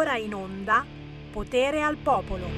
[0.00, 0.82] ora in onda
[1.30, 2.48] Potere al Popolo.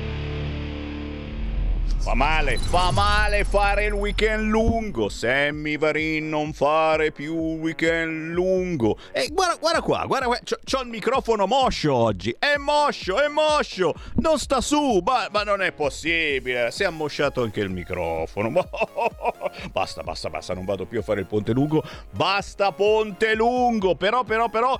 [1.98, 5.08] Fa male, fa male fare il weekend lungo.
[5.08, 8.96] Sammy Varin non fare più weekend lungo.
[9.10, 10.38] E guarda, guarda qua, guarda qua.
[10.38, 12.34] C'ho, c'ho il microfono moscio oggi.
[12.38, 13.92] È moscio, è moscio.
[14.16, 16.70] Non sta su, ma, ma non è possibile.
[16.70, 18.50] Si è ammosciato anche il microfono.
[19.72, 20.54] Basta, basta, basta.
[20.54, 21.82] Non vado più a fare il ponte lungo.
[22.10, 23.96] Basta ponte lungo.
[23.96, 24.78] Però, però, però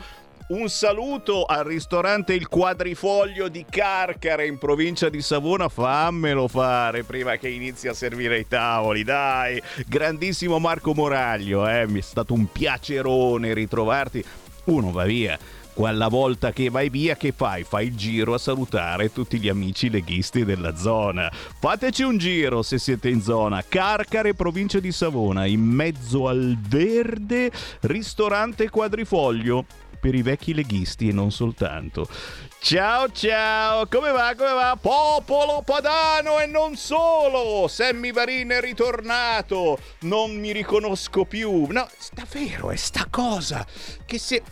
[0.53, 5.71] un saluto al ristorante Il Quadrifoglio di Carcare in provincia di Savona.
[5.71, 9.63] Fammelo fare prima che inizi a servire i tavoli, dai.
[9.87, 11.87] Grandissimo Marco Moraglio, eh?
[11.87, 14.23] mi è stato un piacerone ritrovarti.
[14.65, 15.39] Uno va via
[15.73, 17.65] quella volta che vai via che fai?
[17.65, 21.31] Fai il giro a salutare tutti gli amici leghisti della zona.
[21.33, 23.65] Fateci un giro se siete in zona.
[23.67, 29.65] Carcare, provincia di Savona, in mezzo al verde, ristorante quadrifoglio
[30.03, 32.09] per i vecchi leghisti e non soltanto.
[32.59, 34.77] Ciao ciao, come va, come va?
[34.81, 37.69] Popolo padano e non solo!
[37.69, 41.67] Sammy Varin è ritornato, non mi riconosco più.
[41.71, 43.65] No, davvero, è sta cosa
[44.05, 44.43] che se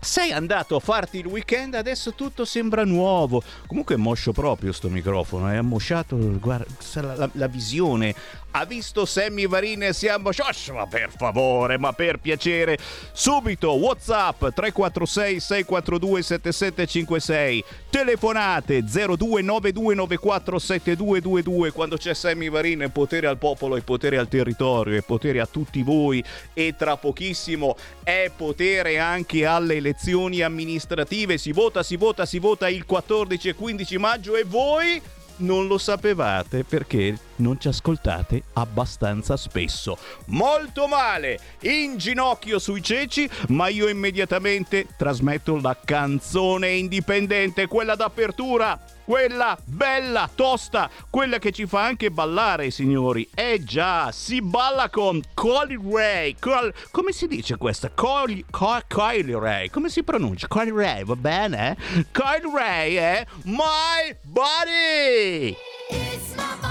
[0.00, 3.40] sei andato a farti il weekend, adesso tutto sembra nuovo.
[3.68, 8.14] Comunque è moscio proprio sto microfono, è ammosciato, guarda, la, la, la visione
[8.52, 12.78] ha visto Sammy Varine e siamo Shosh, ma per favore, ma per piacere,
[13.12, 23.82] subito WhatsApp 346 642 7756, telefonate 0292947222 quando c'è Sammy Varine, potere al popolo e
[23.82, 26.24] potere al territorio e potere a tutti voi.
[26.54, 32.66] E tra pochissimo è potere anche alle elezioni amministrative, si vota, si vota, si vota
[32.68, 34.36] il 14 e 15 maggio.
[34.36, 35.02] E voi
[35.38, 39.98] non lo sapevate perché non ci ascoltate abbastanza spesso.
[40.26, 48.96] Molto male, in ginocchio sui ceci, ma io immediatamente trasmetto la canzone indipendente, quella d'apertura
[49.08, 53.26] quella bella, tosta, quella che ci fa anche ballare, signori.
[53.34, 56.36] Eh già, si balla con Colly Ray.
[56.38, 57.90] Col, come si dice questa?
[57.94, 59.70] Colly, Colly Ray.
[59.70, 60.46] Come si pronuncia?
[60.46, 61.78] Colly Ray, va bene?
[62.12, 63.26] Colly Ray è?
[63.44, 65.56] My Body.
[65.88, 66.67] It's my body.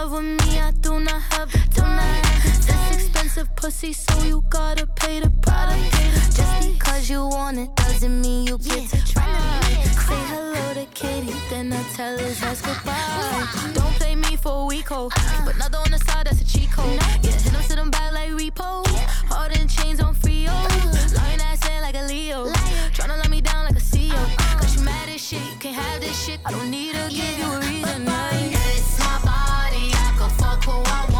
[0.00, 2.22] Love with me, I do not have a time.
[2.66, 6.36] That's expensive pussy, so you gotta pay the price.
[6.36, 9.60] Just because you want it doesn't mean you get to try.
[10.06, 13.72] Say hello to Katie, then I tell her that's goodbye.
[13.74, 15.10] Don't play me for a week, ho.
[15.10, 16.98] Keep another on the side, that's a cheat code.
[17.22, 18.86] Yeah, hit them, sit them back like repo.
[19.28, 20.52] Hard in chains on Frio.
[21.16, 22.46] Lying ass in like a Leo.
[22.96, 24.22] Tryna let me down like a CEO.
[24.58, 26.40] Cause you mad as shit, you can't have this shit.
[26.46, 28.04] I don't need to give you a reason.
[28.06, 28.59] Body,
[30.60, 31.19] I can fuck who I want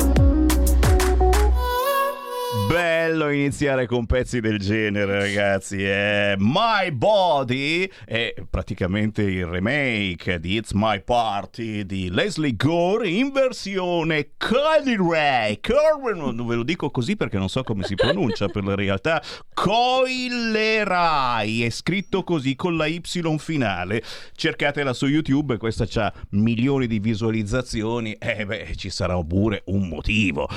[3.11, 5.83] Bello iniziare con pezzi del genere, ragazzi.
[5.83, 13.33] Eh, My Body è praticamente il remake di It's My Party di Leslie Gore in
[13.33, 15.59] versione Kylie Ray.
[15.59, 19.21] Cor- non ve lo dico così perché non so come si pronuncia per la realtà.
[19.53, 23.01] Coilerai è scritto così con la Y
[23.39, 24.01] finale.
[24.33, 28.13] Cercatela su YouTube, questa ha milioni di visualizzazioni.
[28.13, 30.47] Eh beh, ci sarà pure un motivo.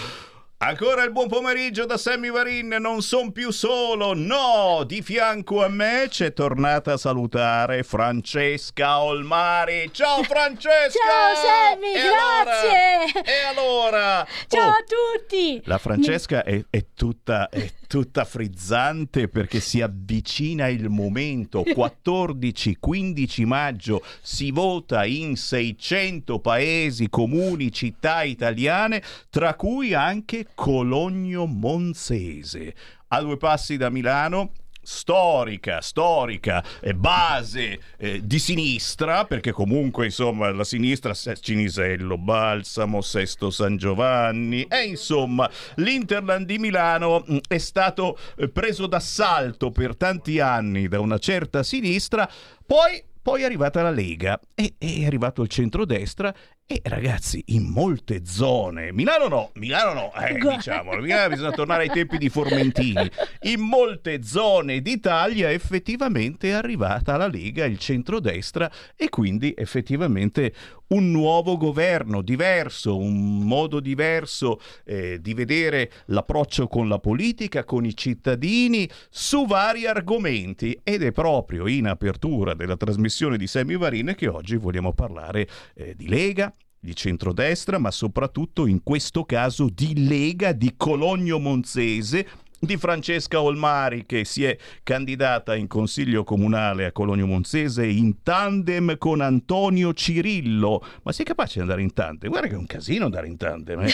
[0.66, 5.68] Ancora il buon pomeriggio da Sammy Varin, non son più solo, no, di fianco a
[5.68, 9.90] me c'è tornata a salutare Francesca Olmari.
[9.92, 10.98] Ciao Francesca!
[10.98, 13.20] Ciao Sammy, e grazie!
[13.20, 14.26] Allora, e allora?
[14.48, 14.84] Ciao Oh, a
[15.18, 15.60] tutti!
[15.66, 21.62] La Francesca è, è tutta, è tutta frizzante perché si avvicina il momento.
[21.62, 29.00] 14-15 maggio si vota in 600 paesi, comuni, città italiane,
[29.30, 32.74] tra cui anche Cologno Monzese.
[33.08, 34.50] A due passi da Milano
[34.84, 43.00] storica, storica eh, base eh, di sinistra, perché comunque insomma la sinistra Se- Cinisello, Balsamo,
[43.00, 49.96] Sesto San Giovanni e insomma l'Interland di Milano mh, è stato eh, preso d'assalto per
[49.96, 52.30] tanti anni da una certa sinistra,
[52.64, 56.34] poi poi è arrivata la Lega e e è arrivato il centrodestra
[56.66, 61.90] e ragazzi, in molte zone, Milano no, Milano no, eh, diciamolo, Milano bisogna tornare ai
[61.90, 63.06] tempi di Formentini.
[63.42, 70.54] In molte zone d'Italia effettivamente è arrivata la Lega, il centrodestra e quindi effettivamente
[70.88, 77.84] un nuovo governo diverso, un modo diverso eh, di vedere l'approccio con la politica, con
[77.84, 84.14] i cittadini su vari argomenti ed è proprio in apertura della trasmissione di Semi Varine
[84.14, 86.54] che oggi vogliamo parlare eh, di Lega,
[86.84, 92.28] di centrodestra, ma soprattutto in questo caso di Lega di Cologno Monzese,
[92.64, 98.96] di Francesca Olmari che si è candidata in consiglio comunale a Cologno Monzese in tandem
[98.98, 100.84] con Antonio Cirillo.
[101.02, 102.30] Ma sei capace di andare in tandem?
[102.30, 103.80] Guarda che è un casino andare in tandem.
[103.80, 103.92] eh.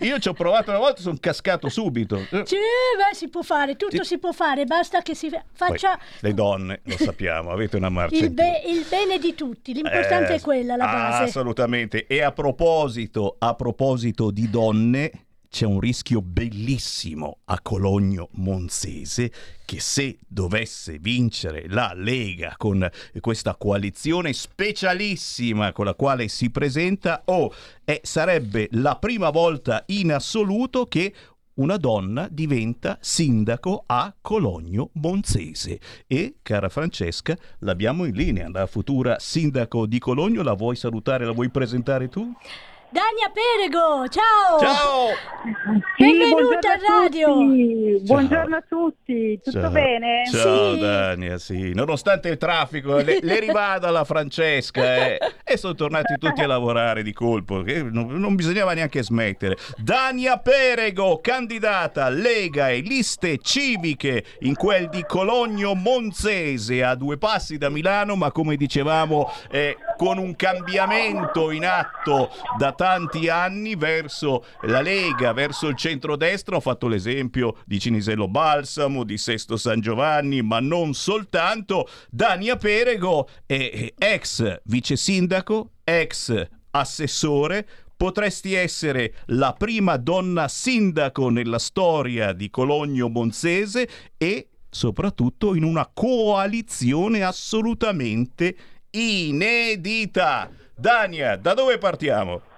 [0.06, 2.18] Io ci ho provato una volta e sono cascato subito.
[2.18, 4.04] Sì, beh, si può fare, tutto Sì.
[4.14, 8.24] si può fare, basta che si poi, faccia le donne, lo sappiamo, avete una marcia
[8.24, 11.22] il, be- il bene di tutti, l'importante Eh, è quella, la base.
[11.24, 12.06] Assolutamente.
[12.06, 15.10] E a proposito, a proposito di donne,
[15.50, 19.32] c'è un rischio bellissimo a Cologno Monzese
[19.64, 22.88] che se dovesse vincere la Lega con
[23.20, 27.52] questa coalizione specialissima con la quale si presenta, oh,
[27.84, 31.12] eh, sarebbe la prima volta in assoluto che
[31.54, 35.78] una donna diventa sindaco a Cologno Monzese.
[36.06, 40.42] E, cara Francesca, l'abbiamo in linea, la futura sindaco di Cologno.
[40.42, 42.32] La vuoi salutare, la vuoi presentare tu?
[42.92, 44.58] Dania Perego, ciao!
[44.58, 45.06] Ciao!
[45.96, 47.26] Benvenuta buongiorno a radio.
[47.34, 48.02] tutti.
[48.04, 49.70] Buongiorno a tutti, tutto Ciao.
[49.70, 50.22] bene?
[50.30, 50.80] Ciao Sì.
[50.80, 51.72] Dania, sì.
[51.72, 57.04] Nonostante il traffico, le, le rivada la Francesca eh, e sono tornati tutti a lavorare
[57.04, 59.56] di colpo, che non, non bisognava neanche smettere.
[59.76, 67.56] Dania Perego, candidata Lega e liste civiche in quel di Cologno Monzese, a due passi
[67.56, 74.42] da Milano, ma come dicevamo eh, con un cambiamento in atto da tanti anni verso
[74.62, 76.56] la Lega, verso il centrodestra.
[76.56, 81.86] Ho fatto l'esempio di Cinisello Balsamo, di Sesto San Giovanni, ma non soltanto.
[82.08, 87.68] Dania Perego è ex vice sindaco, ex assessore.
[87.94, 93.86] Potresti essere la prima donna sindaco nella storia di Cologno Monzese
[94.16, 98.56] e soprattutto in una coalizione assolutamente
[98.92, 100.48] inedita.
[100.74, 102.48] Dania, da dove partiamo?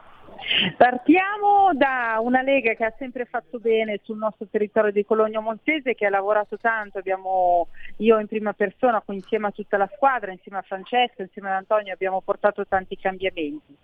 [0.77, 5.95] Partiamo da una Lega che ha sempre fatto bene sul nostro territorio di Cologno Monzese,
[5.95, 10.59] che ha lavorato tanto, abbiamo, io in prima persona, insieme a tutta la squadra, insieme
[10.59, 13.77] a Francesco, insieme ad Antonio, abbiamo portato tanti cambiamenti.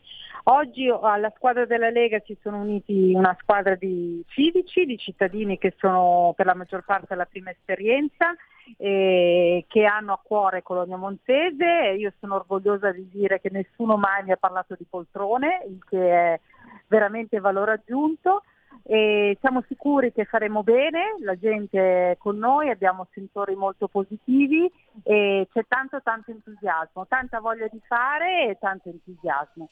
[0.44, 5.74] Oggi alla squadra della Lega si sono uniti una squadra di civici, di cittadini che
[5.78, 8.34] sono per la maggior parte alla prima esperienza,
[8.76, 13.96] eh, che hanno a cuore Cologno Monzese e io sono orgogliosa di dire che nessuno
[13.96, 16.40] mai mi ha parlato di poltrone, il che è
[16.86, 18.42] veramente valore aggiunto.
[18.82, 24.70] E siamo sicuri che faremo bene, la gente è con noi, abbiamo sentori molto positivi
[25.02, 29.68] e c'è tanto tanto entusiasmo, tanta voglia di fare e tanto entusiasmo.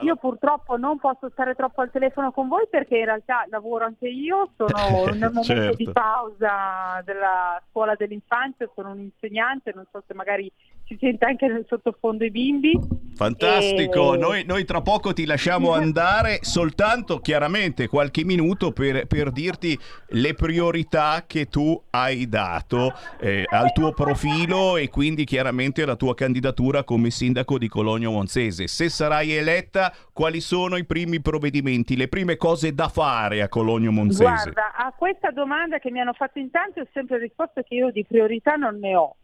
[0.00, 4.06] Io purtroppo non posso stare troppo al telefono con voi perché in realtà lavoro anche
[4.08, 5.76] io, sono nel momento Certo.
[5.76, 10.50] di pausa della scuola dell'infanzia, sono un insegnante, non so se magari
[10.88, 12.72] si sente anche nel sottofondo i bimbi.
[13.14, 19.30] Fantastico, E- noi, noi tra poco ti lasciamo andare, soltanto chiaramente qualche minuto per, per
[19.30, 19.78] dirti
[20.10, 26.14] le priorità che tu hai dato eh, al tuo profilo e quindi chiaramente alla tua
[26.14, 28.66] candidatura come sindaco di Cologno Monzese.
[28.66, 33.92] Se sarai eletta, quali sono i primi provvedimenti, le prime cose da fare a Cologno
[33.92, 34.22] Monzese?
[34.22, 37.90] Guarda, a questa domanda che mi hanno fatto in tanti ho sempre risposto che io
[37.90, 39.16] di priorità non ne ho.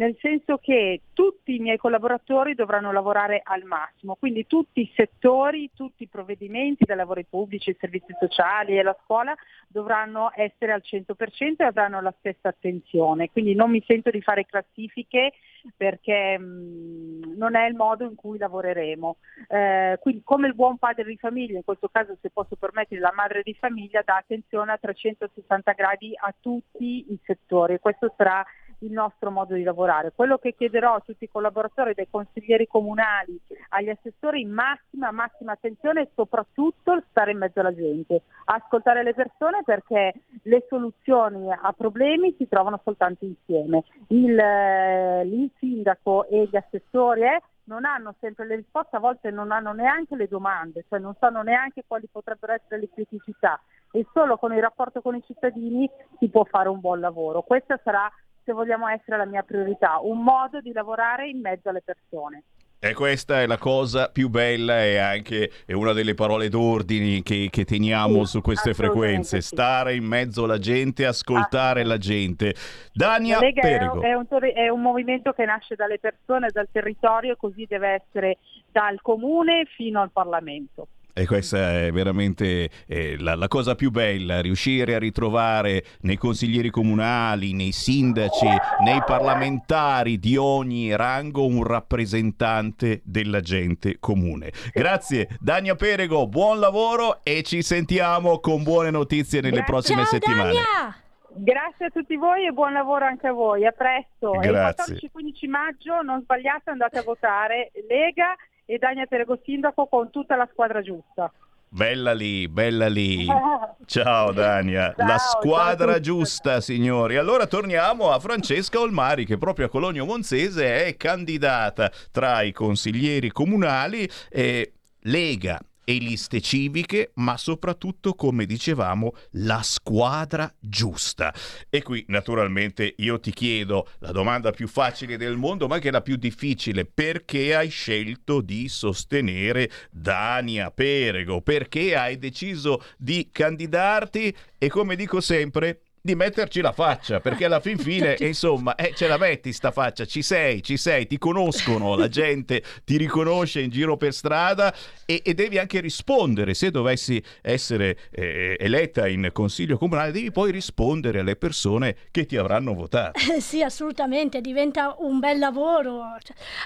[0.00, 5.70] Nel senso che tutti i miei collaboratori dovranno lavorare al massimo, quindi tutti i settori,
[5.74, 9.34] tutti i provvedimenti dai lavori pubblici, i servizi sociali e la scuola
[9.68, 14.46] dovranno essere al 100% e avranno la stessa attenzione, quindi non mi sento di fare
[14.46, 15.32] classifiche
[15.76, 19.16] perché mh, non è il modo in cui lavoreremo.
[19.48, 23.12] Eh, quindi come il buon padre di famiglia, in questo caso se posso permettere la
[23.14, 27.78] madre di famiglia, dà attenzione a 360 gradi a tutti i settori.
[27.78, 28.42] Questo sarà
[28.80, 30.12] il nostro modo di lavorare.
[30.14, 33.38] Quello che chiederò a tutti i collaboratori, dai consiglieri comunali
[33.70, 39.62] agli assessori, massima, massima attenzione e soprattutto stare in mezzo alla gente, ascoltare le persone
[39.64, 43.84] perché le soluzioni a problemi si trovano soltanto insieme.
[44.08, 49.30] Il, eh, il sindaco e gli assessori eh, non hanno sempre le risposte, a volte
[49.30, 53.60] non hanno neanche le domande, cioè non sanno neanche quali potrebbero essere le criticità
[53.92, 57.42] e solo con il rapporto con i cittadini si può fare un buon lavoro.
[57.42, 58.10] Questa sarà
[58.50, 62.42] se vogliamo essere la mia priorità, un modo di lavorare in mezzo alle persone.
[62.82, 67.48] E questa è la cosa più bella e anche è una delle parole d'ordine che,
[67.50, 69.48] che teniamo Sì, su queste frequenze, sì.
[69.48, 72.54] stare in mezzo alla gente, ascoltare la gente.
[72.92, 76.68] Dania La Lega è un, è, un, è un movimento che nasce dalle persone, dal
[76.72, 78.38] territorio così deve essere
[78.72, 80.88] dal comune fino al Parlamento.
[81.12, 86.70] E questa è veramente eh, la, la cosa più bella, riuscire a ritrovare nei consiglieri
[86.70, 88.46] comunali, nei sindaci,
[88.84, 94.52] nei parlamentari di ogni rango un rappresentante della gente comune.
[94.72, 99.72] Grazie Dania Perego, buon lavoro e ci sentiamo con buone notizie nelle Grazie.
[99.72, 100.52] prossime Ciao settimane.
[100.52, 100.94] Dania!
[101.32, 103.64] Grazie a tutti voi e buon lavoro anche a voi.
[103.64, 104.32] A presto.
[104.32, 104.94] Grazie.
[104.94, 108.34] Il 14-15 maggio, non sbagliate, andate a votare Lega
[108.70, 111.32] e Dania Perego Sindaco con tutta la squadra giusta.
[111.68, 113.26] Bella lì, bella lì.
[113.84, 117.16] Ciao Dania, Ciao, la squadra giusta signori.
[117.16, 123.30] Allora torniamo a Francesca Olmari che proprio a Cologno Monzese è candidata tra i consiglieri
[123.30, 131.34] comunali e Lega e liste civiche, ma soprattutto, come dicevamo, la squadra giusta.
[131.68, 136.02] E qui naturalmente io ti chiedo la domanda più facile del mondo, ma anche la
[136.02, 141.40] più difficile, perché hai scelto di sostenere Dania Perego?
[141.40, 147.60] Perché hai deciso di candidarti e come dico sempre di metterci la faccia perché alla
[147.60, 151.94] fin fine insomma eh, ce la metti sta faccia ci sei ci sei ti conoscono
[151.96, 157.22] la gente ti riconosce in giro per strada e, e devi anche rispondere se dovessi
[157.42, 163.18] essere eh, eletta in consiglio comunale devi poi rispondere alle persone che ti avranno votato
[163.32, 166.02] Eh, Sì, assolutamente, diventa un bel lavoro.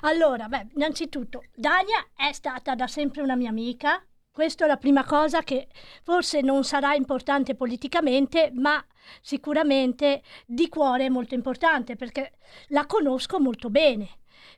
[0.03, 4.05] Allora, beh, innanzitutto, Dania è stata da sempre una mia amica.
[4.31, 5.69] Questa è la prima cosa che
[6.03, 8.85] forse non sarà importante politicamente, ma
[9.20, 12.32] sicuramente di cuore è molto importante perché
[12.68, 14.08] la conosco molto bene.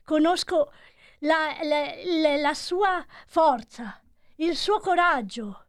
[0.03, 0.71] Conosco
[1.19, 4.01] la, la- la- la sua forza,
[4.37, 5.65] il suo coraggio.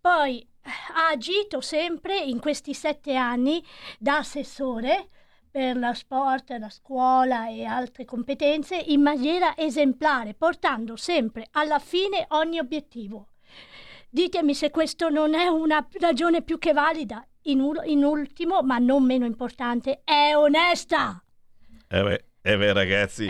[0.00, 0.46] Poi
[0.94, 3.64] ha agito sempre in questi sette anni
[3.98, 5.08] da assessore
[5.50, 12.26] per la sport, la scuola e altre competenze in maniera esemplare, portando sempre alla fine
[12.30, 13.28] ogni obiettivo.
[14.10, 17.24] Ditemi se questo non è una ragione più che valida.
[17.46, 21.22] In, ul- in ultimo, ma non meno importante, è onesta.
[21.88, 23.28] Eh beh, eh beh, ragazzi.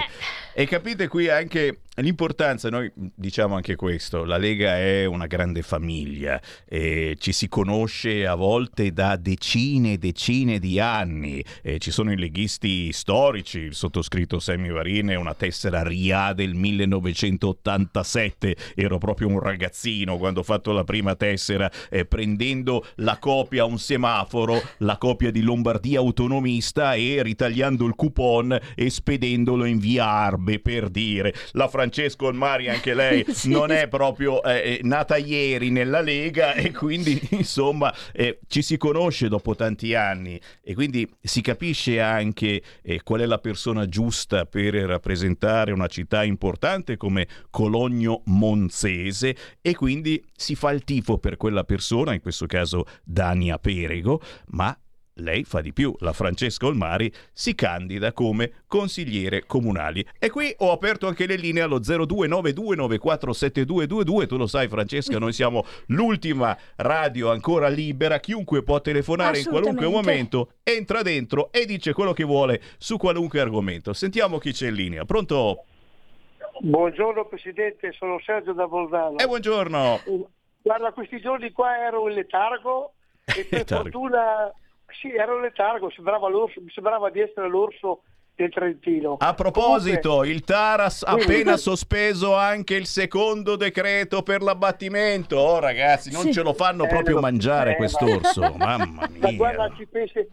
[0.55, 6.41] E capite qui anche l'importanza, noi diciamo anche questo, la Lega è una grande famiglia,
[6.67, 12.13] e ci si conosce a volte da decine e decine di anni, e ci sono
[12.13, 19.29] i leghisti storici, il sottoscritto Sammy Varin è una tessera RIA del 1987, ero proprio
[19.29, 24.61] un ragazzino quando ho fatto la prima tessera, eh, prendendo la copia a un semaforo,
[24.79, 30.89] la copia di Lombardia autonomista e ritagliando il coupon e spedendolo in via Arbe per
[30.89, 31.33] dire.
[31.53, 33.51] La Francesco Olmari anche lei Sì.
[33.51, 38.77] non è proprio eh, eh, nata ieri nella Lega e quindi insomma eh, ci si
[38.77, 44.47] conosce dopo tanti anni e quindi si capisce anche eh, qual è la persona giusta
[44.47, 51.37] per rappresentare una città importante come Cologno Monzese e quindi si fa il tifo per
[51.37, 54.77] quella persona, in questo caso Dania Perego, ma
[55.15, 60.05] lei fa di più, la Francesca Olmari si candida come consigliere comunali.
[60.19, 64.27] E qui ho aperto anche le linee allo 0292947222.
[64.27, 69.87] Tu lo sai Francesca, noi siamo l'ultima radio ancora libera, chiunque può telefonare in qualunque
[69.87, 73.93] momento, entra dentro e dice quello che vuole su qualunque argomento.
[73.93, 75.05] Sentiamo chi c'è in linea.
[75.05, 75.65] Pronto?
[76.61, 79.19] Buongiorno Presidente, sono Sergio da Bolzano.
[79.19, 80.01] Eh, buongiorno.
[80.63, 82.95] Guarda, questi giorni qua ero in letargo
[83.25, 83.83] e per Letargo.
[83.83, 84.53] fortuna
[85.01, 88.03] sì, ero in letargo, sembrava l'orso, mi sembrava di essere l'orso
[88.35, 89.17] del Trentino.
[89.21, 95.37] A proposito, Comunque, il Taras ha appena sospeso anche il secondo decreto per l'abbattimento.
[95.37, 96.33] Oh ragazzi, non Sì.
[96.33, 98.41] ce lo fanno Eh, proprio lo- mangiare eh, quest'orso.
[98.57, 99.37] Mamma Ma mia.
[99.37, 100.27] guarda, ci pensi,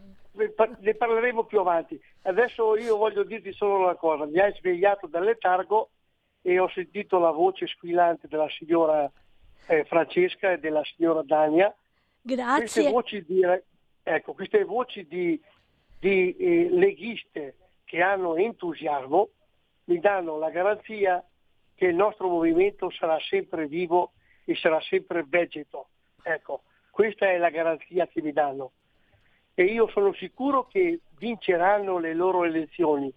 [0.80, 2.00] ne parleremo più avanti.
[2.22, 5.90] Adesso io voglio dirti solo una cosa, mi hai svegliato dal letargo
[6.42, 9.08] e ho sentito la voce squillante della signora
[9.66, 11.72] eh, Francesca e della signora Dania.
[12.24, 12.90] Queste Grazie.
[12.90, 13.40] voci di,
[14.02, 15.40] ecco, queste voci di,
[15.98, 19.30] di, eh, leghiste che hanno entusiasmo
[19.84, 21.24] mi danno la garanzia
[21.74, 24.12] che il nostro movimento sarà sempre vivo
[24.44, 25.88] e sarà sempre vegeto.
[26.22, 28.72] Ecco, questa è la garanzia che mi danno.
[29.54, 33.12] E io sono sicuro che vinceranno le loro elezioni.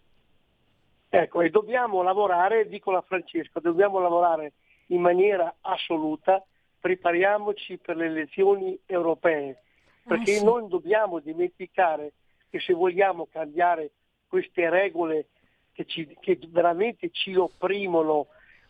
[1.10, 4.54] Ecco, e dobbiamo lavorare, dico la Francesca, dobbiamo lavorare
[4.88, 6.44] in maniera assoluta,
[6.80, 9.62] prepariamoci per le elezioni europee,
[10.06, 10.44] perché Eh sì.
[10.44, 12.14] non dobbiamo dimenticare
[12.50, 13.92] che se vogliamo cambiare
[14.28, 15.28] queste regole
[15.74, 18.28] che, ci- che veramente ci opprimono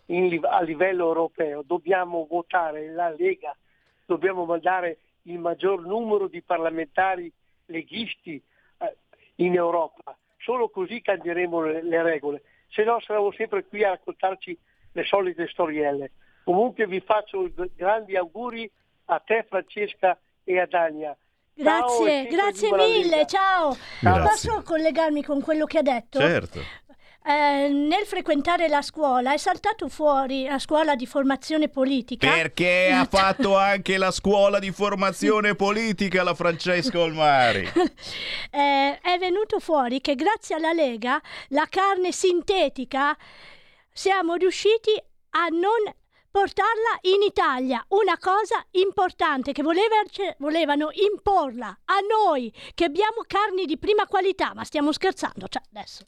[0.08, 3.56] in a livello europeo, dobbiamo votare la Lega,
[4.06, 7.32] dobbiamo mandare il maggior numero di parlamentari
[7.66, 8.42] leghisti
[8.78, 8.96] eh,
[9.36, 10.16] in Europa.
[10.38, 14.58] Solo così cambieremo le, le regole, se no saremo sempre qui a raccontarci
[14.92, 16.12] le solite storielle.
[16.44, 18.70] Comunque vi faccio grandi auguri
[19.06, 21.18] a te Francesca e a Dania.
[21.58, 23.78] Ciao Grazie, sempre grazie mille, ciao.
[24.00, 24.22] Grazie.
[24.22, 26.20] Posso collegarmi con quello che ha detto?
[26.20, 26.60] Certo.
[27.28, 32.30] Eh, nel frequentare la scuola è saltato fuori la scuola di formazione politica.
[32.30, 37.68] Perché ha fatto anche la scuola di formazione politica la Francesca Olmari.
[38.56, 43.18] Eh, è venuto fuori che grazie alla Lega la carne sintetica
[43.92, 44.92] siamo riusciti
[45.32, 45.94] a non
[46.36, 50.04] portarla in Italia, una cosa importante che voleva-
[50.40, 56.06] volevano imporla a noi che abbiamo carni di prima qualità, ma stiamo scherzando, cioè adesso.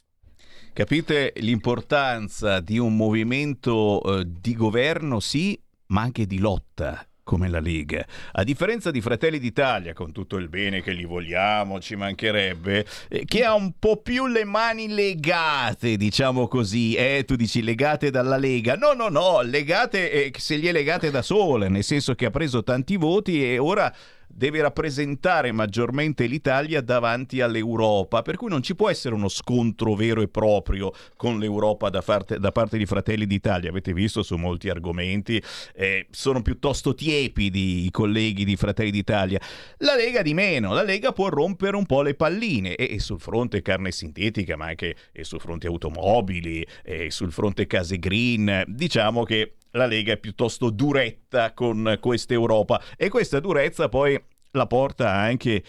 [0.74, 7.60] Capite l'importanza di un movimento eh, di governo, sì, ma anche di lotta come la
[7.60, 8.06] Lega.
[8.32, 13.26] A differenza di Fratelli d'Italia, con tutto il bene che gli vogliamo, ci mancherebbe, eh,
[13.26, 16.94] che ha un po' più le mani legate, diciamo così.
[16.94, 18.76] Eh, tu dici legate dalla Lega.
[18.76, 22.30] No, no, no, legate eh, se li è legate da sole, nel senso che ha
[22.30, 23.94] preso tanti voti e ora
[24.28, 30.20] deve rappresentare maggiormente l'Italia davanti all'Europa, per cui non ci può essere uno scontro vero
[30.20, 33.70] e proprio con l'Europa da, parte- da parte di Fratelli d'Italia.
[33.70, 35.42] Avete visto su molti argomenti,
[35.74, 39.40] eh, sono piuttosto tiepidi i colleghi di Fratelli d'Italia.
[39.78, 43.20] La Lega di meno, la Lega può rompere un po' le palline e, e sul
[43.20, 46.66] fronte carne sintetica, ma anche sul fronte automobili,
[47.08, 52.82] sul fronte case green, diciamo che la Lega è piuttosto duretta con questa Europa.
[52.96, 54.20] E questa durezza poi
[54.52, 55.62] la porta anche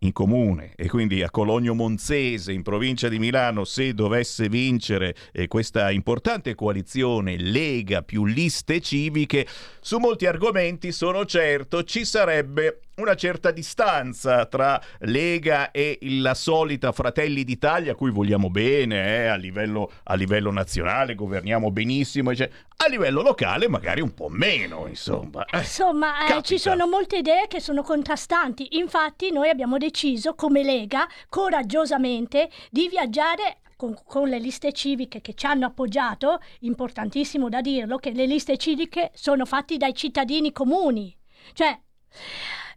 [0.00, 5.48] in comune e quindi a Cologno Monzese in provincia di Milano se dovesse vincere eh,
[5.48, 9.46] questa importante coalizione Lega più liste civiche
[9.80, 16.92] su molti argomenti sono certo ci sarebbe una certa distanza tra Lega e la solita
[16.92, 22.48] Fratelli d'Italia a cui vogliamo bene eh, a, livello, a livello nazionale governiamo benissimo cioè,
[22.76, 27.46] a livello locale magari un po' meno insomma Eh, Insomma, eh, ci sono molte idee
[27.48, 28.78] che sono contrastanti.
[28.78, 35.34] Infatti, noi abbiamo deciso come Lega, coraggiosamente, di viaggiare con, con le liste civiche che
[35.34, 36.40] ci hanno appoggiato.
[36.60, 41.14] Importantissimo da dirlo che le liste civiche sono fatte dai cittadini comuni.
[41.52, 41.78] Cioè,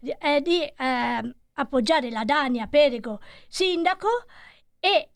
[0.02, 4.08] eh, di eh, appoggiare la Dania Perego sindaco
[4.78, 5.10] e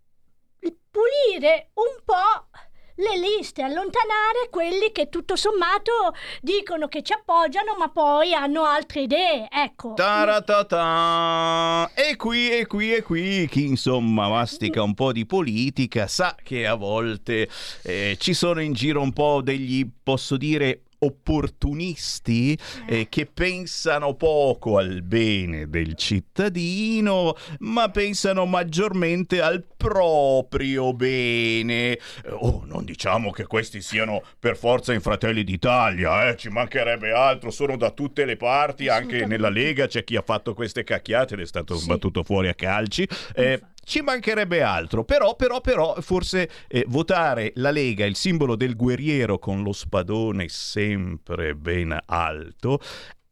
[0.91, 2.49] pulire un po'
[2.97, 9.03] le liste, allontanare quelli che tutto sommato dicono che ci appoggiano ma poi hanno altre
[9.03, 9.49] idee.
[9.51, 9.95] Ecco.
[9.95, 11.91] Taratata.
[11.95, 16.67] E qui, e qui, e qui, chi insomma mastica un po' di politica sa che
[16.67, 17.49] a volte
[17.83, 24.79] eh, ci sono in giro un po' degli, posso dire, opportunisti eh, che pensano poco
[24.79, 31.93] al bene del cittadino, ma pensano maggiormente al proprio bene.
[31.93, 31.99] Eh,
[32.45, 37.51] Oh, non diciamo che questi siano per forza in Fratelli d'Italia, eh, ci mancherebbe altro,
[37.51, 41.41] sono da tutte le parti, anche nella Lega c'è chi ha fatto queste cacchiate ed
[41.41, 41.85] è stato Sì.
[41.85, 43.09] sbattuto fuori a calci.
[43.35, 43.61] Eh.
[43.85, 49.39] Ci mancherebbe altro, però, però, però, forse eh, votare la Lega, il simbolo del guerriero
[49.39, 52.81] con lo spadone sempre ben alto,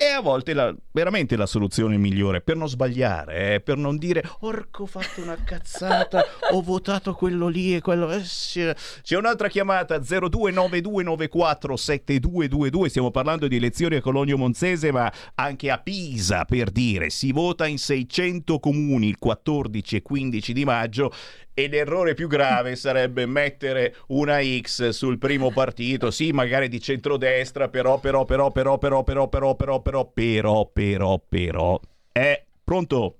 [0.08, 4.22] è a volte la- veramente la soluzione migliore per non sbagliare, eh, per non dire
[4.40, 8.10] orco ho fatto una cazzata, ho votato quello lì e quello...
[8.10, 8.68] eh, sì".
[9.02, 16.44] C'è un'altra chiamata 0292947222, stiamo parlando di elezioni a Cologno Monzese, ma anche a Pisa
[16.44, 21.12] per dire, si vota in 600 comuni il 14 e 15 di maggio
[21.54, 27.68] e l'errore più grave sarebbe mettere una X sul primo partito, sì, magari di centrodestra,
[27.68, 31.80] però, però, però, però, però, però, però, però, però, però, però, però.
[32.10, 33.16] È pronto?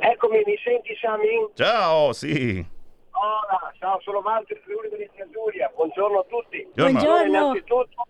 [0.00, 1.48] Eccomi, mi senti Sami?
[1.54, 2.64] Ciao, sì.
[3.10, 6.66] Hola, ciao, sono Walter Friuli Venezia Giulia, buongiorno a tutti.
[6.74, 7.26] Buongiorno.
[7.26, 8.06] Innanzitutto,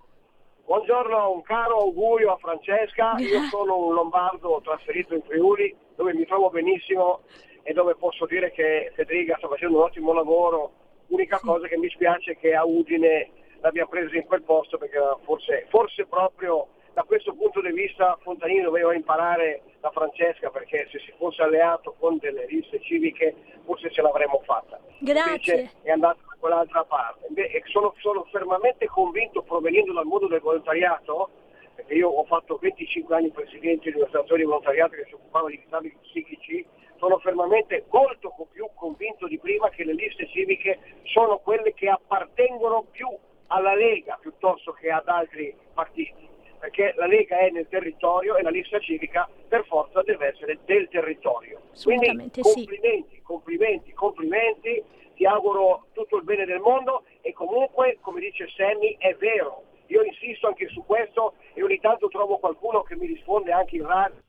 [0.65, 6.27] buongiorno, un caro augurio a Francesca, io sono un lombardo trasferito in Friuli dove mi
[6.27, 7.21] trovo benissimo
[7.65, 10.73] e dove posso dire che Federica sta facendo un ottimo lavoro,
[11.09, 14.99] l'unica cosa che mi spiace è che a Udine l'abbia presa in quel posto perché
[15.25, 21.01] forse, forse proprio da questo punto di vista Fontanini doveva imparare da Francesca perché se
[21.01, 24.79] si fosse alleato con delle liste civiche forse ce l'avremmo fatta.
[24.99, 25.55] Grazie.
[25.55, 27.27] Invece è andato da quell'altra parte.
[27.35, 31.31] E sono, sono fermamente convinto, provenendo dal mondo del volontariato,
[31.75, 35.61] perché io ho fatto 25 anni presidente di un'associazione di volontariato che si occupava di
[35.65, 36.65] disabili psichici,
[36.97, 42.87] sono fermamente molto più convinto di prima che le liste civiche sono quelle che appartengono
[42.91, 43.09] più
[43.49, 46.29] alla Lega piuttosto che ad altri partiti,
[46.59, 50.89] perché la Lega è nel territorio e la lista civica per forza deve essere del
[50.89, 51.61] territorio.
[51.83, 52.55] Quindi Assolutamente sì.
[52.55, 54.83] complimenti, complimenti, complimenti,
[55.15, 59.63] ti auguro tutto il bene del mondo e comunque, come dice Sammy, è vero.
[59.89, 63.87] Io insisto anche su questo e ogni tanto trovo qualcuno che mi risponde anche in
[63.87, 64.21] radio.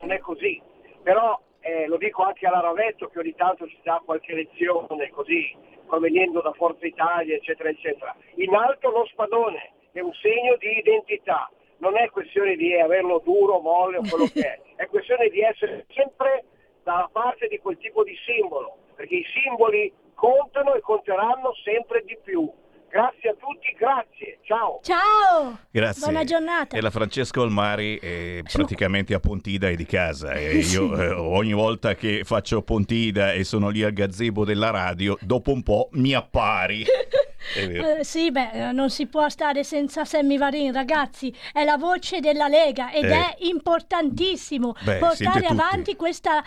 [0.00, 0.60] Non è così.
[1.08, 5.56] Però eh, lo dico anche alla Ravetto che ogni tanto ci dà qualche lezione così,
[5.86, 8.14] provenendo da Forza Italia, eccetera, eccetera.
[8.34, 11.50] In alto lo spadone è un segno di identità.
[11.78, 15.86] Non è questione di averlo duro, molle o quello che è, è questione di essere
[15.94, 16.44] sempre
[16.82, 22.18] dalla parte di quel tipo di simbolo, perché i simboli contano e conteranno sempre di
[22.22, 22.52] più.
[22.90, 24.80] Grazie a tutti, grazie, ciao.
[24.82, 25.58] Ciao.
[25.70, 26.02] Grazie.
[26.02, 26.76] Buona giornata.
[26.76, 30.32] E la Francesco Olmari è praticamente a Pontida e di casa.
[30.32, 35.18] E io eh, ogni volta che faccio Pontida e sono lì al gazebo della radio,
[35.20, 36.84] dopo un po' mi appari.
[37.56, 41.32] Eh, sì, beh, eh, non si può stare senza Sammy Varin, ragazzi.
[41.52, 43.08] È la voce della Lega ed Eh.
[43.12, 45.52] è importantissimo Beh, portare tutti.
[45.52, 46.44] avanti questa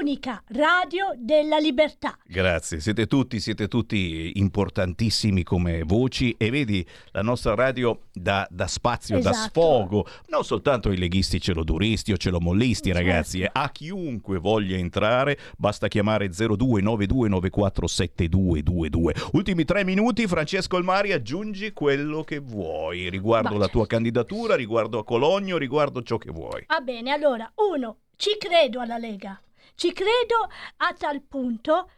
[0.00, 2.16] unica radio della libertà.
[2.26, 8.66] Grazie, siete tutti, siete tutti importantissimi come voci e vedi la nostra radio dà, dà
[8.66, 9.36] spazio, Esatto.
[9.36, 13.06] sfogo, non soltanto ai leghisti celoduristi o celomollisti Certo.
[13.06, 19.28] ragazzi, eh, a chiunque voglia entrare basta chiamare 0292947222.
[19.32, 24.98] Ultimi tre minuti, Francesco Olmari, aggiungi quello che vuoi riguardo Ma la tua candidatura, riguardo
[24.98, 26.64] a Cologno, riguardo ciò che vuoi.
[26.68, 29.40] Va bene, allora, uno, ci credo alla Lega.
[29.74, 31.88] Ci credo a tal punto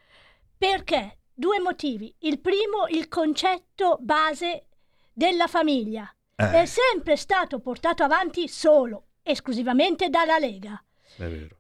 [0.57, 2.15] perché due motivi.
[2.21, 4.67] Il primo, il concetto base
[5.13, 6.13] della famiglia.
[6.35, 6.63] Eh.
[6.63, 10.83] È sempre stato portato avanti solo, esclusivamente dalla Lega.
[11.17, 11.57] È vero,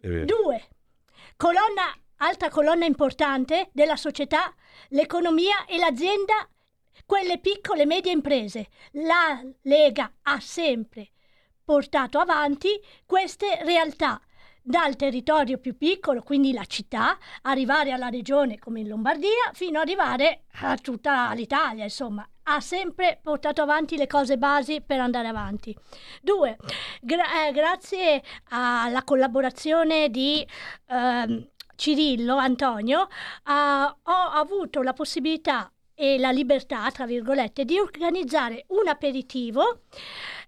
[0.00, 0.24] è vero.
[0.24, 0.68] Due,
[1.36, 4.52] colonna, altra colonna importante della società,
[4.88, 6.48] l'economia e l'azienda,
[7.06, 8.68] quelle piccole e medie imprese.
[8.92, 11.10] La Lega ha sempre
[11.64, 12.68] portato avanti
[13.04, 14.20] queste realtà
[14.66, 19.86] dal territorio più piccolo, quindi la città, arrivare alla regione come in Lombardia, fino ad
[19.86, 25.76] arrivare a tutta l'Italia, insomma, ha sempre portato avanti le cose basi per andare avanti.
[26.20, 26.56] Due,
[27.00, 30.46] gra- eh, grazie alla collaborazione di
[30.88, 33.08] ehm, Cirillo Antonio,
[33.44, 39.82] ah, ho avuto la possibilità e la libertà, tra virgolette, di organizzare un aperitivo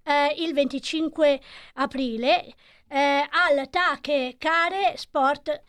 [0.03, 1.41] eh, il 25
[1.75, 2.55] aprile
[2.89, 5.63] eh, al Take Care Sport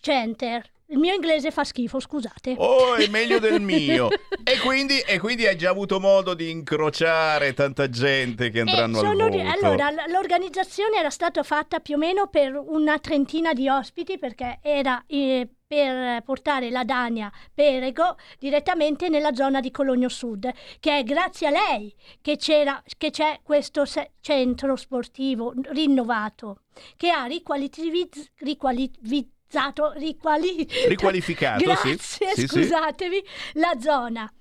[0.00, 0.70] Center.
[0.90, 2.54] Il mio inglese fa schifo, scusate.
[2.56, 4.08] Oh, è meglio del mio.
[4.42, 8.98] e, quindi, e quindi hai già avuto modo di incrociare tanta gente che E andranno
[8.98, 9.36] al sono voto.
[9.36, 14.60] ri- allora, l'organizzazione era stata fatta più o meno per una trentina di ospiti perché
[14.62, 21.02] era eh, per portare la Dania Perego direttamente nella zona di Cologno Sud, che è
[21.04, 26.60] grazie a lei che, c'era, che c'è questo se- centro sportivo rinnovato
[26.96, 28.30] che ha riqualitivizzato.
[29.50, 31.88] Riqualificato riquali- Riqualificato, sì.
[31.94, 31.98] Grazie,
[32.34, 32.46] Sì, sì.
[32.48, 33.22] scusatemi,
[33.54, 34.32] la zona.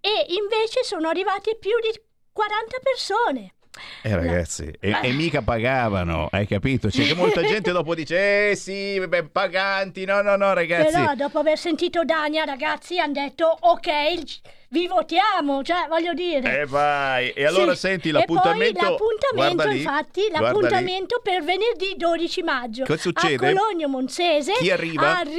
[0.00, 2.00] E invece sono arrivati più di
[2.32, 3.52] 40 persone.
[4.02, 5.08] Eh ragazzi, e, Eh.
[5.08, 6.88] e mica pagavano, hai capito?
[6.88, 10.92] C'è che molta gente dopo dice, eh sì, beh, paganti, no, no, no ragazzi.
[10.92, 13.88] Però dopo aver sentito Dania, ragazzi, hanno detto ok,
[14.70, 16.60] vi votiamo, cioè voglio dire.
[16.60, 17.30] E vai.
[17.30, 17.80] E allora Sì.
[17.80, 18.78] senti E l'appuntamento.
[18.80, 20.30] poi l'appuntamento, infatti, lì.
[20.30, 22.84] l'appuntamento per venerdì 12 maggio.
[22.84, 23.48] Cosa succede?
[23.48, 25.18] A Cologno Monzese Chi arriva?
[25.18, 25.36] arriva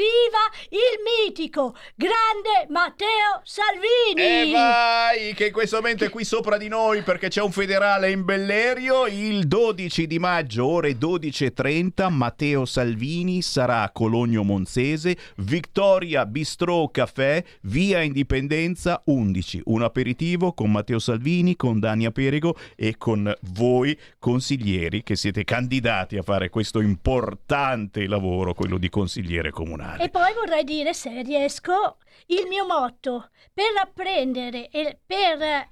[0.70, 4.50] il mitico, grande Matteo Salvini.
[4.50, 8.12] E vai, che in questo momento è qui sopra di noi perché c'è un federale
[8.12, 9.06] in Bellerio.
[9.06, 17.44] Il 12 di maggio, ore 12.30, Matteo Salvini sarà a Cologno Monzese, Victoria Bistrò Caffè,
[17.62, 19.62] via Indipendenza 11.
[19.66, 26.18] Un aperitivo con Matteo Salvini, con Dania Perego e con voi consiglieri che siete candidati
[26.18, 30.04] a fare questo importante lavoro, quello di consigliere comunale.
[30.04, 35.70] E poi vorrei dire, se riesco, il mio motto per apprendere e per,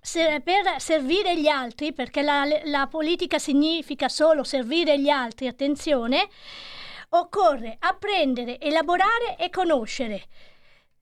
[0.00, 6.28] se- per servire gli altri, perché la, la politica significa solo servire gli altri, attenzione,
[7.10, 10.24] occorre apprendere, elaborare e conoscere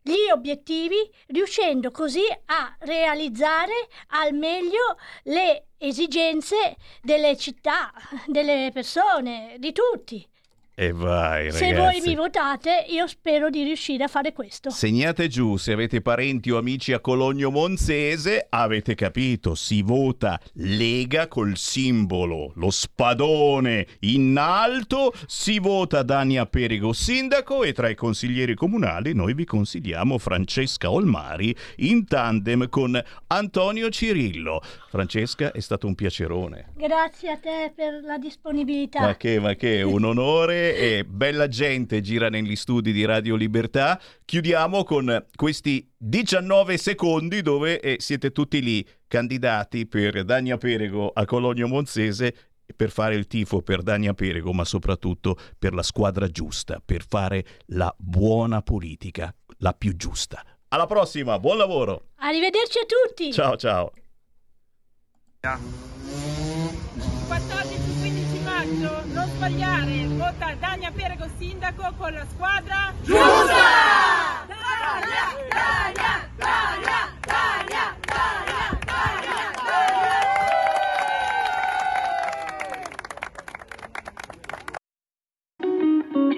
[0.02, 0.96] gli obiettivi,
[1.28, 7.92] riuscendo così a realizzare al meglio le esigenze delle città,
[8.26, 10.28] delle persone, di tutti.
[10.74, 11.64] E vai, ragazzi.
[11.64, 14.70] Se voi mi votate, io spero di riuscire a fare questo.
[14.70, 21.28] Segnate giù se avete parenti o amici a Cologno Monzese, avete capito, si vota Lega
[21.28, 28.54] col simbolo, lo spadone in alto, si vota Dania Perego sindaco e tra i consiglieri
[28.54, 34.62] comunali noi vi consigliamo Francesca Olmari in tandem con Antonio Cirillo.
[34.88, 36.72] Francesca è stato un piacerone.
[36.76, 39.00] Grazie a te per la disponibilità.
[39.00, 44.00] Ma che, ma che, un onore e bella gente gira negli studi di Radio Libertà.
[44.24, 51.24] Chiudiamo con questi 19 secondi dove eh, siete tutti lì candidati per Dania Perego a
[51.24, 52.34] Cologno Monzese
[52.74, 57.44] per fare il tifo per Dania Perego, ma soprattutto per la squadra giusta, per fare
[57.66, 60.44] la buona politica, la più giusta.
[60.68, 62.06] Alla prossima, buon lavoro.
[62.16, 63.32] Arrivederci a tutti.
[63.32, 63.92] Ciao ciao.
[65.42, 68.21] 14-15
[68.64, 73.54] maggio, non sbagliare, vota Dania Perego sindaco con la squadra Giusta!
[74.46, 75.00] Dania,
[75.48, 77.96] Dania, Dania, Dania, Dania,
[78.86, 79.40] Dania,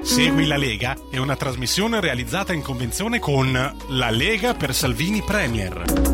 [0.02, 3.52] Segui la Lega è una trasmissione realizzata in convenzione con
[3.88, 6.13] La Lega per Salvini Premier.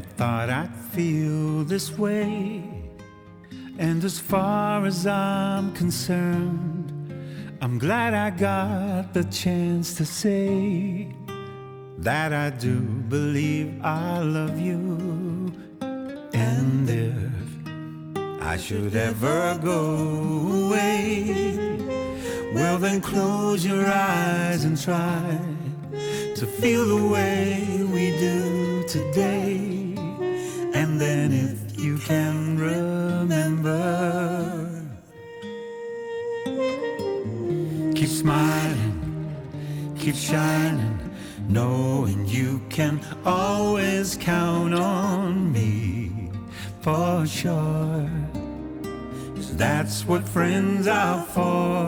[0.00, 2.62] Never thought I'd feel this way.
[3.78, 6.92] And as far as I'm concerned,
[7.60, 11.14] I'm glad I got the chance to say
[11.98, 15.52] that I do believe I love you.
[16.32, 21.78] And if I should ever go away,
[22.54, 25.38] well, then close your eyes and try
[26.36, 29.39] to feel the way we do today.
[32.10, 33.70] Can remember,
[37.94, 39.32] keep smiling,
[39.96, 40.98] keep shining,
[41.48, 46.10] knowing you can always count on me
[46.80, 48.10] for sure.
[49.52, 51.86] that's what friends are for.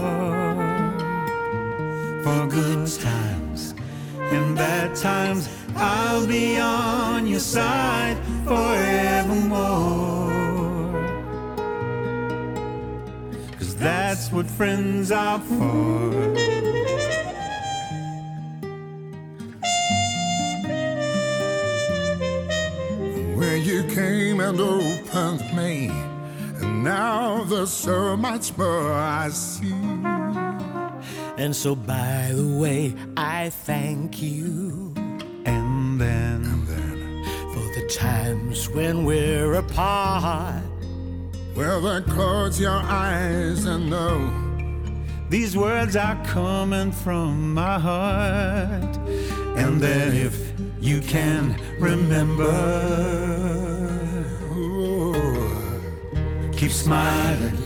[2.23, 3.75] For good times
[4.31, 10.31] and bad times, I'll be on your side forevermore.
[13.59, 16.11] Cause that's what friends are for.
[23.37, 25.91] Where you came and opened me,
[26.61, 29.73] and now there's so much more I see.
[31.39, 34.95] And so, by the way, I thank you.
[37.97, 40.63] Times when we're apart.
[41.55, 44.31] Well, then close your eyes and know
[45.29, 48.97] These words are coming from my heart.
[49.57, 52.53] And then if you can remember,
[56.53, 57.59] keep smiling,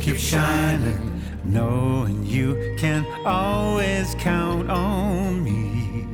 [0.00, 6.06] keep shining, knowing you can always count on me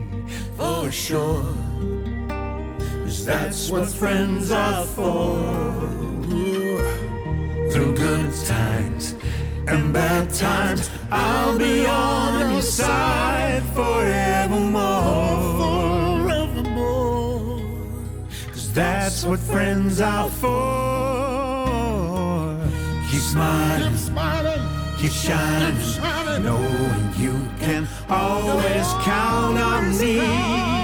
[0.56, 1.63] for sure.
[3.24, 5.38] That's what friends are for.
[7.70, 9.14] Through good times
[9.66, 15.40] and bad times, I'll be on your side forevermore.
[16.28, 17.62] Forevermore.
[18.52, 21.24] Cause that's what friends are for.
[23.10, 23.96] Keep smiling,
[24.98, 25.76] keep shining,
[26.42, 30.83] knowing you can always count on me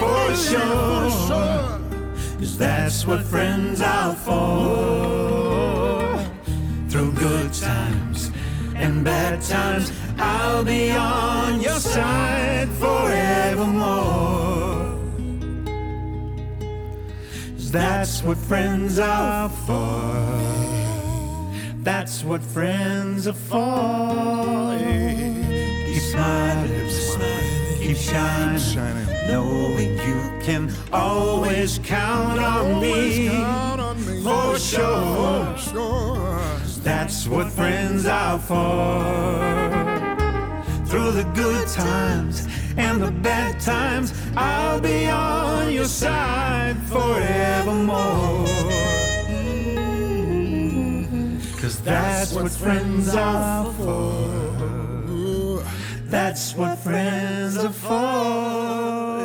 [0.00, 1.08] for sure.
[2.38, 5.58] Cause that's what friends are for.
[6.88, 8.30] Through good times
[8.76, 14.16] and bad times, I'll be on your side forevermore.
[17.54, 20.12] 'Cause that's what friends are for.
[21.82, 24.76] That's what friends are for.
[25.86, 26.88] Keep smiling,
[27.80, 28.60] keep shining,
[29.28, 33.28] knowing you can always count on me
[34.22, 35.54] for sure.
[36.82, 39.38] That's what friends are for.
[40.86, 48.46] Through the good times and the bad times, I'll be on your side forevermore.
[51.60, 54.68] Cause that's what friends are for.
[56.06, 59.17] That's what friends are for.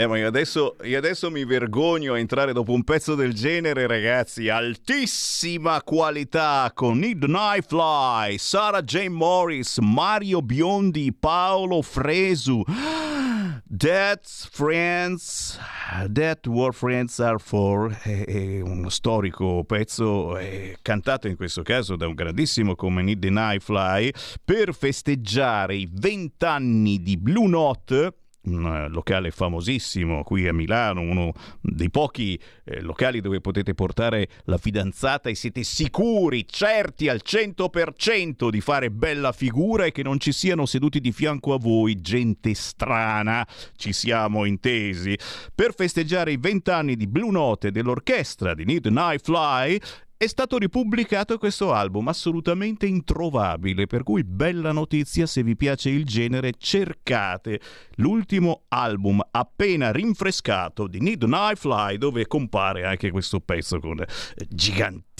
[0.00, 3.86] Eh, ma io adesso, io adesso mi vergogno a entrare dopo un pezzo del genere,
[3.86, 4.48] ragazzi.
[4.48, 7.26] Altissima qualità con Need
[7.66, 9.08] Fly, Sarah J.
[9.08, 12.62] Morris, Mario Biondi, Paolo Fresu.
[13.76, 15.58] That's Friends,
[16.10, 21.96] That What Friends Are For, è, è uno storico pezzo eh, cantato in questo caso
[21.96, 24.10] da un grandissimo come Need Fly
[24.42, 31.32] per festeggiare i vent'anni di Blue Note un eh, locale famosissimo qui a Milano, uno
[31.60, 38.48] dei pochi eh, locali dove potete portare la fidanzata e siete sicuri, certi al 100%
[38.48, 42.54] di fare bella figura e che non ci siano seduti di fianco a voi gente
[42.54, 45.16] strana, ci siamo intesi.
[45.54, 49.78] Per festeggiare i vent'anni di Blue Note dell'orchestra di Need Night Fly
[50.22, 56.04] è stato ripubblicato questo album assolutamente introvabile, per cui bella notizia se vi piace il
[56.04, 57.58] genere, cercate
[57.94, 64.06] l'ultimo album appena rinfrescato di Need Night Fly dove compare anche questo pezzo con eh,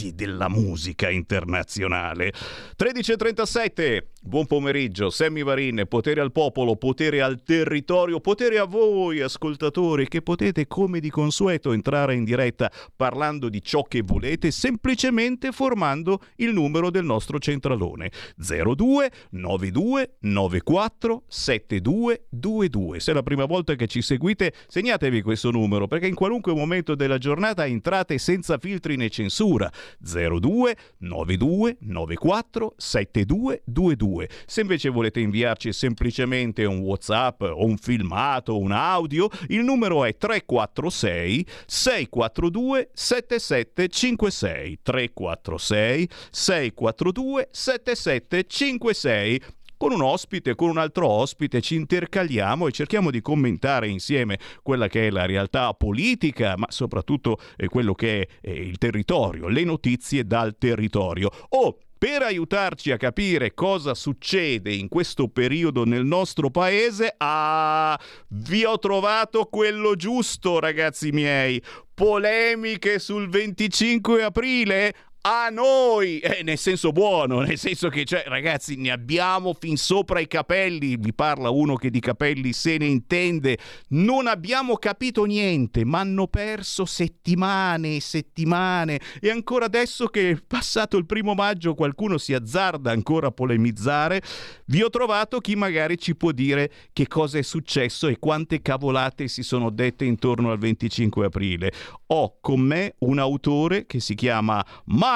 [0.01, 2.33] giganti della musica internazionale.
[2.79, 10.09] 13.37, buon pomeriggio, Sammy Varin, potere al popolo, potere al territorio, potere a voi ascoltatori
[10.09, 16.21] che potete come di consueto entrare in diretta parlando di ciò che volete semplicemente formando
[16.37, 23.01] il numero del nostro centralone 02 92 94 7222.
[23.01, 26.95] Se è la prima volta che ci seguite, segnatevi questo numero perché in qualunque momento
[26.95, 34.29] della giornata entrate senza filtri né censura 02 92 94 7222.
[34.47, 40.17] Se invece volete inviarci semplicemente un WhatsApp o un filmato, un audio, il numero è
[40.17, 49.43] 346 642 7756 346 642 7756
[49.81, 54.89] con un ospite, con un altro ospite, ci intercaliamo e cerchiamo di commentare insieme quella
[54.89, 59.65] che è la realtà politica, ma soprattutto eh, quello che è eh, il territorio, le
[59.65, 61.31] notizie dal territorio.
[61.49, 68.65] Oh, per aiutarci a capire cosa succede in questo periodo nel nostro paese, ah, vi
[68.65, 71.63] ho trovato quello giusto, ragazzi miei.
[71.95, 74.95] Polemiche sul 25 aprile?
[75.23, 80.19] A noi, eh, nel senso buono, nel senso che, cioè, ragazzi, ne abbiamo fin sopra
[80.19, 85.85] i capelli, vi parla uno che di capelli se ne intende, non abbiamo capito niente,
[85.85, 88.99] ma hanno perso settimane e settimane.
[89.21, 94.23] E ancora adesso che è passato il primo maggio qualcuno si azzarda ancora a polemizzare,
[94.67, 99.29] vi ho trovato chi magari ci può dire che cosa è successo e quante cavolate
[99.29, 101.73] si sono dette intorno al 25 aprile.
[102.07, 105.09] Ho con me un autore che si chiama Mario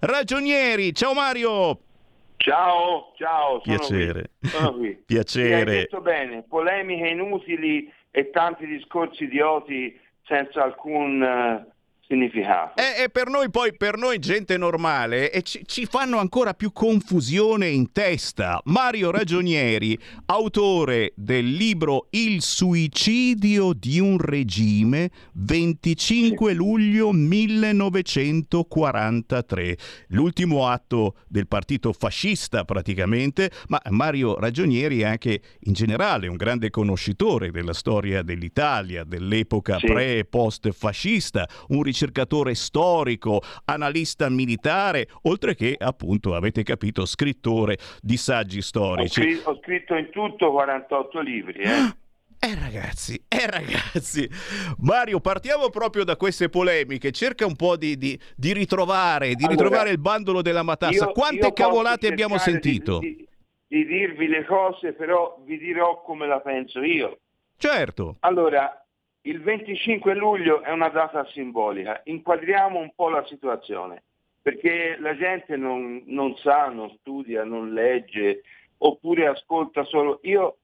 [0.00, 0.92] Ragionieri.
[0.92, 1.78] Ciao Mario!
[2.36, 3.60] Ciao, ciao.
[3.62, 4.30] Sono Piacere.
[4.38, 4.48] Qui.
[4.48, 4.94] Sono qui.
[5.06, 5.54] Piacere.
[5.54, 11.71] Hai detto bene, polemiche inutili e tanti discorsi idioti senza alcun eh,
[12.12, 12.80] significato.
[12.80, 16.70] E, e per noi poi, per noi gente normale, e ci, ci fanno ancora più
[16.72, 18.60] confusione in testa.
[18.64, 29.76] Mario Ragionieri, autore del libro Il suicidio di un regime, 25 luglio 1943.
[30.08, 36.68] L'ultimo atto del partito fascista praticamente, ma Mario Ragionieri è anche in generale un grande
[36.70, 39.86] conoscitore della storia dell'Italia, dell'epoca Sì.
[39.86, 42.00] pre e post fascista, un ricercatore
[42.54, 49.20] storico, analista militare, oltre che appunto, avete capito, scrittore di saggi Ho, storici.
[49.20, 51.62] scri- ho scritto in tutto 48 libri.
[51.62, 52.00] Eh.
[52.44, 54.28] Eh ragazzi, eh ragazzi,
[54.78, 59.50] Mario, partiamo proprio da queste polemiche, cerca un po' di, di- di ritrovare, di Allora,
[59.62, 61.04] ritrovare il bandolo della matassa.
[61.04, 62.98] Io- Quante io cavolate abbiamo sentito?
[62.98, 63.24] Di,
[63.68, 67.20] di dirvi le cose, però vi dirò come la penso io.
[67.56, 68.16] Certo.
[68.20, 68.81] Allora,
[69.22, 72.00] il 25 luglio è una data simbolica.
[72.04, 74.02] Inquadriamo un po' la situazione,
[74.40, 78.42] perché la gente non, non sa, non studia, non legge,
[78.78, 80.18] oppure ascolta solo.
[80.22, 80.56] Io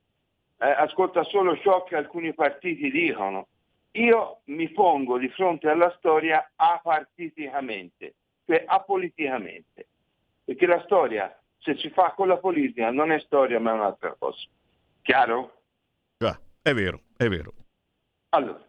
[0.59, 3.47] eh, ascolta solo ciò che alcuni partiti dicono.
[3.93, 9.87] Io mi pongo di fronte alla storia apartiticamente, cioè apoliticamente,
[10.45, 14.15] perché la storia, se si fa con la politica, non è storia ma è un'altra
[14.19, 14.47] cosa.
[15.03, 15.63] Chiaro?
[16.19, 17.58] Già, è vero, è vero.
[18.31, 18.69] Allora,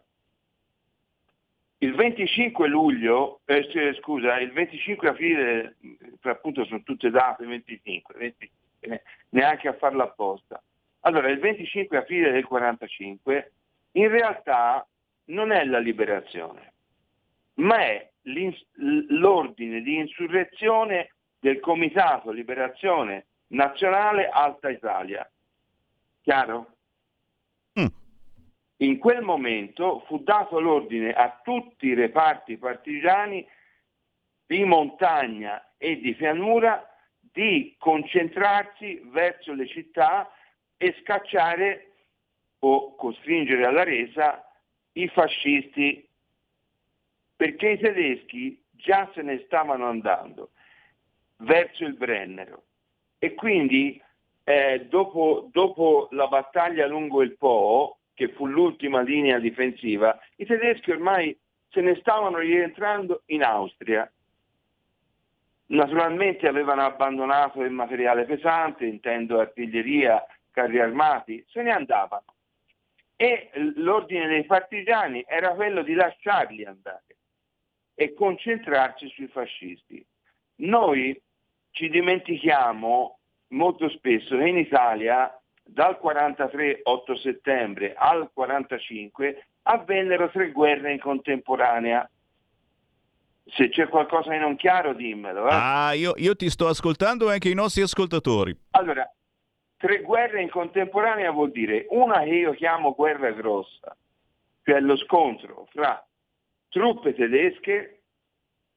[1.78, 8.50] il 25 luglio, eh, scusa, il 25 aprile, eh, appunto sono tutte date 25, 20,
[8.80, 10.62] eh, neanche a farla apposta.
[11.00, 13.52] Allora, il 25 aprile del 45
[13.92, 14.86] in realtà
[15.26, 16.72] non è la liberazione,
[17.54, 18.10] ma è
[19.08, 25.28] l'ordine di insurrezione del Comitato Liberazione Nazionale Alta Italia.
[26.22, 26.76] Chiaro?
[28.82, 33.46] In quel momento fu dato l'ordine a tutti i reparti partigiani
[34.46, 36.88] di montagna e di pianura
[37.20, 40.30] di concentrarsi verso le città
[40.78, 41.92] e scacciare
[42.60, 44.44] o costringere alla resa
[44.92, 46.08] i fascisti,
[47.36, 50.50] perché i tedeschi già se ne stavano andando
[51.36, 52.62] verso il Brennero.
[53.18, 54.02] E quindi
[54.44, 60.90] eh, dopo, dopo la battaglia lungo il Po, che fu l'ultima linea difensiva, i tedeschi
[60.90, 61.34] ormai
[61.70, 64.12] se ne stavano rientrando in Austria.
[65.68, 72.34] Naturalmente avevano abbandonato il materiale pesante, intendo artiglieria, carri armati, se ne andavano.
[73.16, 77.16] E l'ordine dei partigiani era quello di lasciarli andare
[77.94, 80.04] e concentrarsi sui fascisti.
[80.56, 81.18] Noi
[81.70, 83.18] ci dimentichiamo
[83.48, 85.39] molto spesso che in Italia
[85.72, 92.08] dal 43 8 settembre al 45 avvennero tre guerre in contemporanea.
[93.46, 95.46] Se c'è qualcosa di non chiaro dimmelo.
[95.46, 95.50] eh.
[95.52, 98.56] Ah, io, io ti sto ascoltando e anche i nostri ascoltatori.
[98.70, 99.08] Allora,
[99.76, 103.96] tre guerre in contemporanea vuol dire una che io chiamo guerra grossa,
[104.64, 106.04] cioè lo scontro fra
[106.68, 108.02] truppe tedesche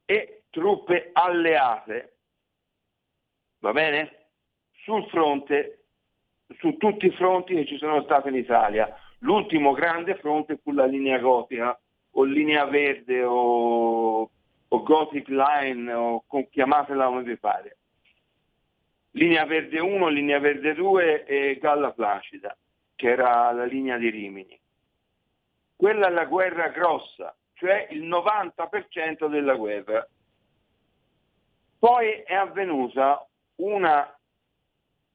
[0.06, 2.18] e truppe alleate,
[3.60, 4.26] va bene?
[4.84, 5.83] Sul fronte,
[6.58, 8.96] su tutti i fronti che ci sono stati in Italia.
[9.20, 11.80] L'ultimo grande fronte fu la linea gotica,
[12.12, 14.30] o linea verde, o,
[14.68, 17.78] o Gothic Line, o con- chiamatela come vi pare.
[19.12, 22.58] Linea Verde 1, Linea Verde 2 e Galla Placida,
[22.96, 24.60] che era la linea di Rimini.
[25.76, 30.08] Quella è la guerra grossa, cioè il 90% della guerra.
[31.78, 34.18] Poi è avvenuta una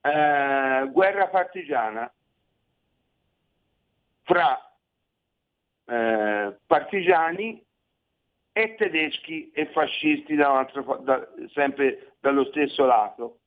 [0.00, 2.12] eh, guerra partigiana
[4.22, 4.60] fra
[5.86, 7.64] eh, partigiani
[8.52, 13.38] e tedeschi e fascisti da altro- da- sempre dallo stesso lato.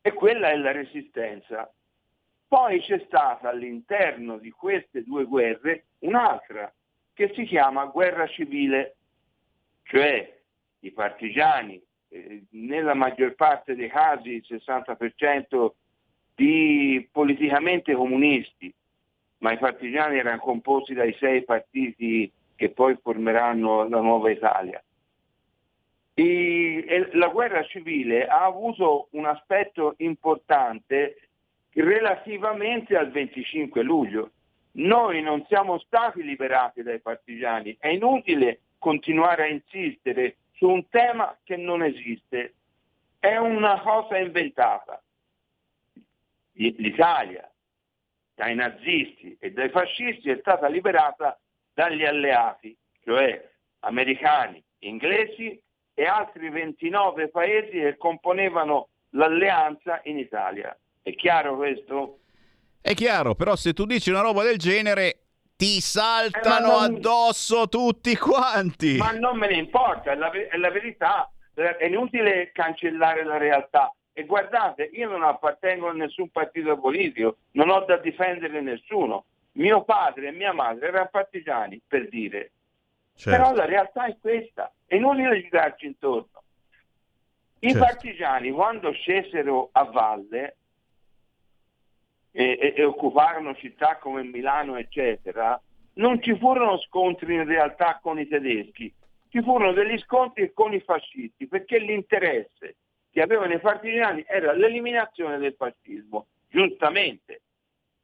[0.00, 1.70] E quella è la resistenza.
[2.46, 6.72] Poi c'è stata all'interno di queste due guerre un'altra
[7.12, 8.96] che si chiama guerra civile,
[9.84, 10.40] cioè
[10.80, 11.82] i partigiani,
[12.14, 15.72] eh, nella maggior parte dei casi il 60%
[16.36, 18.72] di politicamente comunisti,
[19.38, 24.80] ma i partigiani erano composti dai sei partiti che poi formeranno la nuova Italia.
[26.14, 31.30] I, la guerra civile ha avuto un aspetto importante
[31.72, 34.30] relativamente al 25 luglio.
[34.76, 41.36] Noi non siamo stati liberati dai partigiani, è inutile continuare a insistere su un tema
[41.42, 42.54] che non esiste,
[43.18, 45.02] è una cosa inventata.
[46.52, 47.48] L'Italia
[48.34, 51.38] dai nazisti e dai fascisti è stata liberata
[51.72, 53.50] dagli alleati, cioè
[53.80, 55.60] americani, inglesi
[55.94, 60.76] e altri 29 paesi che componevano l'alleanza in Italia.
[61.00, 62.18] È chiaro questo?
[62.80, 65.23] È chiaro, però se tu dici una roba del genere
[65.64, 66.96] ti saltano eh, non...
[66.96, 68.98] addosso tutti quanti.
[68.98, 73.94] Ma non me ne importa, è la, è la verità, è inutile cancellare la realtà.
[74.12, 79.24] E guardate, io non appartengo a nessun partito politico, non ho da difendere nessuno.
[79.52, 82.50] Mio padre e mia madre erano partigiani, per dire.
[83.16, 83.30] Certo.
[83.30, 86.42] Però la realtà è questa, è inutile girarci intorno.
[87.60, 87.84] I certo.
[87.84, 90.56] partigiani quando scesero a valle
[92.36, 95.60] e, e, e occuparono città come Milano, eccetera,
[95.94, 98.92] non ci furono scontri in realtà con i tedeschi,
[99.28, 102.76] ci furono degli scontri con i fascisti, perché l'interesse
[103.12, 107.42] che avevano i partigiani era l'eliminazione del fascismo, giustamente,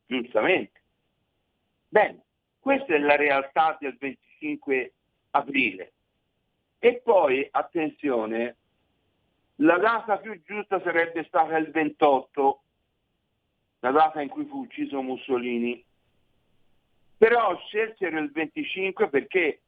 [0.06, 0.80] giustamente.
[1.88, 2.22] Bene,
[2.60, 4.92] questa è la realtà del 25
[5.30, 5.92] aprile.
[6.78, 8.56] E poi, attenzione,
[9.56, 12.62] la data più giusta sarebbe stata il 28,
[13.80, 15.84] la data in cui fu ucciso Mussolini.
[17.16, 19.60] Però scelsero il 25 perché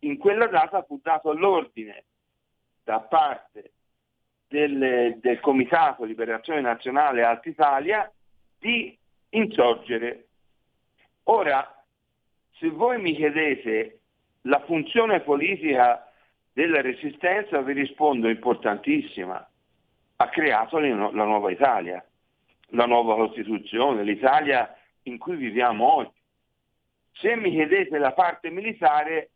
[0.00, 2.04] in quella data fu dato l'ordine
[2.84, 3.72] da parte
[4.46, 8.12] del, del Comitato Liberazione Nazionale Alta Italia
[8.58, 8.96] di
[9.30, 10.26] insorgere.
[11.24, 11.84] Ora,
[12.52, 14.00] se voi mi chiedete
[14.42, 16.10] la funzione politica
[16.52, 19.46] della resistenza, vi rispondo importantissima.
[20.16, 22.04] Ha creato la nuova Italia,
[22.70, 26.20] la nuova Costituzione, l'Italia in cui viviamo oggi.
[27.12, 29.30] Se mi chiedete la parte militare,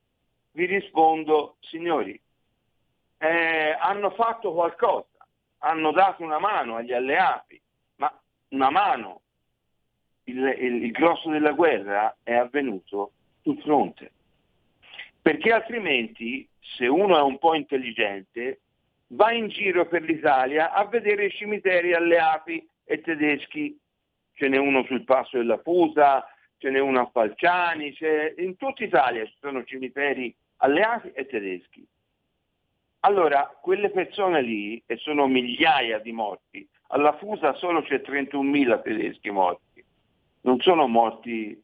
[0.52, 2.20] vi rispondo, signori,
[3.18, 5.06] eh, hanno fatto qualcosa,
[5.58, 7.60] hanno dato una mano agli alleati,
[7.96, 8.12] ma
[8.48, 9.20] una mano,
[10.24, 13.12] il, il, il grosso della guerra è avvenuto
[13.42, 14.12] sul fronte,
[15.20, 18.60] perché altrimenti se uno è un po' intelligente
[19.08, 23.78] va in giro per l'Italia a vedere i cimiteri alleati e tedeschi,
[24.34, 26.26] ce n'è uno sul passo della Pusa,
[26.58, 27.94] ce n'è uno a Falciani,
[28.38, 31.86] in tutta Italia ci sono cimiteri alleati e tedeschi.
[33.00, 39.30] Allora, quelle persone lì, e sono migliaia di morti, alla Fusa solo c'è 31.000 tedeschi
[39.30, 39.84] morti,
[40.42, 41.60] non sono morti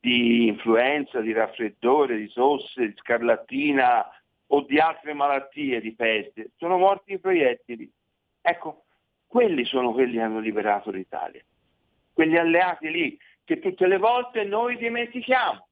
[0.00, 4.04] di influenza, di raffreddore, di tosse, di scarlattina
[4.46, 7.92] o di altre malattie, di peste, sono morti di proiettili.
[8.40, 8.86] Ecco,
[9.30, 11.40] quelli sono quelli che hanno liberato l'Italia,
[12.12, 15.68] quegli alleati lì che tutte le volte noi dimentichiamo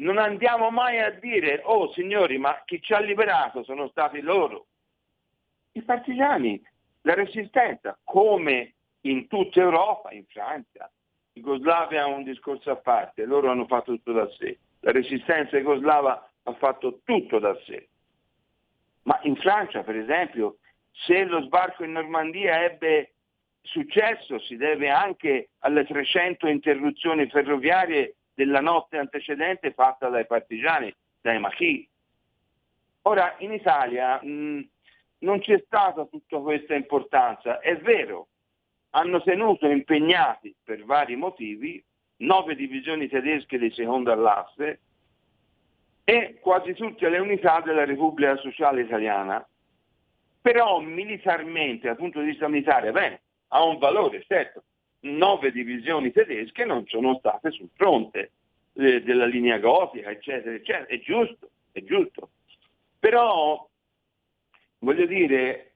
[0.00, 4.66] non andiamo mai a dire, oh signori, ma chi ci ha liberato sono stati loro.
[5.72, 6.62] I partigiani,
[7.02, 10.90] la resistenza, come in tutta Europa, in Francia,
[11.32, 14.58] Jugoslavia è un discorso a parte, loro hanno fatto tutto da sé.
[14.80, 17.88] La resistenza jugoslava ha fatto tutto da sé.
[19.02, 20.59] Ma in Francia, per esempio,
[20.92, 23.12] se lo sbarco in Normandia ebbe
[23.62, 31.38] successo si deve anche alle 300 interruzioni ferroviarie della notte antecedente fatta dai partigiani, dai
[31.38, 31.88] machi.
[33.02, 34.68] Ora in Italia mh,
[35.18, 38.28] non c'è stata tutta questa importanza, è vero,
[38.90, 41.82] hanno tenuto impegnati per vari motivi
[42.18, 44.80] nove divisioni tedesche di seconda all'asse
[46.04, 49.46] e quasi tutte le unità della Repubblica Sociale Italiana.
[50.40, 54.64] Però militarmente, dal punto di vista militare, bene, ha un valore, certo,
[55.00, 58.32] nove divisioni tedesche non sono state sul fronte
[58.74, 60.86] eh, della linea gotica, eccetera, eccetera.
[60.86, 62.30] È giusto, è giusto.
[62.98, 63.68] Però,
[64.78, 65.72] voglio dire,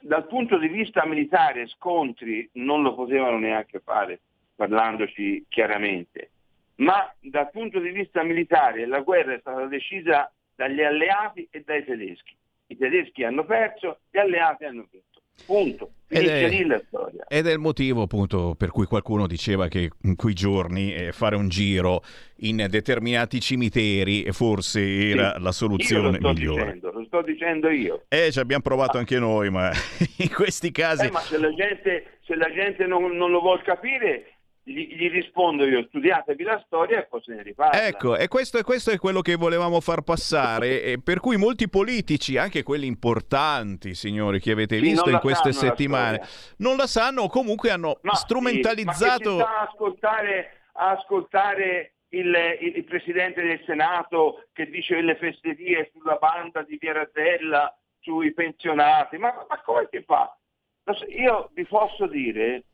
[0.00, 4.20] dal punto di vista militare scontri non lo potevano neanche fare,
[4.54, 6.30] parlandoci chiaramente.
[6.76, 11.84] Ma dal punto di vista militare la guerra è stata decisa dagli alleati e dai
[11.84, 12.34] tedeschi.
[12.68, 15.04] I tedeschi hanno perso, gli alleati hanno vinto.
[15.44, 15.90] Punto.
[16.08, 17.24] È- lì la storia.
[17.28, 21.36] Ed è il motivo appunto per cui qualcuno diceva che in quei giorni eh, fare
[21.36, 22.02] un giro
[22.38, 25.42] in determinati cimiteri eh, forse era Sì.
[25.42, 26.64] la soluzione Io lo migliore.
[26.64, 28.04] dicendo, lo sto dicendo io.
[28.08, 29.70] Eh, ci abbiamo provato anche noi, ma
[30.18, 31.06] in questi casi...
[31.06, 34.35] Eh, ma se la gente, se la gente non, non lo vuol capire,
[34.68, 37.86] gli, gli rispondo io, studiatevi la storia e poi se ne riparla.
[37.86, 42.36] Ecco, e questo, e questo è quello che volevamo far passare, per cui molti politici,
[42.36, 46.20] anche quelli importanti, signori, che avete Sì, visto in queste settimane,
[46.58, 49.04] non la sanno o comunque hanno Ma sì, strumentalizzato...
[49.04, 54.68] ma che ci sta a ascoltare, a ascoltare il, il- il Presidente del Senato che
[54.68, 60.36] dice le fesserie sulla banda di Pieratella, sui pensionati, ma, ma come si fa?
[61.08, 62.64] Io vi posso dire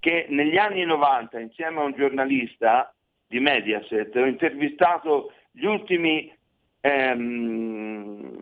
[0.00, 2.92] che negli anni 90 insieme a un giornalista
[3.26, 6.34] di Mediaset ho intervistato gli ultimi
[6.80, 8.40] ehm,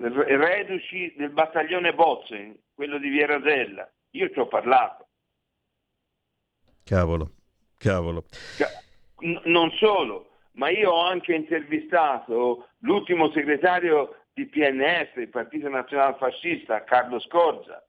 [0.00, 3.90] re- reduci del battaglione Bozen, quello di Vierazella.
[4.10, 5.08] Io ci ho parlato.
[6.84, 7.30] Cavolo,
[7.78, 8.24] cavolo.
[9.20, 16.16] N- non solo, ma io ho anche intervistato l'ultimo segretario di PNF, il Partito Nazionale
[16.18, 17.82] Fascista, Carlo Scorza.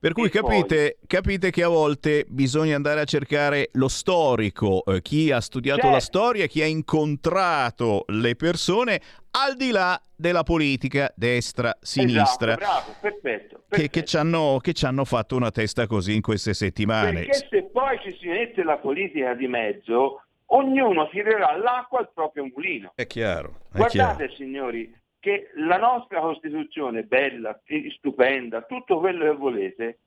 [0.00, 5.32] Per cui capite, capite che a volte bisogna andare a cercare lo storico, eh, chi
[5.32, 5.94] ha studiato Certo.
[5.94, 9.00] la storia, chi ha incontrato le persone
[9.32, 13.62] al di là della politica destra, sinistra, Esatto, bravo, perfetto.
[13.68, 17.24] che, che ci hanno, che ci hanno fatto una testa così in queste settimane.
[17.24, 22.44] Perché se poi ci si mette la politica di mezzo, ognuno tirerà l'acqua al proprio
[22.52, 22.92] mulino.
[22.94, 24.34] È chiaro, è Guardate chiaro.
[24.34, 24.92] signori
[25.28, 27.60] che la nostra Costituzione, bella,
[27.98, 29.98] stupenda, tutto quello che volete,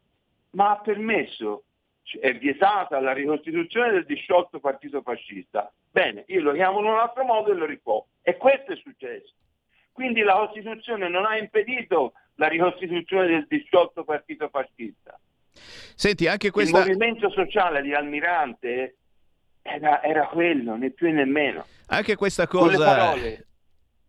[0.51, 1.65] ma ha permesso,
[2.19, 5.71] è vietata la ricostituzione del disciolto partito fascista.
[5.91, 8.07] Bene, io lo chiamo in un altro modo e lo ripo.
[8.23, 9.33] E questo è successo.
[9.91, 15.19] Quindi la Costituzione non ha impedito la ricostituzione del disciolto partito fascista.
[15.51, 16.79] Senti, anche questa...
[16.79, 18.95] Il movimento sociale di Almirante
[19.61, 21.63] era, era quello, né più né meno.
[21.87, 22.95] Anche questa Con le cosa...
[22.95, 23.45] parole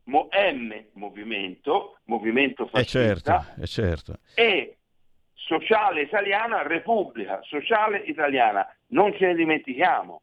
[0.05, 4.19] mo- M, movimento, movimento È fascista, certo, è certo.
[4.35, 4.77] e
[5.35, 8.67] sociale italiana, repubblica sociale italiana.
[8.89, 10.23] Non ce ne dimentichiamo.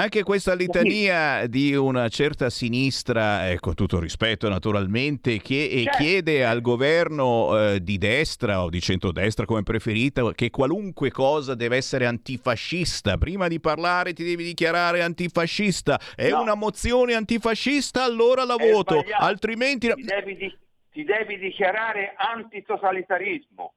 [0.00, 5.98] Anche questa litania di una certa sinistra, eh, con tutto rispetto naturalmente, che eh, Certo.
[5.98, 11.76] chiede al governo eh, di destra o di centrodestra come preferita che qualunque cosa deve
[11.76, 13.18] essere antifascista.
[13.18, 16.00] Prima di parlare ti devi dichiarare antifascista.
[16.16, 16.40] È No.
[16.40, 19.00] una mozione antifascista, allora la È voto.
[19.00, 19.22] sbagliato.
[19.22, 19.92] Altrimenti...
[19.92, 20.58] Ti devi, di-
[20.92, 23.74] ti devi dichiarare antitotalitarismo,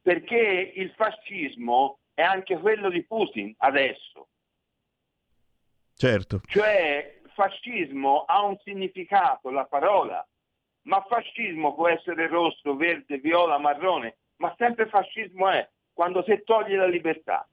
[0.00, 4.28] perché il fascismo è anche quello di Putin adesso.
[5.96, 6.40] Certo.
[6.44, 10.26] Cioè, fascismo ha un significato, la parola,
[10.82, 16.74] ma fascismo può essere rosso, verde, viola, marrone, ma sempre fascismo è quando se togli
[16.74, 17.48] la libertà,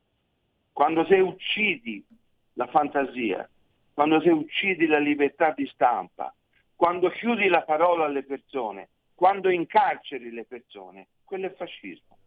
[0.74, 2.06] quando se uccidi
[2.54, 3.50] la fantasia,
[3.94, 6.34] quando se uccidi la libertà di stampa,
[6.76, 12.18] quando chiudi la parola alle persone, quando incarceri le persone, quello è fascismo.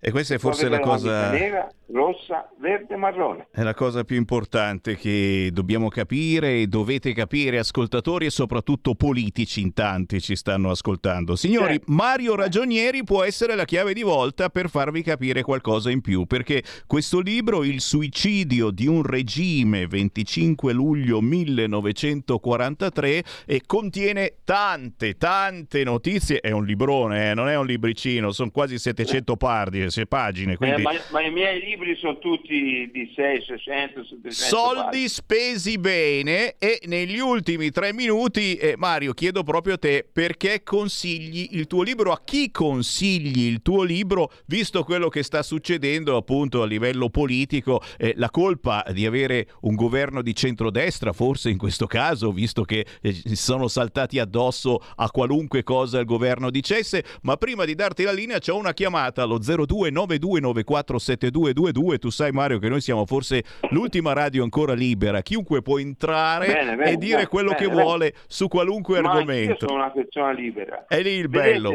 [0.00, 1.32] E questa è forse la cosa...
[1.32, 3.48] Nera, rossa, verde, marrone.
[3.50, 9.60] È la cosa più importante che dobbiamo capire e dovete capire ascoltatori e soprattutto politici
[9.60, 11.34] in tanti ci stanno ascoltando.
[11.34, 11.92] Signori, certo.
[11.92, 16.62] Mario Ragionieri può essere la chiave di volta per farvi capire qualcosa in più, perché
[16.86, 26.38] questo libro, Il suicidio di un regime, 25 luglio 1943, e contiene tante, tante notizie.
[26.38, 27.34] È un librone, eh?
[27.34, 29.86] non è un libricino, sono quasi 700 pardi.
[29.90, 30.52] 600 pagine.
[30.52, 30.80] Eh, quindi...
[30.80, 35.08] Eh, ma, ma, i miei libri sono tutti di 600, 600, 700 Soldi pagine.
[35.08, 41.48] spesi bene e negli ultimi tre minuti, eh, Mario, chiedo proprio a te perché consigli
[41.52, 46.62] il tuo libro, a chi consigli il tuo libro, visto quello che sta succedendo appunto
[46.62, 51.86] a livello politico, eh, la colpa di avere un governo di centrodestra, forse in questo
[51.86, 57.36] caso, visto che eh, si sono saltati addosso a qualunque cosa il governo dicesse, ma
[57.36, 62.68] prima di darti la linea c'è una chiamata allo 02 0292947222, tu sai Mario che
[62.68, 67.28] noi siamo forse l'ultima radio ancora libera, chiunque può entrare Bene, bene, e dire bene,
[67.28, 69.52] quello che vuole su qualunque Ma argomento.
[69.52, 70.86] Io sono una persona libera.
[70.86, 71.72] È lì il Vedete, bello.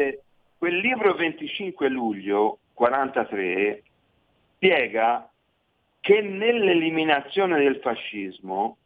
[0.58, 3.82] Quel libro 25 luglio 43
[4.54, 5.28] spiega
[6.00, 8.76] che nell'eliminazione del fascismo,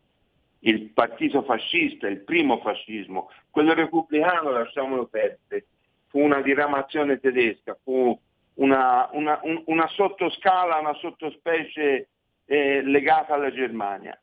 [0.61, 5.67] il partito fascista, il primo fascismo, quello repubblicano lasciamolo perdere,
[6.07, 8.19] fu una diramazione tedesca, fu
[8.59, 12.09] una, una- un- una sottoscala, una sottospecie
[12.47, 14.19] eh, legata alla Germania.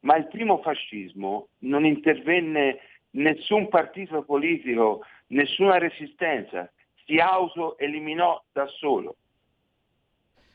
[0.00, 6.68] Ma il primo fascismo non intervenne nessun partito politico, nessuna resistenza,
[7.04, 9.16] si auto-eliminò da solo.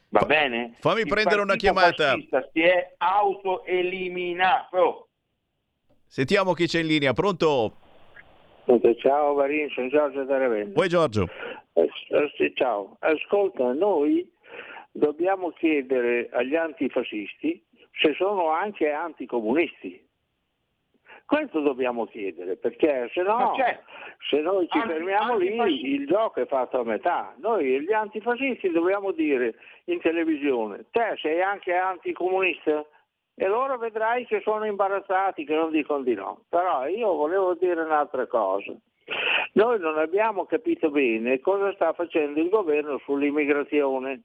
[0.09, 0.76] Va bene?
[0.80, 2.15] Fammi Il prendere una chiamata.
[2.53, 5.07] Si è auto-eliminato.
[6.05, 7.13] Sentiamo chi c'è in linea.
[7.13, 7.76] Pronto?
[8.99, 10.74] Ciao Varin, sono Giorgio da Ravenna.
[10.74, 11.28] Poi Giorgio.
[11.78, 14.28] Eh, ciao, ascolta, noi
[14.91, 20.03] dobbiamo chiedere agli antifascisti se sono anche anticomunisti.
[21.23, 23.84] Questo dobbiamo chiedere, perché se no, certo.
[24.28, 27.36] se noi ci Anti- fermiamo lì il gioco è fatto a metà.
[27.38, 29.53] Noi gli antifascisti dobbiamo dire
[29.86, 32.84] in televisione, te sei anche anticomunista?
[33.36, 36.41] E loro vedrai che sono imbarazzati, che non dicono di no.
[36.49, 38.73] Però io volevo dire un'altra cosa.
[39.53, 44.24] Noi non abbiamo capito bene cosa sta facendo il governo sull'immigrazione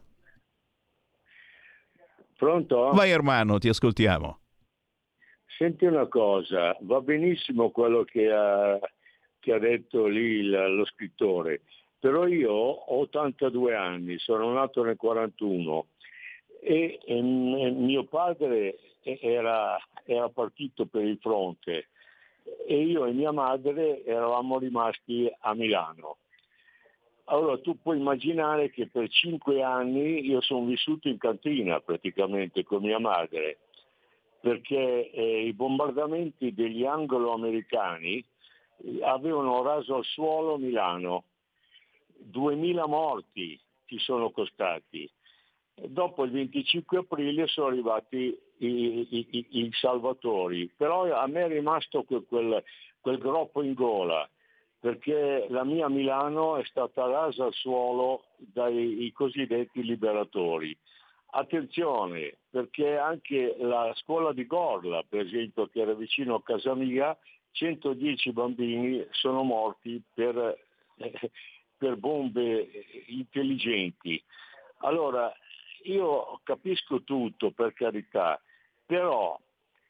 [2.41, 2.93] Pronto?
[2.95, 4.39] Vai Ermano, ti ascoltiamo.
[5.59, 8.79] Senti una cosa, va benissimo quello che ha,
[9.39, 11.61] che ha detto lì lo scrittore,
[11.99, 15.87] però io ho 82 anni, sono nato nel 41
[16.63, 21.89] e, e mio padre era, era partito per il fronte
[22.67, 26.17] e io e mia madre eravamo rimasti a Milano.
[27.31, 32.83] Allora tu puoi immaginare che per cinque anni io sono vissuto in cantina praticamente con
[32.83, 33.59] mia madre,
[34.41, 41.25] perché eh, i bombardamenti degli anglo-americani eh, avevano raso al suolo Milano.
[42.23, 45.09] 2000 morti ci sono costati.
[45.75, 51.49] Dopo il 25 aprile sono arrivati i, i- i- i salvatori, però a me è
[51.49, 52.63] rimasto quel, quel-
[53.01, 54.29] quel groppo in gola,
[54.81, 60.77] perché la mia Milano è stata rasa al suolo dai cosiddetti liberatori.
[61.33, 67.17] Attenzione, perché anche la scuola di Gorla, per esempio, che era vicino a casa mia,
[67.53, 70.59] 110 bambini sono morti per,
[71.77, 72.69] per bombe
[73.09, 74.21] intelligenti.
[74.79, 75.31] Allora,
[75.83, 78.41] io capisco tutto, per carità,
[78.87, 79.39] però,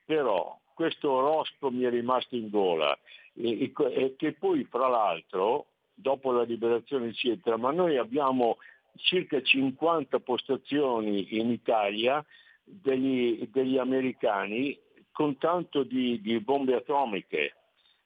[0.04, 2.98] però questo rospo mi è rimasto in gola
[3.34, 8.56] e, e- che poi, fra l'altro, dopo la liberazione eccetera, ma noi abbiamo
[8.96, 12.24] circa 50 postazioni in Italia
[12.64, 14.74] degli, degli americani
[15.12, 17.56] con tanto di, di bombe atomiche,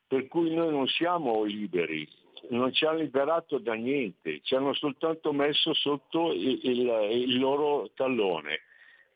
[0.08, 2.04] per cui noi non siamo liberi,
[2.48, 7.90] non ci hanno liberato da niente, ci hanno soltanto messo sotto il, il- il loro
[7.94, 8.62] tallone.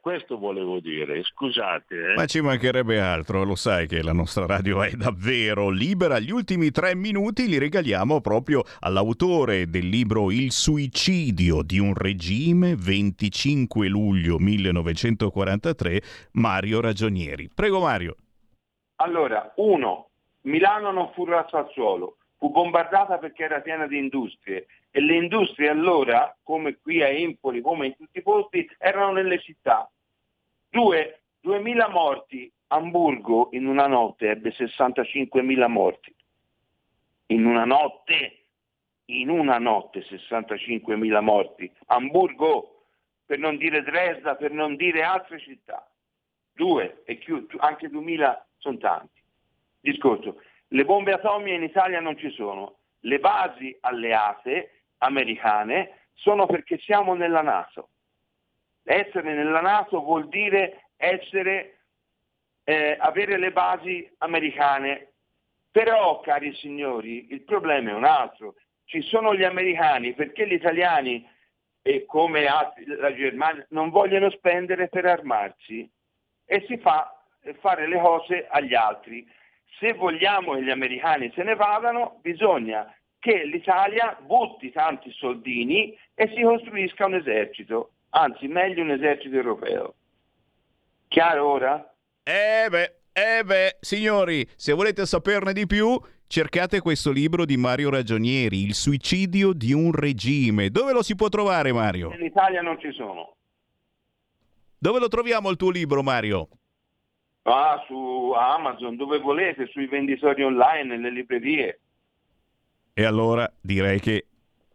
[0.01, 2.12] Questo volevo dire, scusate.
[2.12, 2.14] eh.
[2.14, 6.18] Ma ci mancherebbe altro, lo sai che la nostra radio è davvero libera.
[6.18, 12.76] Gli ultimi tre minuti li regaliamo proprio all'autore del libro Il suicidio di un regime,
[12.76, 16.01] 25 luglio 1943,
[16.32, 17.51] Mario Ragionieri.
[17.53, 18.14] Prego Mario.
[19.01, 20.11] Allora, uno,
[20.42, 25.16] Milano non fu rasa al suolo, fu bombardata perché era piena di industrie e le
[25.16, 29.91] industrie allora, come qui a Empoli, come in tutti i posti, erano nelle città.
[30.70, 32.51] Due, 2000 morti.
[32.70, 36.14] Hamburgo in una notte ebbe 65.000 morti.
[37.26, 38.45] In una notte,
[39.07, 41.70] in una notte 65.000 morti.
[41.86, 42.84] Hamburgo,
[43.24, 45.91] per non dire Dresda, per non dire altre città.
[46.53, 49.22] Due, e chiu- anche 2000 sono tanti.
[49.80, 52.78] Discorso, le bombe atomiche in Italia non ci sono.
[53.00, 57.90] Le basi alleate americane sono perché siamo nella Nato.
[58.82, 61.78] Essere nella Nato vuol dire essere,
[62.64, 65.12] eh, avere le basi americane.
[65.70, 68.54] Però, cari signori, il problema è un altro.
[68.84, 71.26] Ci sono gli americani perché gli italiani,
[71.82, 75.88] e come la Germania, non vogliono spendere per armarsi
[76.44, 77.14] e si fa
[77.60, 79.26] fare le cose agli altri.
[79.78, 86.32] Se vogliamo che gli americani se ne vadano, bisogna che l'Italia butti tanti soldini e
[86.34, 89.94] si costruisca un esercito, anzi meglio un esercito europeo.
[91.08, 91.94] Chiaro ora?
[92.22, 97.90] Eh beh, eh beh, signori, se volete saperne di più, cercate questo libro di Mario
[97.90, 100.70] Ragionieri, Il suicidio di un regime.
[100.70, 102.12] Dove lo si può trovare, Mario?
[102.12, 103.34] In Italia non ci sono.
[104.78, 106.48] Dove lo troviamo il tuo libro, Mario?
[107.51, 111.80] Ah, su Amazon, dove volete, sui venditori online, nelle librerie.
[112.92, 114.26] E allora direi che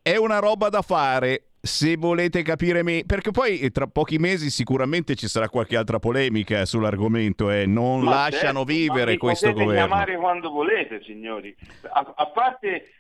[0.01, 4.49] è una roba da fare se volete capire me, perché poi eh, tra pochi mesi
[4.49, 9.63] sicuramente ci sarà qualche altra polemica sull'argomento e non Ma lasciano certo, vivere questo potete
[9.65, 9.87] governo.
[9.87, 11.55] chiamare quando volete, signori.
[11.93, 12.91] A, a parte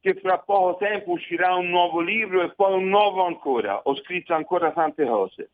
[0.00, 3.80] che fra poco tempo uscirà un nuovo libro e poi un nuovo ancora.
[3.84, 5.50] Ho scritto ancora tante cose.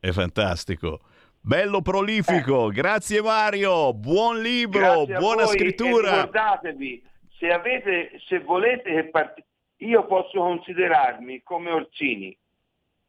[0.00, 1.00] È fantastico.
[1.42, 6.10] Bello prolifico, grazie Mario, buon libro, Grazie a buona voi e scrittura.
[6.16, 7.02] ricordatevi,
[7.38, 9.42] se avete, se volete che parti-
[9.78, 12.36] io posso considerarmi come Orsini,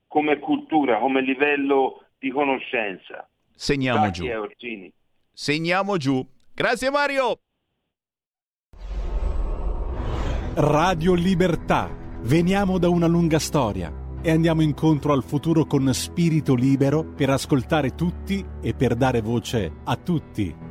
[0.07, 3.27] come cultura, come livello di conoscenza.
[3.53, 4.25] Segniamo Sa giù.
[4.27, 4.91] Orsini?
[5.33, 6.25] Segniamo giù.
[6.53, 7.37] Grazie Mario.
[10.55, 11.89] Radio Libertà.
[12.21, 17.95] Veniamo da una lunga storia e andiamo incontro al futuro con spirito libero per ascoltare
[17.95, 20.70] tutti e per dare voce a tutti.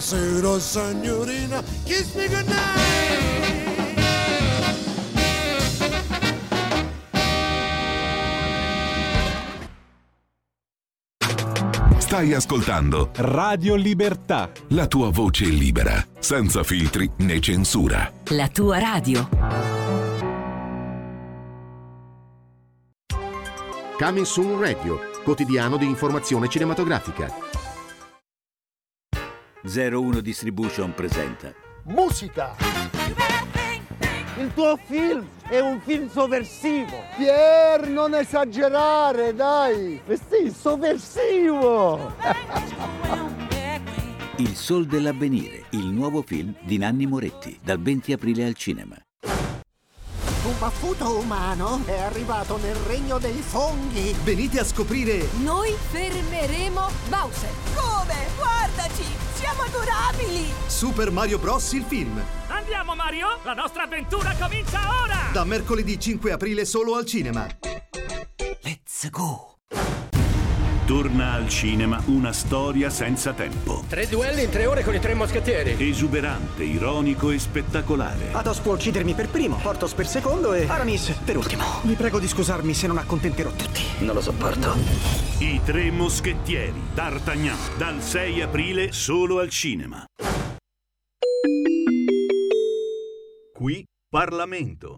[0.00, 2.78] Buonasera signorina, kiss me goodnight.
[11.98, 14.50] Stai ascoltando Radio Libertà.
[14.68, 18.10] la tua voce libera, senza filtri né censura.
[18.28, 19.28] La tua radio.
[23.98, 27.69] Coming Soon Radio, quotidiano di informazione cinematografica.
[29.62, 31.52] 01 Distribution presenta
[31.84, 32.56] Musica!
[34.38, 37.02] Il tuo film è un film sovversivo!
[37.16, 40.00] Pier, non esagerare, dai!
[40.08, 42.14] Sì, sovversivo!
[44.36, 48.96] Il Sol dell'Avvenire, il nuovo film di Nanni Moretti, dal 20 aprile al cinema.
[49.12, 54.16] Un baffuto umano è arrivato nel regno dei funghi!
[54.24, 57.50] Venite a scoprire Noi fermeremo Bowser.
[57.74, 58.14] Come?
[58.38, 59.19] Guardaci!
[59.40, 60.52] Siamo adorabili!
[60.66, 61.72] Super Mario Bros.
[61.72, 62.22] il film.
[62.48, 65.30] Andiamo Mario, la nostra avventura comincia ora!
[65.32, 67.46] Da mercoledì 5 aprile solo al cinema.
[68.60, 69.56] Let's go!
[70.90, 73.84] Torna al cinema una storia senza tempo.
[73.88, 75.76] Tre duelli in tre ore con i tre moschettieri.
[75.78, 78.32] Esuberante, ironico e spettacolare.
[78.32, 81.62] Athos può uccidermi per primo, Portos per secondo e Aramis per ultimo.
[81.84, 83.82] Vi prego di scusarmi se non accontenterò tutti.
[84.00, 84.74] Non lo sopporto.
[85.38, 90.04] I tre moschettieri, D'Artagnan, dal 6 aprile solo al cinema.
[93.52, 94.96] Qui Parlamento.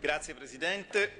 [0.00, 1.12] Grazie Presidente,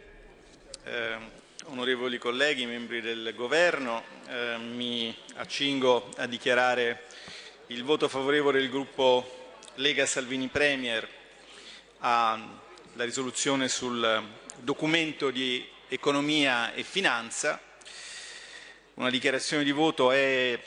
[0.82, 7.04] Eh, onorevoli colleghi, membri del Governo, eh, mi accingo a dichiarare
[7.66, 11.06] il voto favorevole del gruppo Lega Salvini Premier
[11.98, 14.22] alla risoluzione sul
[14.56, 17.60] documento di economia e finanza.
[18.94, 20.58] Una dichiarazione di voto è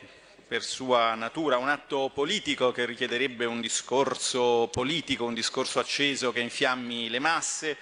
[0.47, 6.41] per sua natura un atto politico che richiederebbe un discorso politico, un discorso acceso che
[6.41, 7.77] infiammi le masse.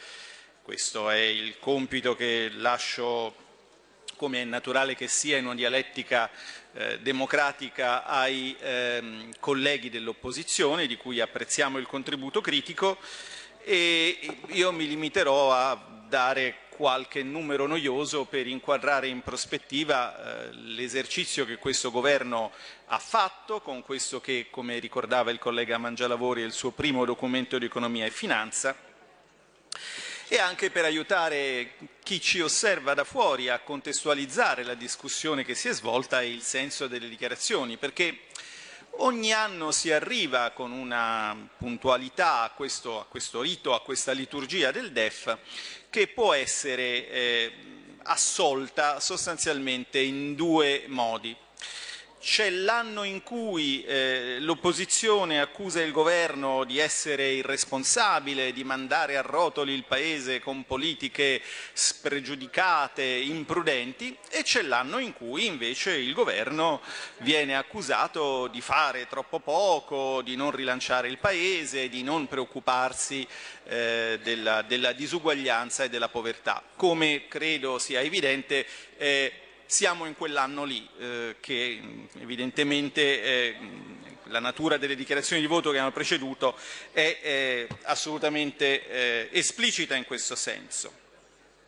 [0.70, 3.34] Questo è il compito che lascio,
[4.18, 6.30] come è naturale che sia, in una dialettica
[6.74, 13.00] eh, democratica ai ehm, colleghi dell'opposizione, di cui apprezziamo il contributo critico,
[13.64, 21.46] e io mi limiterò a dare qualche numero noioso per inquadrare in prospettiva eh, l'esercizio
[21.46, 22.52] che questo governo
[22.86, 27.58] ha fatto con questo che, come ricordava il collega Mangialavori, è il suo primo documento
[27.58, 28.89] di economia e finanza
[30.32, 31.72] e anche per aiutare
[32.04, 36.44] chi ci osserva da fuori a contestualizzare la discussione che si è svolta e il
[36.44, 38.26] senso delle dichiarazioni, perché
[38.98, 44.70] ogni anno si arriva con una puntualità a questo, a questo rito, a questa liturgia
[44.70, 45.36] del DEF,
[45.90, 47.54] che può essere eh,
[48.04, 51.36] assolta sostanzialmente in due modi.
[52.20, 59.22] C'è l'anno in cui eh, l'opposizione accusa il governo di essere irresponsabile, di mandare a
[59.22, 61.42] rotoli il paese con politiche
[61.72, 66.82] spregiudicate, imprudenti, e c'è l'anno in cui invece il governo
[67.20, 73.26] viene accusato di fare troppo poco, di non rilanciare il paese, di non preoccuparsi
[73.64, 76.62] eh, della, della, disuguaglianza e della povertà.
[76.76, 78.66] Come credo sia evidente,
[78.98, 79.32] eh,
[79.70, 81.80] siamo in quell'anno lì, eh, che
[82.20, 83.56] evidentemente eh,
[84.24, 86.58] la natura delle dichiarazioni di voto che hanno preceduto
[86.92, 90.92] è eh, assolutamente esplicita in questo senso.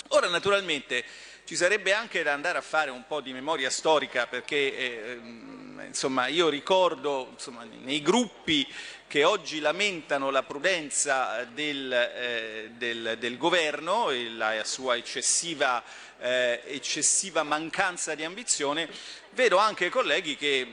[0.09, 1.03] Ora naturalmente
[1.45, 5.19] ci sarebbe anche da andare a fare un po' di memoria storica perché eh,
[5.85, 8.67] insomma, io ricordo insomma, nei gruppi
[9.07, 15.83] che oggi lamentano la prudenza del, eh, del, del governo e la sua eccessiva
[16.21, 18.87] eh, eccessiva mancanza di ambizione,
[19.31, 20.67] vedo anche colleghi che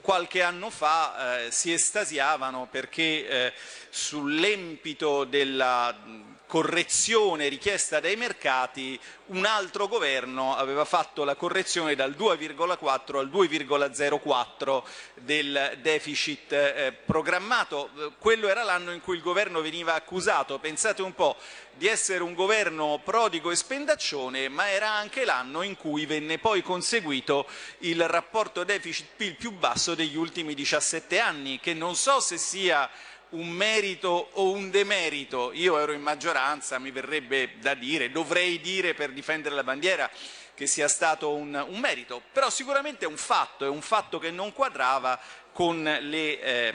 [0.00, 3.52] qualche anno fa eh, si estasiavano perché eh,
[3.90, 13.16] sull'empito della correzione richiesta dai mercati, un altro governo aveva fatto la correzione dal 2,4
[13.16, 14.82] al 2,04
[15.14, 17.88] del deficit eh, programmato.
[18.18, 21.36] Quello era l'anno in cui il governo veniva accusato, pensate un po',
[21.74, 26.60] di essere un governo prodigo e spendaccione, ma era anche l'anno in cui venne poi
[26.60, 27.46] conseguito
[27.78, 32.90] il rapporto deficit-PIL più basso degli ultimi 17 anni, che non so se sia
[33.32, 38.94] un merito o un demerito, io ero in maggioranza, mi verrebbe da dire, dovrei dire
[38.94, 40.10] per difendere la bandiera
[40.54, 44.30] che sia stato un, un merito, però sicuramente è un fatto, è un fatto che
[44.30, 45.18] non quadrava
[45.52, 46.74] con le eh,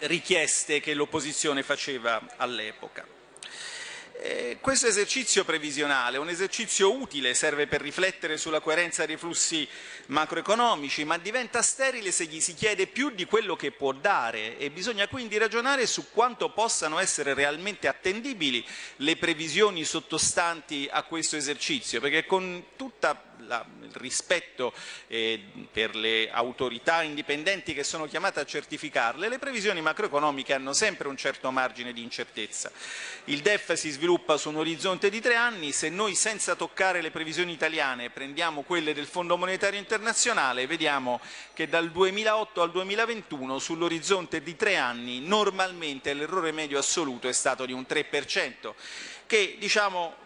[0.00, 3.19] richieste che l'opposizione faceva all'epoca.
[4.22, 9.66] Eh, questo esercizio previsionale è un esercizio utile, serve per riflettere sulla coerenza dei flussi
[10.08, 14.68] macroeconomici, ma diventa sterile se gli si chiede più di quello che può dare e
[14.70, 18.62] bisogna quindi ragionare su quanto possano essere realmente attendibili
[18.96, 24.72] le previsioni sottostanti a questo esercizio, perché con tutta la, il rispetto
[25.08, 25.42] eh,
[25.72, 31.16] per le autorità indipendenti che sono chiamate a certificarle, le previsioni macroeconomiche hanno sempre un
[31.16, 32.70] certo margine di incertezza.
[33.24, 37.10] Il DEF si sviluppa su un orizzonte di tre anni, se noi senza toccare le
[37.10, 41.20] previsioni italiane prendiamo quelle del Fondo Monetario Internazionale, vediamo
[41.52, 47.66] che dal 2008 al 2021 sull'orizzonte di tre anni normalmente l'errore medio assoluto è stato
[47.66, 48.74] di un 3%,
[49.26, 50.19] che diciamo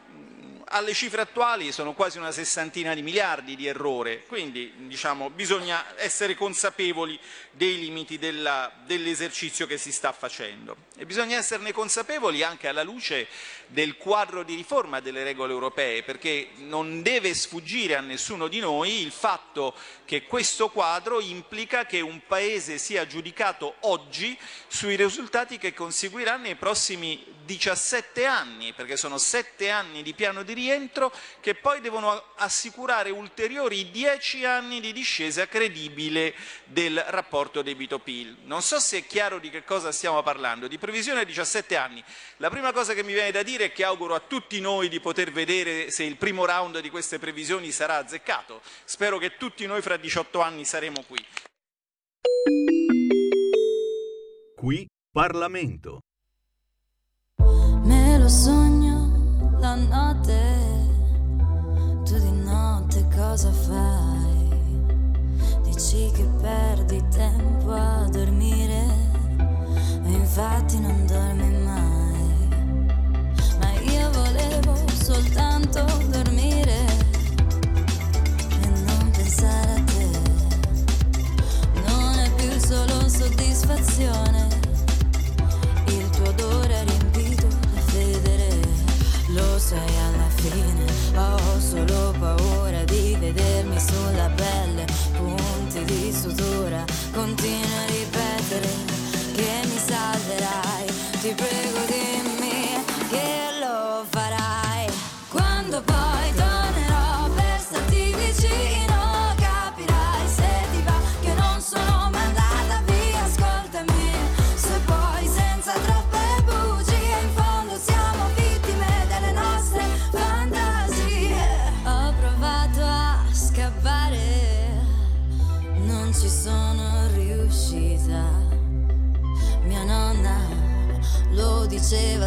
[0.75, 6.35] alle cifre attuali sono quasi una sessantina di miliardi di errore, quindi diciamo, bisogna essere
[6.35, 7.19] consapevoli
[7.53, 10.77] dei limiti dell'esercizio che si sta facendo.
[10.97, 13.29] E bisogna esserne consapevoli anche alla luce
[13.69, 19.01] del quadro di riforma delle regole europee, perché non deve sfuggire a nessuno di noi
[19.01, 25.73] il fatto che questo quadro implica che un Paese sia giudicato oggi sui risultati che
[25.73, 31.81] conseguirà nei prossimi 17 anni, perché sono 7 anni di piano di rientro che poi
[31.81, 36.35] devono assicurare ulteriori 10 anni di discesa credibile
[36.65, 38.39] del rapporto debito-PIL.
[38.45, 42.03] Non so se è chiaro di che cosa stiamo parlando, di previsione a 17 anni.
[42.39, 45.01] La prima cosa che mi viene da dire è che auguro a tutti noi di
[45.01, 48.61] poter vedere se il primo round di queste previsioni sarà azzeccato.
[48.85, 51.25] Spero che tutti noi fra 18 anni saremo qui.
[54.57, 56.01] Qui Parlamento.
[58.25, 60.41] Lo sogno la notte,
[62.07, 64.49] tu di notte cosa fai?
[65.63, 68.87] Dici che perdi tempo a dormire
[70.05, 72.49] e infatti non dormi mai.
[73.61, 76.87] Ma io volevo soltanto dormire
[78.63, 80.09] e non pensare a te.
[81.87, 84.34] Non è più solo soddisfazione,
[89.65, 90.85] sai alla fine,
[91.15, 92.54] ho oh, solo paura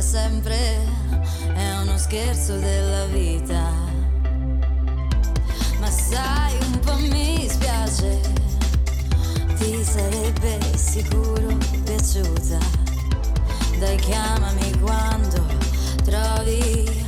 [0.08, 0.80] sempre,
[1.54, 3.74] è uno scherzo della vita.
[5.82, 8.22] Ma sai, un po' mi spiace
[9.58, 12.58] ti sarebbe sicuro piaciuta.
[13.80, 15.46] Dai chiamami quando
[16.06, 17.07] trovi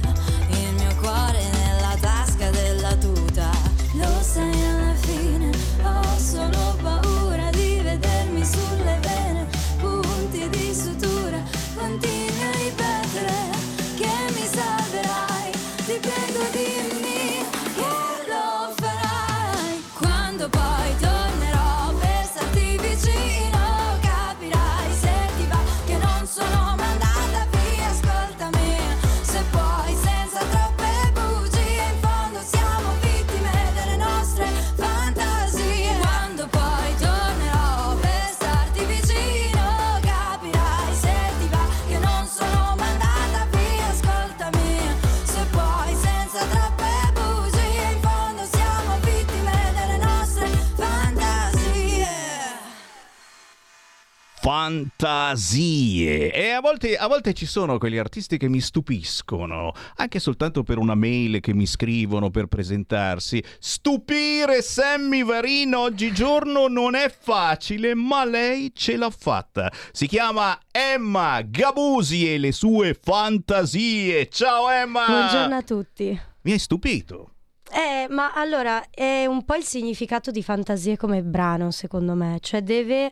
[54.70, 56.32] Fantasie.
[56.32, 60.78] E a volte, a volte ci sono quegli artisti che mi stupiscono, anche soltanto per
[60.78, 63.44] una mail che mi scrivono per presentarsi.
[63.58, 69.72] Stupire Sammy Varino oggigiorno non è facile, ma lei ce l'ha fatta.
[69.92, 74.30] Si chiama Emma Gabusi e le sue fantasie.
[74.30, 75.06] Ciao Emma!
[75.08, 76.22] Buongiorno a tutti.
[76.42, 77.32] Mi hai stupito.
[77.72, 82.38] Eh, ma allora è un po' il significato di fantasie come brano, secondo me.
[82.40, 83.12] Cioè deve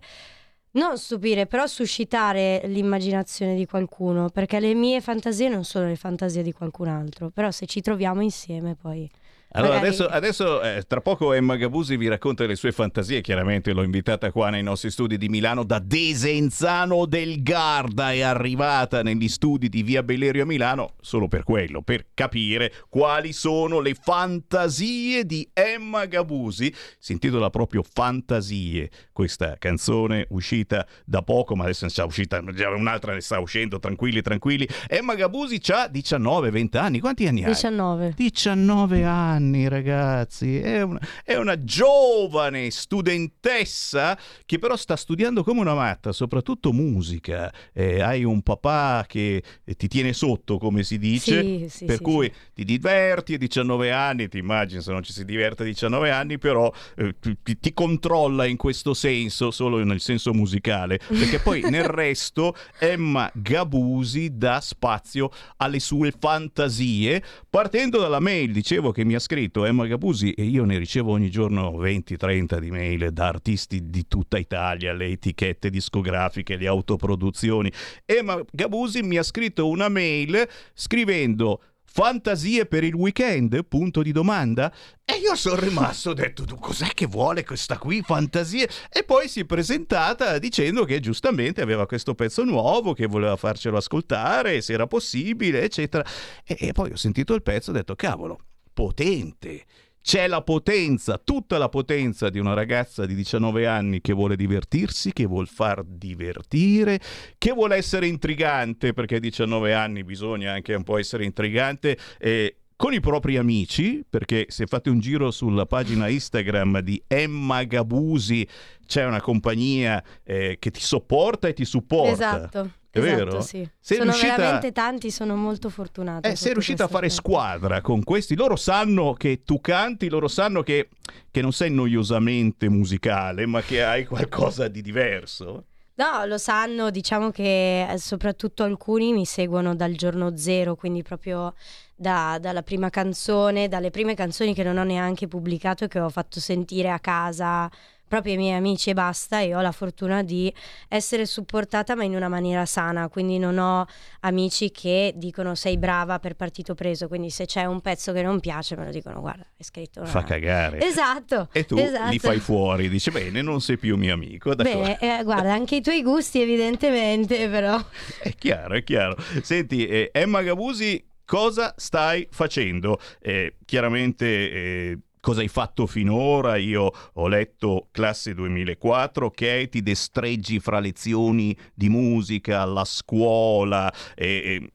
[0.78, 6.43] non stupire, però suscitare l'immaginazione di qualcuno, perché le mie fantasie non sono le fantasie
[6.43, 9.09] di qualcun altro, però se ci troviamo insieme poi...
[9.52, 13.22] Allora, magari- adesso, adesso, eh, tra poco Emma Gabusi vi racconta le sue fantasie.
[13.22, 18.12] Chiaramente l'ho invitata qua nei nostri studi di Milano da Desenzano del Garda.
[18.12, 23.34] È arrivata negli studi di Via Bellerio a Milano solo per quello, per capire quali
[23.34, 26.74] sono le fantasie di Emma Gabusi.
[27.00, 28.89] Si intitola proprio Fantasie.
[29.12, 33.80] Questa canzone uscita da poco, ma adesso ne sta uscita, già un'altra ne sta uscendo.
[33.80, 34.68] Tranquilli, tranquilli.
[34.88, 37.00] Emma Gabusi ha 19-20 anni.
[37.00, 37.52] Quanti anni hai?
[37.52, 38.14] 19.
[38.16, 39.36] 19 anni,
[39.67, 40.59] ragazzi.
[40.59, 47.51] È una, è una giovane studentessa che però sta studiando come una matta, soprattutto musica.
[47.73, 49.43] Eh, hai un papà che
[49.77, 53.91] ti tiene sotto, come si dice, Sì, sì, per sì, cui ti diverti a 19
[53.91, 57.73] anni, ti immagini se non ci si diverte a 19 anni, però eh, ti, ti
[57.73, 64.59] controlla in questo senso, solo nel senso musicale, perché poi nel resto Emma Gabusi dà
[64.61, 70.43] spazio alle sue fantasie, partendo dalla mail, dicevo che mi ha scritto Emma Gabusi e
[70.43, 75.69] io ne ricevo ogni giorno 20-30 di mail da artisti di tutta Italia, le etichette
[75.69, 77.69] discografiche, le autoproduzioni.
[78.05, 83.65] Emma Gabusi mi ha scritto una mail scrivendo Fantasie per il weekend?
[83.65, 84.71] Punto di domanda.
[85.03, 88.69] E io sono rimasto, ho detto, "Tu cos'è che vuole questa qui, fantasie?
[88.89, 93.75] E poi si è presentata dicendo che giustamente aveva questo pezzo nuovo, che voleva farcelo
[93.75, 96.05] ascoltare, se era possibile, eccetera.
[96.45, 98.39] E, e poi ho sentito il pezzo e ho detto, cavolo,
[98.78, 99.63] potente.
[100.03, 105.11] C'è la potenza, tutta la potenza di una ragazza di 19 anni che vuole divertirsi,
[105.11, 106.99] che vuol far divertire,
[107.39, 111.97] che vuole essere intrigante, perché a 19 anni bisogna anche un po' essere intrigante.
[112.19, 117.63] eh, con i propri amici, perché se fate un giro sulla pagina Instagram di Emma
[117.63, 118.47] Gabusi
[118.86, 122.11] c'è una compagnia eh, che ti sopporta e ti supporta.
[122.11, 122.71] Esatto.
[122.89, 123.41] È esatto, vero?
[123.41, 123.69] Sì.
[123.79, 126.27] Sei sono riuscita- veramente tanti, sono molto fortunata.
[126.29, 128.35] eh, sei riuscita a fare squadra con questi.
[128.35, 130.89] Loro sanno che tu canti, loro sanno che,
[131.29, 135.65] che non sei noiosamente musicale, ma che hai qualcosa di diverso.
[135.95, 141.55] No, lo sanno, diciamo che eh, soprattutto alcuni mi seguono dal giorno zero, quindi proprio
[141.95, 146.09] da- dalla prima canzone, dalle prime canzoni che non ho neanche pubblicato e che ho
[146.09, 147.67] fatto sentire a casa
[148.08, 150.53] proprio ai miei amici e basta e ho la fortuna di
[150.88, 153.86] essere supportata ma in una maniera sana, quindi non ho
[154.22, 158.39] amici che dicono sei brava per partito preso, quindi se c'è un pezzo che non
[158.39, 160.10] piace me lo dicono guarda, è scritto una...
[160.10, 160.80] Fa cagare.
[160.82, 161.49] Esatto.
[161.51, 162.10] E tu esatto.
[162.10, 164.55] li fai fuori, dici bene, non sei più mio amico.
[164.55, 164.80] d'accordo.
[164.80, 167.84] Bene, eh, guarda, anche i tuoi gusti evidentemente, però.
[168.22, 169.16] È chiaro, è chiaro.
[169.41, 172.99] Senti, eh, Emma Gabusi, cosa stai facendo?
[173.20, 174.26] Eh, chiaramente...
[174.26, 174.97] eh,
[175.28, 176.55] Cosa hai fatto finora?
[176.55, 184.25] Io ho letto classe 2004 che ti destreggi fra lezioni di musica, la scuola e,
[184.25, 184.71] e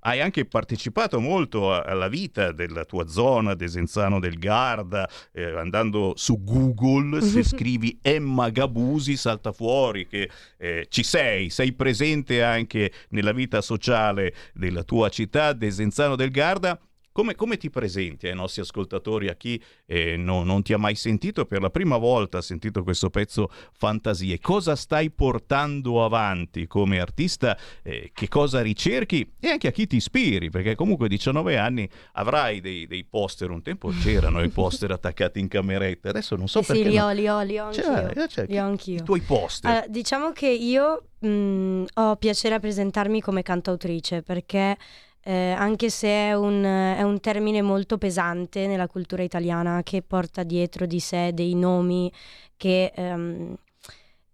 [0.00, 6.42] hai anche partecipato molto alla vita della tua zona, Desenzano del Garda, eh, andando su
[6.42, 13.32] Google, se scrivi Emma Gabusi salta fuori che eh, ci sei, sei presente anche nella
[13.32, 16.80] vita sociale della tua città, Desenzano del Garda.
[17.12, 20.94] Come, come ti presenti ai nostri ascoltatori, a chi eh, no- non ti ha mai
[20.94, 24.38] sentito per la prima volta ha sentito questo pezzo Fantasie?
[24.40, 27.56] Cosa stai portando avanti come artista?
[27.82, 29.34] Eh, che cosa ricerchi?
[29.38, 33.50] E anche a chi ti ispiri, perché comunque a 19 anni avrai dei, dei poster,
[33.50, 36.88] un tempo c'erano i poster attaccati in cameretta, adesso non so Sì, perché...
[36.88, 37.82] li non- ho, li ho, li ho anch'io.
[37.82, 39.00] Cioè, cioè, li ho anch'io.
[39.00, 39.70] I tuoi poster.
[39.70, 44.76] Allora, diciamo che io mh, ho piacere a presentarmi come cantautrice perché
[45.24, 50.42] eh, anche se è un, è un termine molto pesante nella cultura italiana che porta
[50.42, 52.12] dietro di sé dei nomi
[52.56, 53.56] che ehm,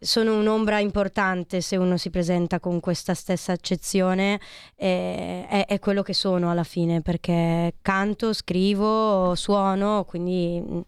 [0.00, 4.40] sono un'ombra importante se uno si presenta con questa stessa accezione,
[4.76, 10.80] eh, è, è quello che sono alla fine perché canto, scrivo, suono, quindi mm,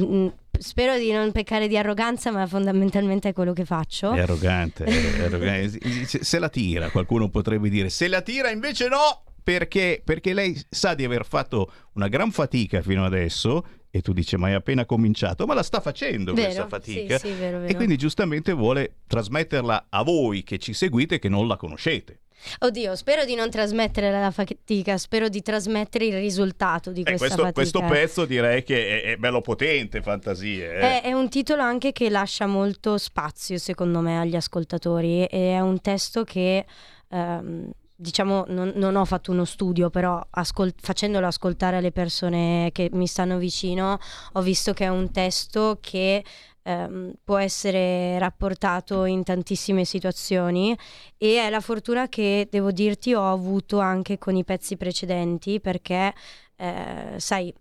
[0.00, 0.26] mm,
[0.58, 4.12] spero di non peccare di arroganza, ma fondamentalmente è quello che faccio.
[4.12, 5.80] È arrogante, è arrogante.
[6.22, 10.94] Se la tira, qualcuno potrebbe dire, se la tira invece no, perché, perché lei sa
[10.94, 15.44] di aver fatto una gran fatica fino adesso e tu dici ma è appena cominciato,
[15.46, 17.74] ma la sta facendo Vero, questa fatica sì, sì, vero, e vero.
[17.74, 22.20] quindi giustamente vuole trasmetterla a voi che ci seguite e che non la conoscete.
[22.58, 27.18] Oddio, spero di non trasmettere la fatica, spero di trasmettere il risultato di Eh, questa
[27.36, 27.52] questo, fatica.
[27.52, 30.74] questo pezzo direi che è, è bello potente, fantasie.
[30.74, 30.80] eh.
[30.80, 35.22] È, è un titolo anche che lascia molto spazio, secondo me, agli ascoltatori.
[35.26, 36.66] E è un testo che,
[37.10, 37.70] ehm,
[38.02, 43.06] diciamo, non, non ho fatto uno studio, però ascol- facendolo ascoltare alle persone che mi
[43.06, 43.98] stanno vicino,
[44.32, 46.22] ho visto che è un testo che
[46.62, 50.76] ehm, può essere rapportato in tantissime situazioni
[51.16, 56.12] e è la fortuna che, devo dirti, ho avuto anche con i pezzi precedenti perché,
[56.56, 57.54] eh, sai,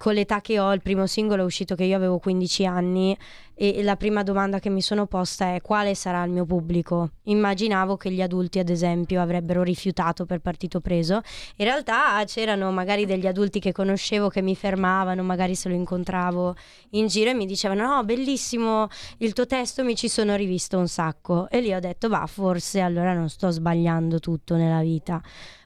[0.00, 3.14] con l'età che ho, il primo singolo è uscito che io avevo 15 anni
[3.54, 7.10] e la prima domanda che mi sono posta è quale sarà il mio pubblico.
[7.24, 11.20] Immaginavo che gli adulti, ad esempio, avrebbero rifiutato per partito preso.
[11.56, 16.56] In realtà c'erano magari degli adulti che conoscevo che mi fermavano, magari se lo incontravo
[16.92, 20.88] in giro e mi dicevano no, bellissimo il tuo testo, mi ci sono rivisto un
[20.88, 21.46] sacco.
[21.50, 25.20] E lì ho detto, va, forse allora non sto sbagliando tutto nella vita.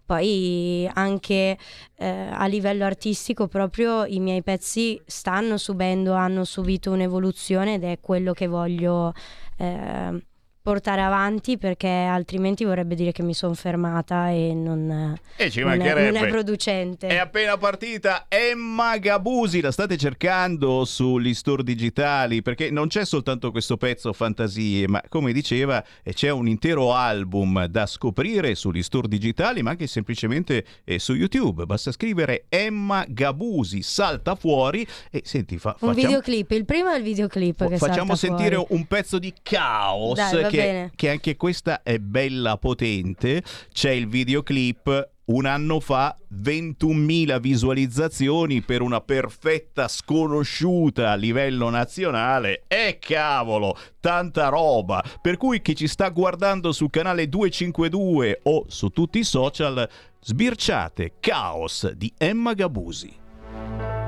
[0.04, 1.56] Poi anche
[1.96, 7.98] eh, a livello artistico proprio i miei pezzi stanno subendo, hanno subito un'evoluzione ed è
[8.00, 9.12] quello che voglio
[9.56, 10.22] eh,
[10.64, 15.78] portare avanti perché altrimenti vorrebbe dire che mi sono fermata e non, E ci non
[15.78, 17.06] è, non è producente.
[17.06, 23.50] È appena partita Emma Gabusi, la state cercando sugli store digitali perché non c'è soltanto
[23.50, 29.06] questo pezzo fantasie, ma come diceva eh, c'è un intero album da scoprire sugli store
[29.06, 31.66] digitali, ma anche semplicemente eh, su YouTube.
[31.66, 36.96] Basta scrivere Emma Gabusi, salta fuori e senti, fa, Un facciamo, videoclip, il primo è
[36.96, 38.74] il videoclip che facciamo sentire fuori.
[38.74, 43.42] un pezzo di caos Dai, che, che anche questa è bella potente.
[43.72, 52.64] C'è il videoclip un anno fa 21.000 visualizzazioni per una perfetta sconosciuta a livello nazionale.
[52.66, 55.02] E cavolo, tanta roba.
[55.20, 59.88] Per cui chi ci sta guardando sul canale 252 o su tutti i social,
[60.20, 64.02] sbirciate Caos di Emma Gabusi.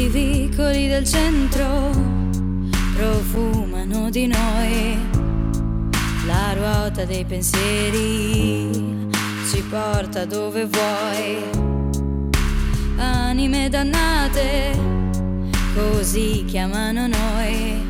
[0.00, 1.90] I vicoli del centro
[2.96, 4.96] profumano di noi,
[6.24, 9.10] la ruota dei pensieri
[9.50, 11.36] ci porta dove vuoi.
[12.96, 14.72] Anime dannate,
[15.74, 17.86] così chiamano noi,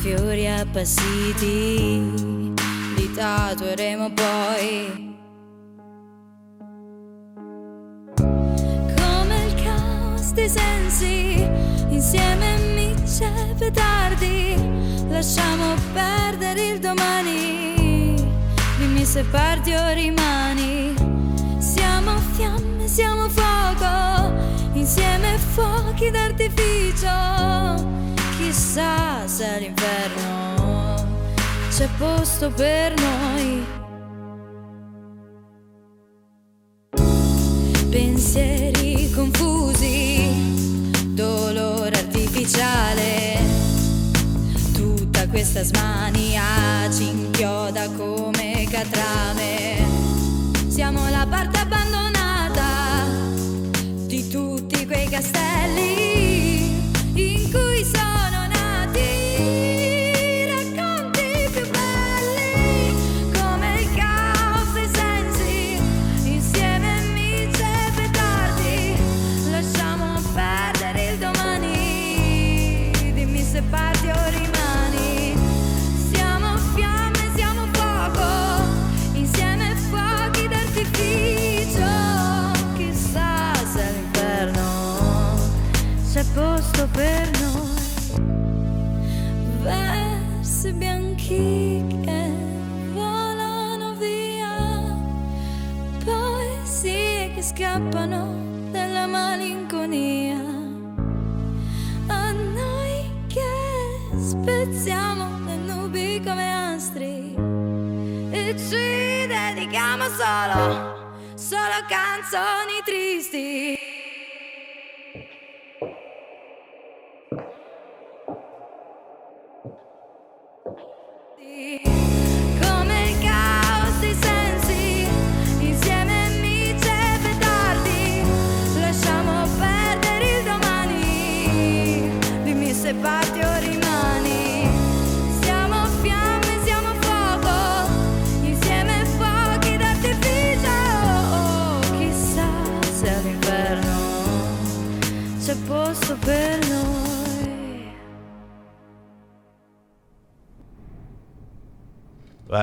[0.00, 2.00] fiori appassiti,
[2.96, 5.13] li tatueremo poi.
[10.34, 11.48] Dei sensi,
[11.88, 14.56] insieme micce e petardi,
[15.08, 18.14] lasciamo perdere il domani,
[18.78, 20.92] dimmi se parti o rimani,
[21.58, 24.32] siamo fiamme, siamo fuoco,
[24.72, 27.08] insieme fuochi d'artificio,
[28.36, 31.06] chissà se all'inferno
[31.70, 33.83] c'è posto per noi.
[37.94, 40.28] Pensieri confusi,
[41.10, 43.38] dolore artificiale.
[44.72, 46.42] Tutta questa smania
[46.90, 49.76] ci inchioda come catrame.
[50.66, 51.83] Siamo la parte abbandonata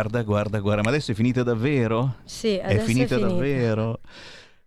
[0.01, 2.15] Guarda, guarda, guarda, ma adesso è finita davvero?
[2.25, 3.27] Sì, È adesso finita è finita.
[3.27, 3.99] davvero?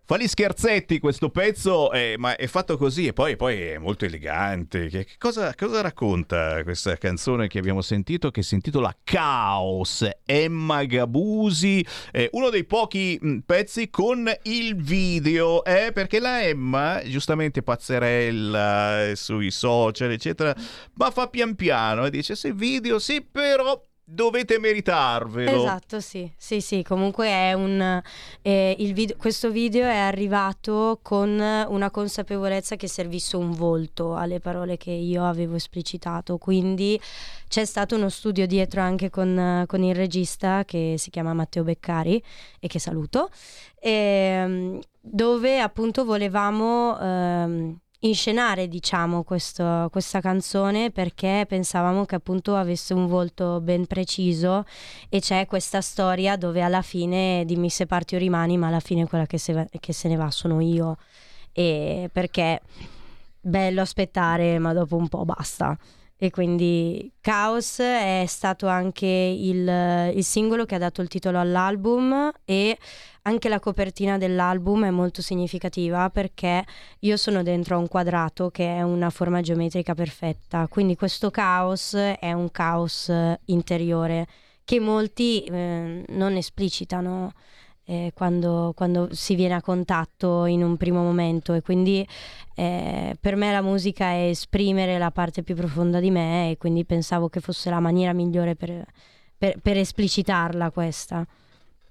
[0.06, 4.04] Fa gli scherzetti questo pezzo, eh, ma è fatto così e poi, poi è molto
[4.04, 4.86] elegante.
[4.86, 10.08] Che, che cosa, cosa racconta questa canzone che abbiamo sentito che si intitola Caos?
[10.24, 17.00] Emma Gabusi, eh, uno dei pochi mh, pezzi con il video, eh, perché la Emma,
[17.06, 20.54] giustamente pazzerella eh, sui social, eccetera,
[20.94, 25.62] ma fa pian piano e dice se video sì, però dovete meritarvelo.
[25.62, 28.02] Esatto, sì, sì, sì, comunque è un...
[28.42, 34.76] eh, video- questo video è arrivato con una consapevolezza che servisse un volto alle parole
[34.76, 37.00] che io avevo esplicitato, quindi
[37.48, 42.22] c'è stato uno studio dietro anche con, con il regista che si chiama Matteo Beccari
[42.60, 43.30] e che saluto,
[43.80, 46.98] ehm, dove appunto volevamo...
[47.00, 54.64] ehm, inscenare diciamo questo- questa canzone perché pensavamo che appunto avesse un volto ben preciso
[55.08, 59.06] e c'è questa storia dove alla fine dimmi se parti o rimani ma alla fine
[59.06, 60.96] quella che se, che se ne va sono io.
[61.52, 62.60] E perché
[63.40, 65.76] bello aspettare ma dopo un po' basta.
[66.16, 72.30] E quindi Chaos è stato anche il, il singolo che ha dato il titolo all'album
[72.44, 72.78] e
[73.26, 76.64] anche la copertina dell'album è molto significativa perché
[77.00, 81.94] io sono dentro a un quadrato che è una forma geometrica perfetta, quindi questo caos
[81.94, 84.26] è un caos eh, interiore
[84.64, 87.32] che molti eh, non esplicitano
[87.86, 92.06] eh, quando, quando si viene a contatto in un primo momento e quindi
[92.54, 96.84] eh, per me la musica è esprimere la parte più profonda di me e quindi
[96.84, 98.84] pensavo che fosse la maniera migliore per,
[99.36, 101.26] per- per esplicitarla questa.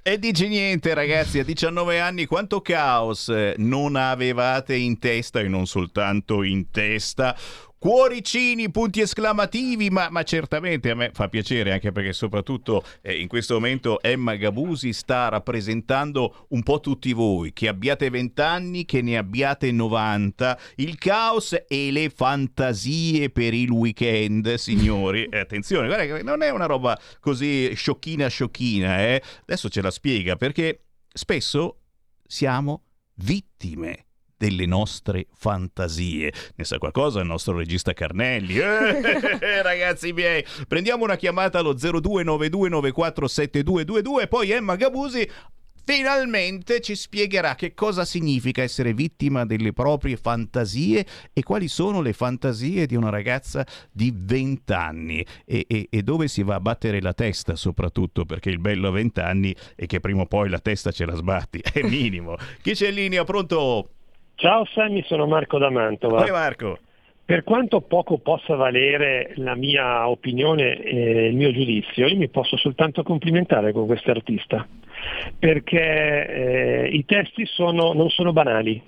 [0.05, 5.47] E dici niente ragazzi, a 19 anni quanto caos eh, non avevate in testa e
[5.47, 7.33] non soltanto in testa.
[7.83, 13.27] Cuoricini, punti esclamativi, ma, ma certamente a me fa piacere anche perché soprattutto eh, in
[13.27, 19.01] questo momento Emma Gabusi sta rappresentando un po' tutti voi, che abbiate 20 anni, che
[19.01, 25.27] ne abbiate 90, il caos e le fantasie per il weekend, signori.
[25.33, 29.21] Eh, attenzione, guarda che non è una roba così sciocchina sciocchina, eh.
[29.41, 31.79] Adesso ce la spiega perché spesso
[32.25, 32.83] siamo
[33.15, 34.05] vittime
[34.43, 36.33] delle nostre fantasie.
[36.55, 38.57] Ne sa qualcosa il nostro regista Carnelli?
[38.57, 38.99] Eh,
[39.63, 45.25] ragazzi miei, prendiamo una chiamata allo 0292947222 e poi Emma Gabusi
[45.85, 52.11] finalmente ci spiegherà che cosa significa essere vittima delle proprie fantasie e quali sono le
[52.13, 57.01] fantasie di una ragazza di 20 anni e, e- e dove si va a battere
[57.01, 60.59] la testa soprattutto perché il bello a 20 anni è che prima o poi la
[60.59, 62.35] testa ce la sbatti, è minimo.
[62.61, 63.23] Chi c'è in linea?
[63.23, 63.87] Pronto?
[64.43, 66.19] Ciao Sammy, sono Marco da Mantova.
[66.19, 66.77] Vai Marco.
[67.23, 72.57] Per quanto poco possa valere la mia opinione e il mio giudizio, io mi posso
[72.57, 74.67] soltanto complimentare con quest'artista,
[75.39, 78.81] perché eh, i testi sono- non sono banali,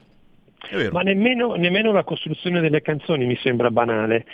[0.92, 4.26] ma nemmeno, nemmeno la costruzione delle canzoni mi sembra banale.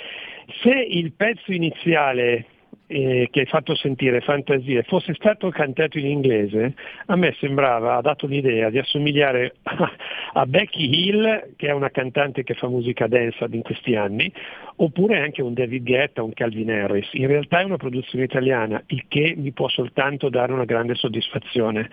[0.63, 2.45] Se il pezzo iniziale
[2.91, 6.73] eh, che hai fatto sentire, Fantasie, fosse stato cantato in inglese,
[7.05, 9.55] a me sembrava, ha dato l'idea di assomigliare
[10.33, 14.31] a, Becky Hill, che è una cantante che fa musica dance in questi anni,
[14.75, 17.07] oppure anche un David Guetta, un Calvin Harris.
[17.13, 21.89] In realtà è una produzione italiana, il che mi può soltanto dare una grande soddisfazione.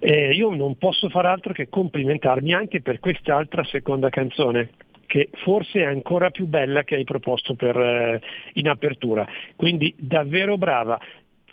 [0.00, 4.70] Eh, io non posso far altro che complimentarmi anche per quest'altra seconda canzone
[5.06, 8.20] che forse è ancora più bella che hai proposto per, eh,
[8.54, 9.26] in apertura.
[9.56, 10.98] Quindi davvero brava.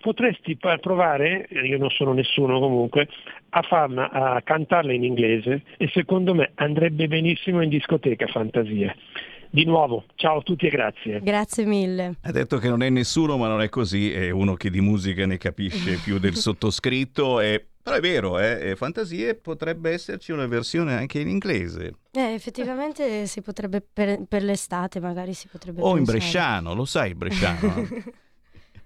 [0.01, 3.07] Potresti provare, eh, io non sono nessuno comunque,
[3.49, 8.95] a farla, a cantarla in inglese e secondo me andrebbe benissimo in discoteca Fantasie.
[9.49, 11.19] Di nuovo, ciao a tutti e grazie.
[11.21, 12.15] Grazie mille.
[12.23, 15.27] Ha detto che non è nessuno, ma non è così, è uno che di musica
[15.27, 20.47] ne capisce più del sottoscritto e Però è vero, eh, eh, Fantasie potrebbe esserci una
[20.47, 21.95] versione anche in inglese.
[22.11, 26.18] Eh, effettivamente si potrebbe per, per l'estate magari si potrebbe O in pensare.
[26.19, 27.88] bresciano, lo sai il bresciano?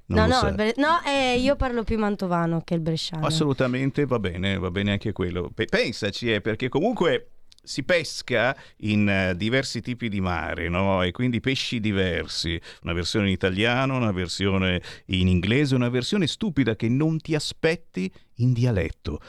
[0.10, 3.26] No, no, bre- no, eh, io parlo più mantovano che il bresciano.
[3.26, 5.52] Assolutamente va bene, va bene anche quello.
[5.53, 11.03] Pe- pensaci, eh, perché comunque si pesca in eh, diversi tipi di mare, no?
[11.03, 12.57] E quindi pesci diversi.
[12.84, 18.10] Una versione in italiano, una versione in inglese, una versione stupida che non ti aspetti
[18.38, 19.19] in dialetto.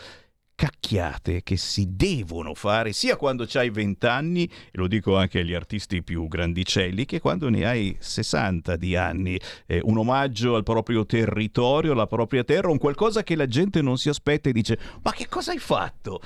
[0.54, 5.54] Cacchiate che si devono fare sia quando hai 20 anni, e lo dico anche agli
[5.54, 9.38] artisti più grandicelli, che quando ne hai 60 di anni.
[9.66, 13.98] Eh, un omaggio al proprio territorio, alla propria terra, un qualcosa che la gente non
[13.98, 16.20] si aspetta e dice: Ma che cosa hai fatto?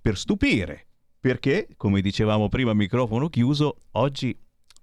[0.00, 0.86] Per stupire.
[1.20, 4.36] Perché, come dicevamo prima microfono chiuso, oggi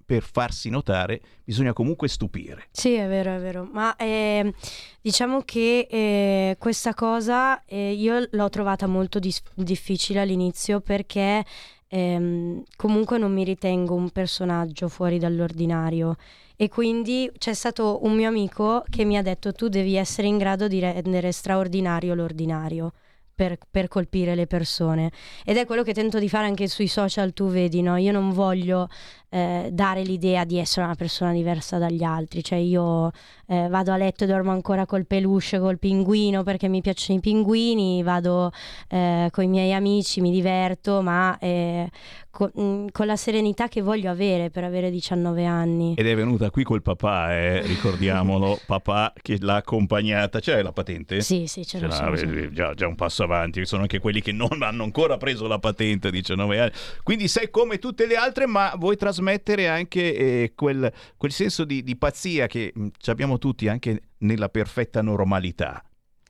[0.05, 2.67] per farsi notare bisogna comunque stupire.
[2.71, 4.53] Sì, è vero, è vero, ma eh,
[5.01, 11.43] diciamo che eh, questa cosa eh, io l'ho trovata molto dis- difficile all'inizio perché
[11.87, 16.15] ehm, comunque non mi ritengo un personaggio fuori dall'ordinario
[16.55, 20.37] e quindi c'è stato un mio amico che mi ha detto tu devi essere in
[20.37, 22.93] grado di rendere straordinario l'ordinario.
[23.35, 25.11] Per, per colpire le persone
[25.43, 27.97] ed è quello che tento di fare anche sui social tu vedi no?
[27.97, 28.87] io non voglio
[29.35, 33.11] eh, dare l'idea di essere una persona diversa dagli altri cioè io
[33.47, 37.21] eh, vado a letto e dormo ancora col peluche col pinguino perché mi piacciono i
[37.21, 38.51] pinguini vado
[38.87, 41.89] eh, con i miei amici mi diverto ma eh,
[42.31, 46.49] co- mh, con la serenità che voglio avere per avere 19 anni Ed è venuta
[46.49, 50.39] qui col papà, eh, ricordiamolo, papà che l'ha accompagnata.
[50.39, 51.21] C'è la patente?
[51.21, 54.31] Sì, sì, ce l'ha, ce vedi, Già, già un passo avanti, sono anche quelli che
[54.31, 56.71] non hanno ancora preso la patente a 19 anni.
[57.03, 59.24] Quindi sei come tutte le altre, ma vuoi trasmettere
[59.67, 64.49] anche eh, quel, quel senso di, di pazzia che mh, ci abbiamo tutti anche nella
[64.49, 65.83] perfetta normalità.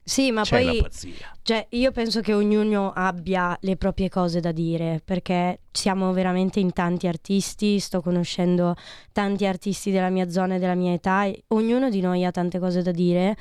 [0.08, 0.86] Sì, ma C'è poi.
[1.42, 6.74] Cioè, io penso che ognuno abbia le proprie cose da dire, perché siamo veramente in
[6.74, 8.76] tanti artisti, sto conoscendo
[9.12, 12.60] tanti artisti della mia zona e della mia età, e ognuno di noi ha tante
[12.60, 13.36] cose da dire.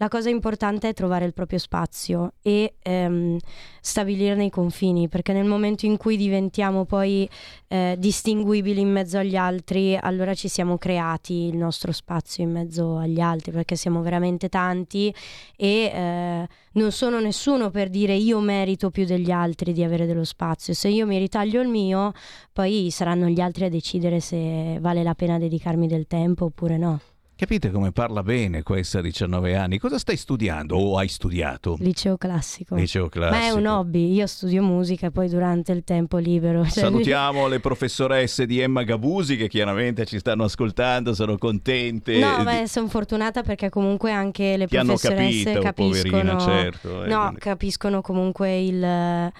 [0.00, 3.36] La cosa importante è trovare il proprio spazio e ehm,
[3.80, 7.28] stabilirne i confini, perché nel momento in cui diventiamo poi
[7.66, 12.96] eh, distinguibili in mezzo agli altri, allora ci siamo creati il nostro spazio in mezzo
[12.96, 15.12] agli altri, perché siamo veramente tanti
[15.56, 20.22] e eh, non sono nessuno per dire io merito più degli altri di avere dello
[20.22, 20.74] spazio.
[20.74, 22.12] Se io mi ritaglio il mio,
[22.52, 27.00] poi saranno gli altri a decidere se vale la pena dedicarmi del tempo oppure no.
[27.38, 29.78] Capite come parla bene questa a 19 anni?
[29.78, 31.76] Cosa stai studiando o hai studiato?
[31.78, 32.74] Liceo classico.
[32.74, 33.38] Liceo classico.
[33.38, 36.64] Ma è un hobby, io studio musica poi durante il tempo libero.
[36.64, 42.18] cioè- Salutiamo le professoresse di Emma Gabusi che chiaramente ci stanno ascoltando, sono contente.
[42.18, 47.04] No, beh, sono fortunata perché comunque anche le Ti hanno professoresse capito, capiscono, poverina, certo,
[47.04, 49.32] eh, no, quindi- capiscono comunque il, la,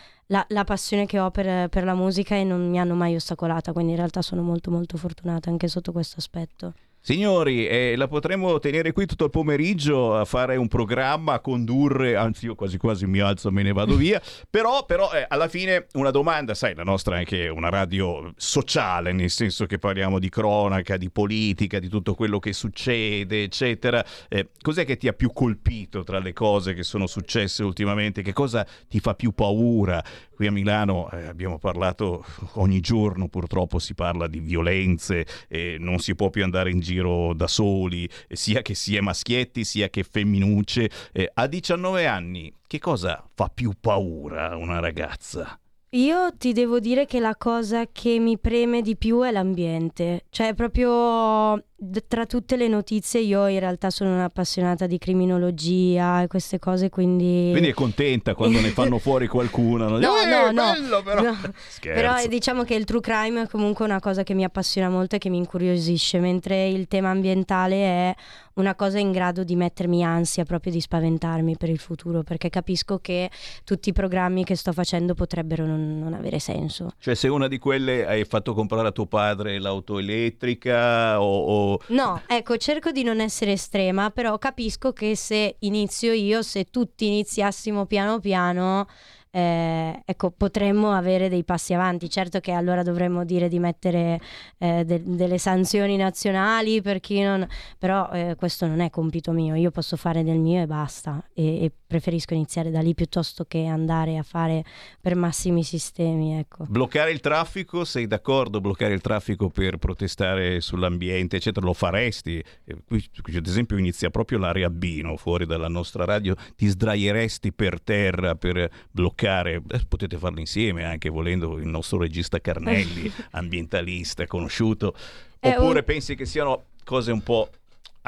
[0.47, 3.91] la passione che ho per, per la musica e non mi hanno mai ostacolata, quindi
[3.91, 6.75] in realtà sono molto molto fortunata anche sotto questo aspetto.
[7.01, 12.17] Signori, eh, la potremmo tenere qui tutto il pomeriggio a fare un programma, a condurre,
[12.17, 14.21] anzi io quasi quasi mi alzo e me ne vado via,
[14.51, 19.13] però, però eh, alla fine una domanda, sai, la nostra è anche una radio sociale,
[19.13, 24.05] nel senso che parliamo di cronaca, di politica, di tutto quello che succede, eccetera.
[24.29, 28.23] Eh, cos'è che ti ha più colpito tra le cose che sono successe ultimamente?
[28.23, 30.03] Che cosa ti fa più paura?
[30.39, 35.99] Qui a Milano eh, abbiamo parlato ogni giorno, purtroppo si parla di violenze, eh, non
[35.99, 40.05] si può più andare in giro da soli, eh, sia che sia maschietti sia che
[40.05, 40.89] femminucce.
[41.11, 45.59] Eh, a 19 anni, che cosa fa più paura a una ragazza?
[45.93, 50.53] Io ti devo dire che la cosa che mi preme di più è l'ambiente, cioè
[50.53, 56.59] proprio d- tra tutte le notizie io in realtà sono un'appassionata di criminologia e queste
[56.59, 57.49] cose, quindi...
[57.53, 59.89] Quindi è contenta quando ne fanno fuori qualcuno.
[59.89, 59.97] no?
[60.09, 60.73] No, Eh, no, no.
[60.73, 61.23] bello, però.
[61.23, 61.37] No.
[61.67, 62.01] Scherzo.
[62.01, 65.17] Però eh, diciamo che il true crime è comunque una cosa che mi appassiona molto
[65.17, 67.75] e che mi incuriosisce, mentre il tema ambientale
[68.11, 68.15] è
[68.59, 72.99] una cosa in grado di mettermi ansia, proprio di spaventarmi per il futuro, perché capisco
[72.99, 73.31] che
[73.65, 76.91] tutti i programmi che sto facendo potrebbero non, non avere senso.
[76.99, 81.73] Cioè, se una di quelle hai fatto comprare a tuo padre l'auto elettrica o...
[81.73, 86.65] o- No, ecco, cerco di non essere estrema, però capisco che se inizio io, se
[86.65, 88.87] tutti iniziassimo piano piano,
[89.31, 92.09] eh, ecco, potremmo avere dei passi avanti.
[92.11, 94.21] Certo che allora dovremmo dire di mettere
[94.59, 97.47] eh, de- delle sanzioni nazionali per chi non...
[97.79, 101.65] però eh, questo non è compito mio, io posso fare del mio e basta e,
[101.65, 104.63] e preferisco iniziare da lì piuttosto che andare a fare
[105.01, 106.39] per massimi sistemi.
[106.39, 106.67] Ecco.
[106.69, 108.61] Bloccare il traffico, sei d'accordo?
[108.61, 112.37] Bloccare il traffico per protestare sull'ambiente, eccetera, lo faresti?
[112.65, 115.17] Eh, Qui, qui, ad esempio inizia proprio l'area B, no?
[115.17, 121.09] fuori dalla nostra radio, ti sdraieresti per terra per bloccare, eh, potete farlo insieme anche
[121.09, 124.95] volendo il nostro regista Carnelli, ambientalista conosciuto,
[125.41, 127.49] oppure un- pensi che siano cose un po'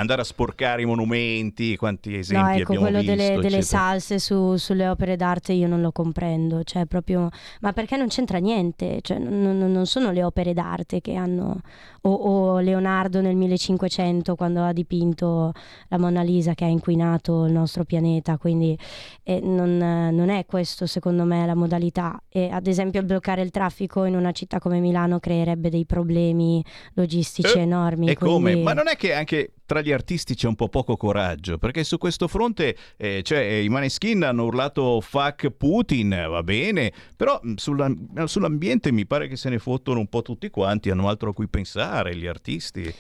[0.01, 4.19] andare a sporcare i monumenti, quanti No, esempi ecco, abbiamo quello visto, delle, delle salse
[4.19, 7.29] su- sulle opere d'arte io non lo comprendo, cioè proprio,
[7.61, 11.61] ma perché non c'entra niente, cioè, non, non- sono le opere d'arte che hanno,
[12.03, 15.53] o, o Leonardo nel 1500 quando ha dipinto
[15.89, 18.77] la Mona Lisa che ha inquinato il nostro pianeta, quindi
[19.23, 22.21] eh, non, non è questo secondo me la modalità.
[22.29, 26.65] E, ad esempio bloccare il traffico in una città come Milano creerebbe dei problemi
[26.95, 28.09] logistici Eh, enormi.
[28.09, 28.51] E come?
[28.51, 31.85] quindi- Ma non è che anche tra gli artisti c'è un po' poco coraggio, perché
[31.85, 37.39] su questo fronte eh, cioè, eh, i Maneskin hanno urlato fuck Putin, va bene, però
[37.43, 37.93] mh, sulla-
[38.25, 41.49] sull'ambiente mi pare che se ne fottono un po' tutti quanti, hanno altro a cui
[41.49, 42.93] pensare gli artisti.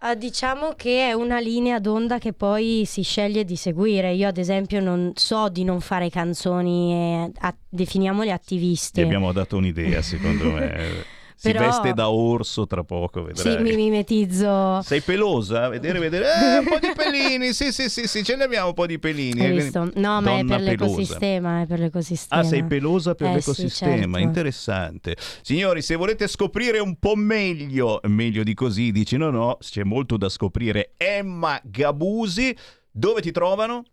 [0.00, 4.12] Ah, diciamo che è una linea d'onda che poi si sceglie di seguire.
[4.12, 9.00] Io, ad esempio, non so di non fare canzoni, eh, a- definiamole Ti attiviste.
[9.00, 11.14] abbiamo dato un'idea, secondo me.
[11.38, 13.56] Si Però- veste da orso tra poco, vedrai.
[13.56, 14.80] Sì, mi mimetizzo.
[14.82, 15.68] Sei pelosa?
[15.68, 16.24] Vedere, vedere.
[16.24, 17.52] Eh, un po' di pelini.
[17.52, 19.40] Sì, sì, sì, sì, ce ne abbiamo un po' di pelini.
[19.40, 19.90] Hai Eh, visto?
[19.96, 22.40] No, ma è per l'ecosistema, è per l'ecosistema.
[22.40, 24.18] Ah, sei pelosa per Eh, l'ecosistema, sì, certo.
[24.18, 25.16] interessante.
[25.42, 30.16] Signori, se volete scoprire un po' meglio, meglio di così, dici no, no, c'è molto
[30.16, 30.94] da scoprire.
[30.96, 32.56] Emma Gabusi,
[32.90, 33.84] dove ti trovano?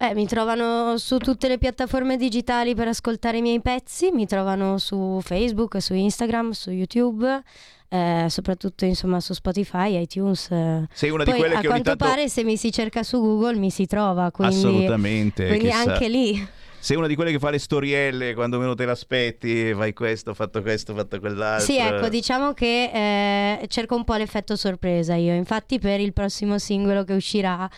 [0.00, 4.78] Beh, mi trovano su tutte le piattaforme digitali per ascoltare i miei pezzi, mi trovano
[4.78, 7.42] su Facebook, su Instagram, su YouTube,
[7.88, 10.46] eh, soprattutto insomma su Spotify, iTunes.
[10.92, 13.02] Sei una di Poi, quelle a che ogni quanto tanto- pare se mi si cerca
[13.02, 15.48] su Google mi si trova, quindi, Assolutamente.
[15.48, 15.90] quindi chissà.
[15.92, 16.48] anche lì.
[16.78, 20.34] Sei una di quelle che fa le storielle quando meno te l'aspetti, fai questo, ho
[20.34, 21.64] fatto questo, ho fatto quell'altro.
[21.66, 25.34] Sì, ecco, diciamo che eh, cerco un po' l'effetto sorpresa io.
[25.34, 27.68] Infatti, per il prossimo singolo che uscirà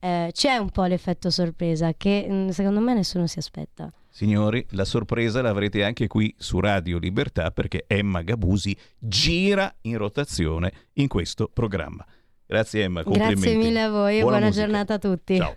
[0.00, 3.90] eh, c'è un po' l'effetto sorpresa che mm, secondo me nessuno si aspetta.
[4.10, 10.72] Signori, la sorpresa l'avrete anche qui su Radio Libertà perché Emma Gabusi gira in rotazione
[10.94, 12.04] in questo programma.
[12.46, 13.40] Grazie Emma, complimenti.
[13.42, 15.36] Grazie mille a voi e Buona buona giornata a tutti.
[15.36, 15.56] Ciao.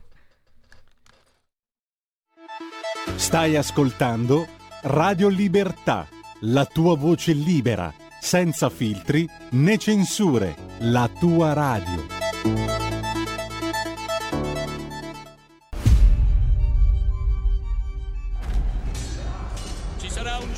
[3.15, 4.47] Stai ascoltando
[4.83, 6.07] Radio Libertà,
[6.41, 12.60] la tua voce libera, senza filtri né censure, la tua radio.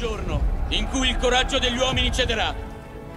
[0.03, 2.53] Giorno in cui il coraggio degli uomini cederà,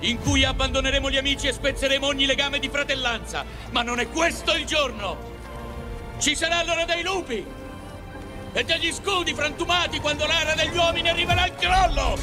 [0.01, 3.45] in cui abbandoneremo gli amici e spezzeremo ogni legame di fratellanza.
[3.71, 5.35] Ma non è questo il giorno!
[6.21, 7.45] Ci sarà l'ora dei lupi
[8.53, 12.19] e degli scudi frantumati quando l'era degli uomini arriverà al crollo!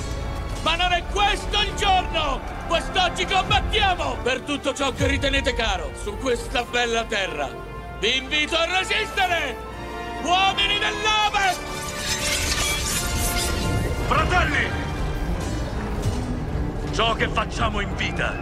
[0.62, 2.40] Ma non è questo il giorno!
[2.68, 7.50] Quest'oggi combattiamo per tutto ciò che ritenete caro su questa bella terra.
[8.00, 9.58] Vi invito a resistere!
[10.24, 12.63] Uomini dell'Ovest!
[14.08, 14.70] Fratelli!
[16.92, 18.34] Ciò che facciamo in vita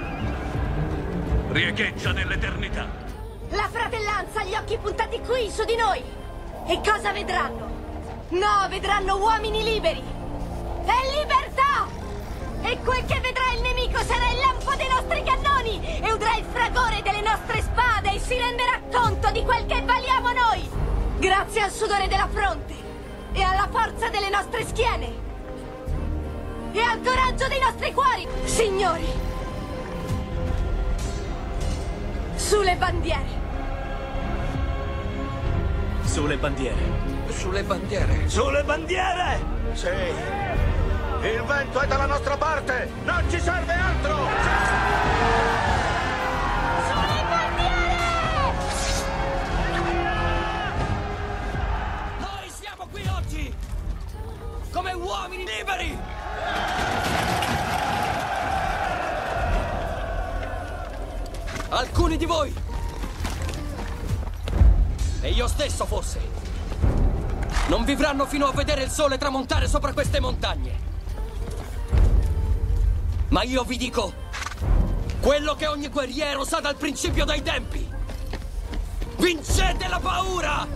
[1.50, 2.88] riecheggia nell'eternità.
[3.50, 6.02] La fratellanza ha gli occhi puntati qui, su di noi.
[6.68, 7.70] E cosa vedranno?
[8.30, 10.00] No, vedranno uomini liberi.
[10.00, 11.88] E libertà!
[12.64, 16.46] E quel che vedrà il nemico sarà il lampo dei nostri cannoni e udrà il
[16.52, 20.70] fragore delle nostre spade e si renderà conto di quel che valiamo noi.
[21.20, 22.74] Grazie al sudore della fronte
[23.34, 25.30] e alla forza delle nostre schiene
[26.74, 29.06] e al coraggio dei nostri cuori, signori.
[32.36, 33.40] Sulle bandiere.
[36.04, 37.10] Sulle bandiere.
[37.30, 38.30] Sulle bandiere.
[38.30, 39.40] Sulle bandiere!
[39.74, 39.88] Sì.
[41.22, 42.90] Il vento è dalla nostra parte.
[43.06, 44.16] Non ci serve altro.
[52.20, 53.54] Noi siamo qui oggi
[54.72, 56.11] come uomini liberi!
[61.82, 62.54] Alcuni di voi!
[65.22, 66.20] E io stesso forse!
[67.70, 70.80] Non vivranno fino a vedere il sole tramontare sopra queste montagne!
[73.30, 74.14] Ma io vi dico
[75.22, 77.90] quello che ogni guerriero sa dal principio dei tempi!
[79.18, 80.68] Vincete la paura!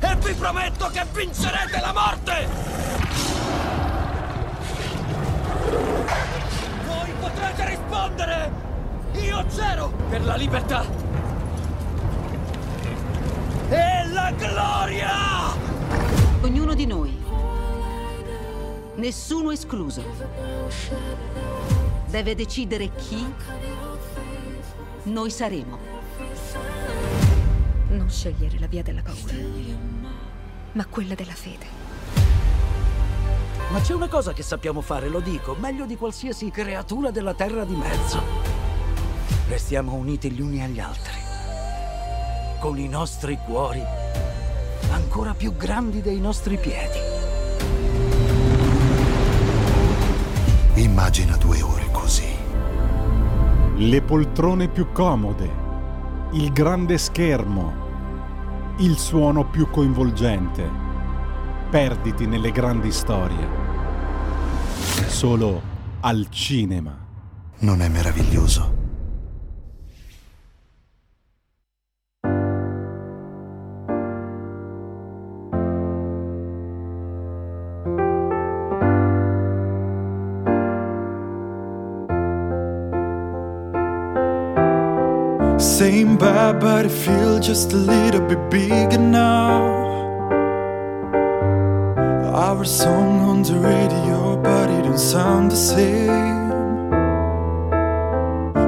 [0.00, 2.48] E vi prometto che vincerete la morte!
[6.84, 8.63] Voi potrete rispondere!
[9.14, 9.92] Io zero!
[10.08, 10.84] Per la libertà!
[13.68, 15.10] E la gloria!
[16.42, 17.22] Ognuno di noi.
[18.96, 20.02] Nessuno escluso.
[22.06, 23.24] Deve decidere chi
[25.04, 25.78] noi saremo.
[27.88, 29.34] Non scegliere la via della paura,
[30.72, 31.66] ma quella della fede.
[33.70, 37.64] Ma c'è una cosa che sappiamo fare, lo dico, meglio di qualsiasi creatura della terra
[37.64, 38.53] di mezzo.
[39.48, 41.18] Restiamo uniti gli uni agli altri,
[42.60, 43.82] con i nostri cuori
[44.90, 46.98] ancora più grandi dei nostri piedi.
[50.74, 52.32] Immagina due ore così.
[53.76, 55.50] Le poltrone più comode,
[56.32, 57.82] il grande schermo,
[58.78, 60.68] il suono più coinvolgente.
[61.70, 63.46] Perditi nelle grandi storie.
[65.06, 65.60] Solo
[66.00, 66.96] al cinema.
[67.60, 68.73] Non è meraviglioso?
[86.52, 89.62] But I feel just a little bit bigger now.
[92.34, 96.50] Our song on the radio, but it don't sound the same.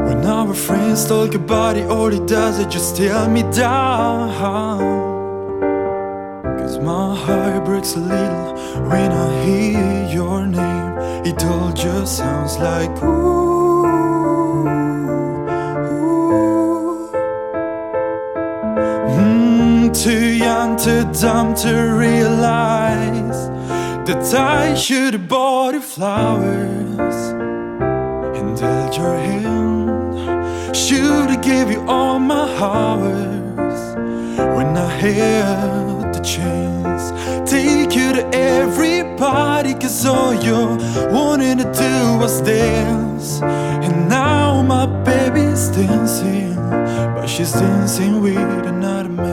[0.07, 4.31] When our friends talk about it, all it does is just tear me down.
[6.59, 8.55] Cause my heart breaks a little
[8.89, 10.93] when I hear your name.
[11.27, 13.56] It all just sounds like ooh.
[20.07, 23.49] Too young, too dumb to realize
[24.07, 27.19] that I should have bought you flowers
[28.39, 30.77] and held your hand.
[30.77, 33.81] Should have gave you all my hours
[34.57, 37.05] when I had the chance.
[37.51, 40.79] Take you to every party, cause all you
[41.11, 43.41] wanted to do was dance.
[43.43, 49.26] And now my baby's dancing, but she's dancing with another man.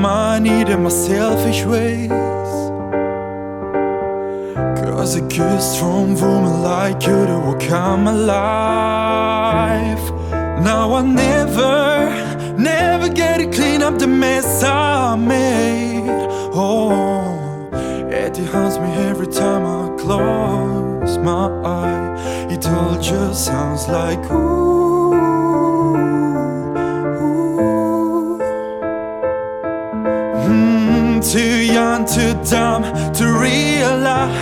[0.00, 2.10] My ego, my my selfish ways.
[4.80, 10.02] Cause a good, strong woman like you to will come alive.
[10.64, 16.08] Now I never, never get to clean up the mess I made.
[16.54, 17.68] Oh,
[18.10, 22.50] it haunts me every time I close my eye.
[22.50, 24.69] It all just sounds like ooh.
[31.22, 32.82] Too young, too dumb
[33.12, 34.40] to realize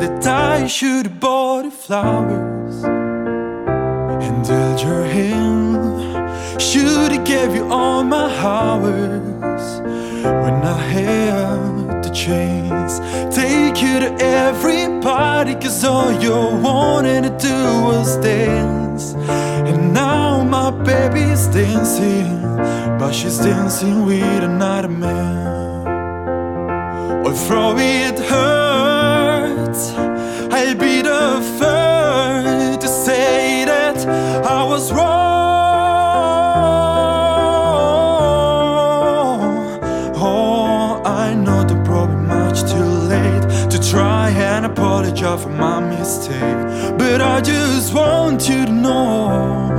[0.00, 6.60] that I should bought flowers and held your hand.
[6.60, 9.80] Should gave you all my hours
[10.22, 12.98] when I had the chance.
[13.34, 19.14] Take you to every party, cause all you wanted to do was dance.
[19.68, 22.42] And now my baby's dancing,
[22.98, 25.57] but she's dancing with another man.
[27.40, 29.92] Although it hurts,
[30.56, 33.96] I'll be the first to say that
[34.44, 35.08] I was wrong.
[40.16, 46.62] Oh, I know the probably much too late to try and apologize for my mistake,
[46.98, 49.78] but I just want you to know.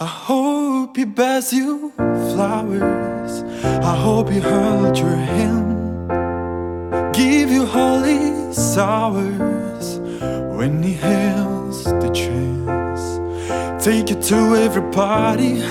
[0.00, 1.92] I hope he bears you
[2.32, 3.23] flowers.
[3.64, 5.64] I hope he held your hand.
[7.14, 9.98] Give you holy sours
[10.58, 13.84] when he has the chance.
[13.84, 15.62] Take you to every party.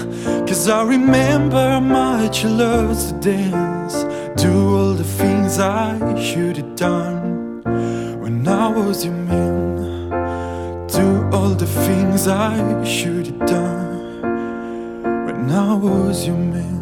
[0.48, 3.95] Cause I remember how much you loved to dance.
[4.41, 7.61] Do all the things I should have done
[8.22, 10.10] when I was your man.
[10.88, 14.22] Do all the things I should have done
[15.26, 16.72] when I was your man.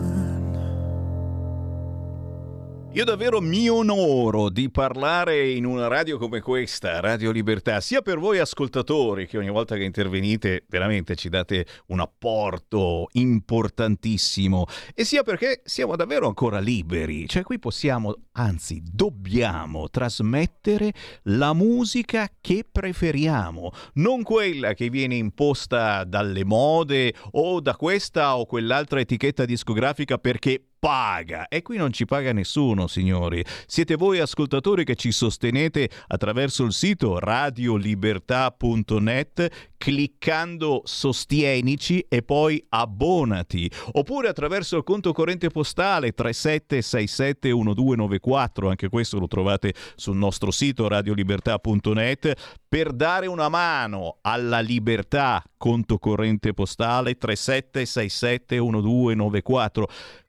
[2.94, 8.20] Io davvero mi onoro di parlare in una radio come questa, Radio Libertà, sia per
[8.20, 15.24] voi ascoltatori che ogni volta che intervenite veramente ci date un apporto importantissimo, e sia
[15.24, 20.92] perché siamo davvero ancora liberi, cioè qui possiamo, anzi dobbiamo trasmettere
[21.24, 28.46] la musica che preferiamo, non quella che viene imposta dalle mode o da questa o
[28.46, 31.48] quell'altra etichetta discografica perché paga.
[31.48, 33.46] E qui non ci paga nessuno, signori.
[33.68, 43.70] Siete voi ascoltatori che ci sostenete attraverso il sito radiolibertà.net cliccando sostienici e poi abbonati.
[43.94, 52.64] Oppure attraverso il conto corrente postale 37671294 anche questo lo trovate sul nostro sito radiolibertà.net
[52.68, 59.84] per dare una mano alla libertà conto corrente postale 37671294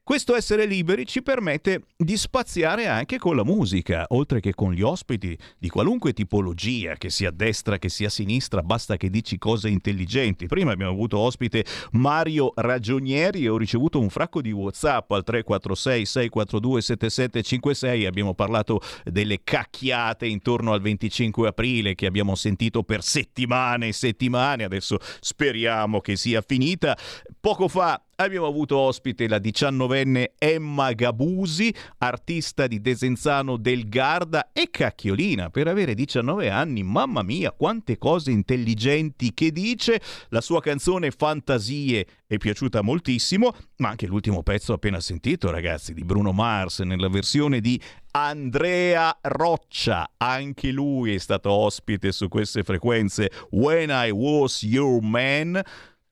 [0.05, 4.83] questo essere liberi ci permette di spaziare anche con la musica, oltre che con gli
[4.83, 10.47] ospiti di qualunque tipologia, che sia destra, che sia sinistra, basta che dici cose intelligenti.
[10.47, 16.05] Prima abbiamo avuto ospite Mario Ragionieri e ho ricevuto un fracco di WhatsApp al 346
[16.05, 23.89] 642 7756, abbiamo parlato delle cacchiate intorno al 25 aprile che abbiamo sentito per settimane
[23.89, 26.99] e settimane, adesso speriamo che sia finita.
[27.41, 34.69] Poco fa abbiamo avuto ospite la diciannovenne Emma Gabusi, artista di Desenzano del Garda e
[34.71, 36.83] cacchiolina per avere 19 anni.
[36.83, 40.01] Mamma mia, quante cose intelligenti che dice.
[40.29, 46.05] La sua canzone Fantasie è piaciuta moltissimo, ma anche l'ultimo pezzo appena sentito, ragazzi, di
[46.05, 47.81] Bruno Mars nella versione di
[48.15, 55.63] Andrea Roccia, anche lui è stato ospite su queste frequenze When I Was Your Man.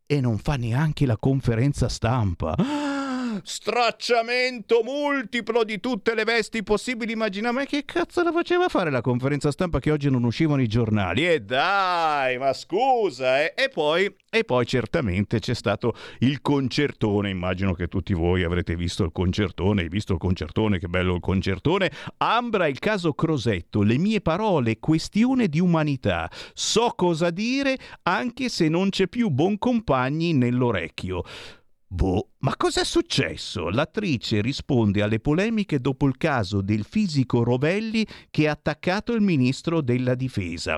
[0.08, 2.56] E non fa neanche la conferenza stampa.
[3.48, 7.62] Stracciamento multiplo di tutte le vesti possibili immaginabili.
[7.62, 11.28] Ma che cazzo la faceva fare la conferenza stampa che oggi non uscivano i giornali?
[11.28, 13.44] E dai, ma scusa!
[13.44, 13.54] Eh?
[13.56, 17.30] E, poi, e poi certamente c'è stato il concertone.
[17.30, 19.84] Immagino che tutti voi avrete visto il concertone.
[19.84, 20.80] Hai visto il concertone?
[20.80, 21.92] Che bello il concertone.
[22.18, 23.84] Ambra, il caso Crosetto.
[23.84, 26.32] Le mie parole, questione di umanità.
[26.56, 31.22] So cosa dire anche se non c'è più buon compagni nell'orecchio.
[31.96, 33.70] Boh, ma cos'è successo?
[33.70, 39.80] L'attrice risponde alle polemiche dopo il caso del fisico Rovelli che ha attaccato il ministro
[39.80, 40.78] della difesa.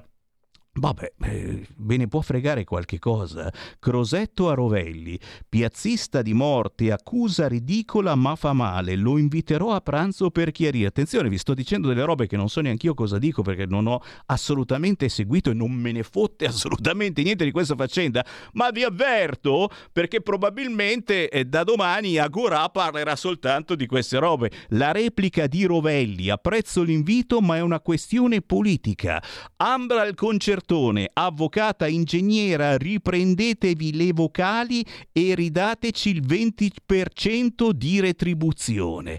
[0.79, 3.51] Vabbè, eh, ve ne può fregare qualche cosa.
[3.79, 8.95] Crosetto a Rovelli, piazzista di morte, accusa ridicola ma fa male.
[8.95, 10.87] Lo inviterò a pranzo per chiarire.
[10.87, 13.87] Attenzione, vi sto dicendo delle robe che non so neanche io cosa dico perché non
[13.87, 18.23] ho assolutamente seguito e non me ne fotte assolutamente niente di questa faccenda.
[18.53, 24.51] Ma vi avverto perché probabilmente eh, da domani Agorà parlerà soltanto di queste robe.
[24.69, 29.23] La replica di Rovelli, apprezzo l'invito ma è una questione politica.
[29.57, 39.17] Ambra il concerto Bertone, avvocata ingegnera, riprendetevi le vocali e ridateci il 20% di retribuzione.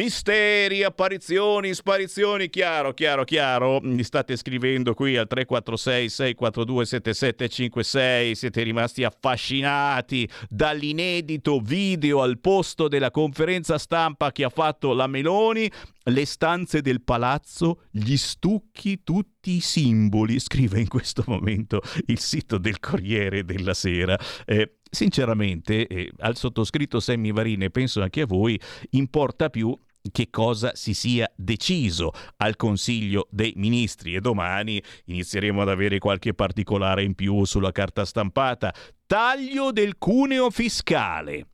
[0.00, 3.80] Misteri, apparizioni, sparizioni, chiaro, chiaro, chiaro.
[3.82, 8.34] Mi state scrivendo qui al 346 642 7756.
[8.34, 15.70] Siete rimasti affascinati dall'inedito video al posto della conferenza stampa che ha fatto la Meloni.
[16.04, 22.56] Le stanze del palazzo, gli stucchi, tutti i simboli, scrive in questo momento il sito
[22.56, 24.18] del Corriere della Sera.
[24.46, 28.58] Eh, sinceramente, eh, al sottoscritto Sammy Varine, penso anche a voi,
[28.92, 29.76] importa più
[30.10, 36.34] che cosa si sia deciso al Consiglio dei Ministri e domani inizieremo ad avere qualche
[36.34, 38.74] particolare in più sulla carta stampata.
[39.06, 41.48] Taglio del cuneo fiscale.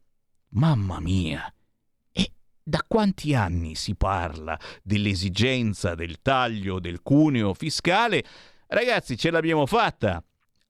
[0.50, 1.52] Mamma mia!
[2.12, 2.32] E
[2.62, 8.24] da quanti anni si parla dell'esigenza del taglio del cuneo fiscale?
[8.68, 10.22] Ragazzi, ce l'abbiamo fatta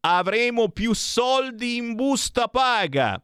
[0.06, 3.20] avremo più soldi in busta paga.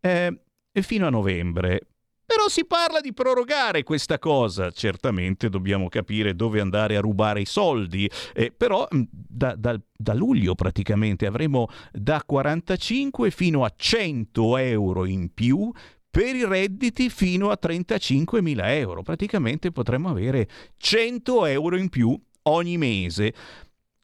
[0.00, 0.40] Eh,
[0.80, 1.88] fino a novembre.
[2.34, 4.70] Però si parla di prorogare questa cosa.
[4.70, 8.10] Certamente dobbiamo capire dove andare a rubare i soldi.
[8.32, 15.04] Eh, però mm, da, da, da, luglio praticamente avremo da 45 fino a 100 euro
[15.04, 15.70] in più
[16.10, 19.02] per i redditi fino a 35.000 euro.
[19.02, 20.48] Praticamente potremmo avere
[20.78, 23.34] 100 euro in più ogni mese.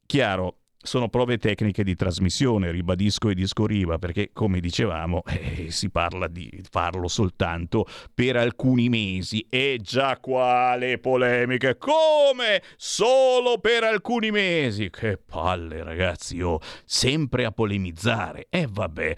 [0.04, 6.28] Chiaro, sono prove tecniche di trasmissione, ribadisco e discorriva, perché come dicevamo eh, si parla
[6.28, 9.46] di farlo soltanto per alcuni mesi.
[9.50, 12.62] E già qua le polemiche, come?
[12.76, 14.88] Solo per alcuni mesi?
[14.90, 18.46] Che palle ragazzi, oh, sempre a polemizzare.
[18.48, 19.14] E eh, vabbè.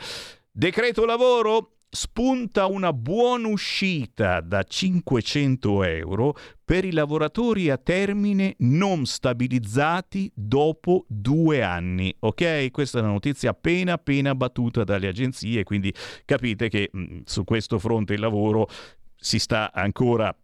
[0.51, 1.80] Decreto lavoro?
[1.91, 11.05] Spunta una buona uscita da 500 euro per i lavoratori a termine non stabilizzati dopo
[11.09, 12.15] due anni.
[12.21, 12.71] Ok?
[12.71, 15.93] Questa è una notizia appena appena battuta dalle agenzie, quindi
[16.25, 18.69] capite che mh, su questo fronte il lavoro
[19.17, 20.35] si sta ancora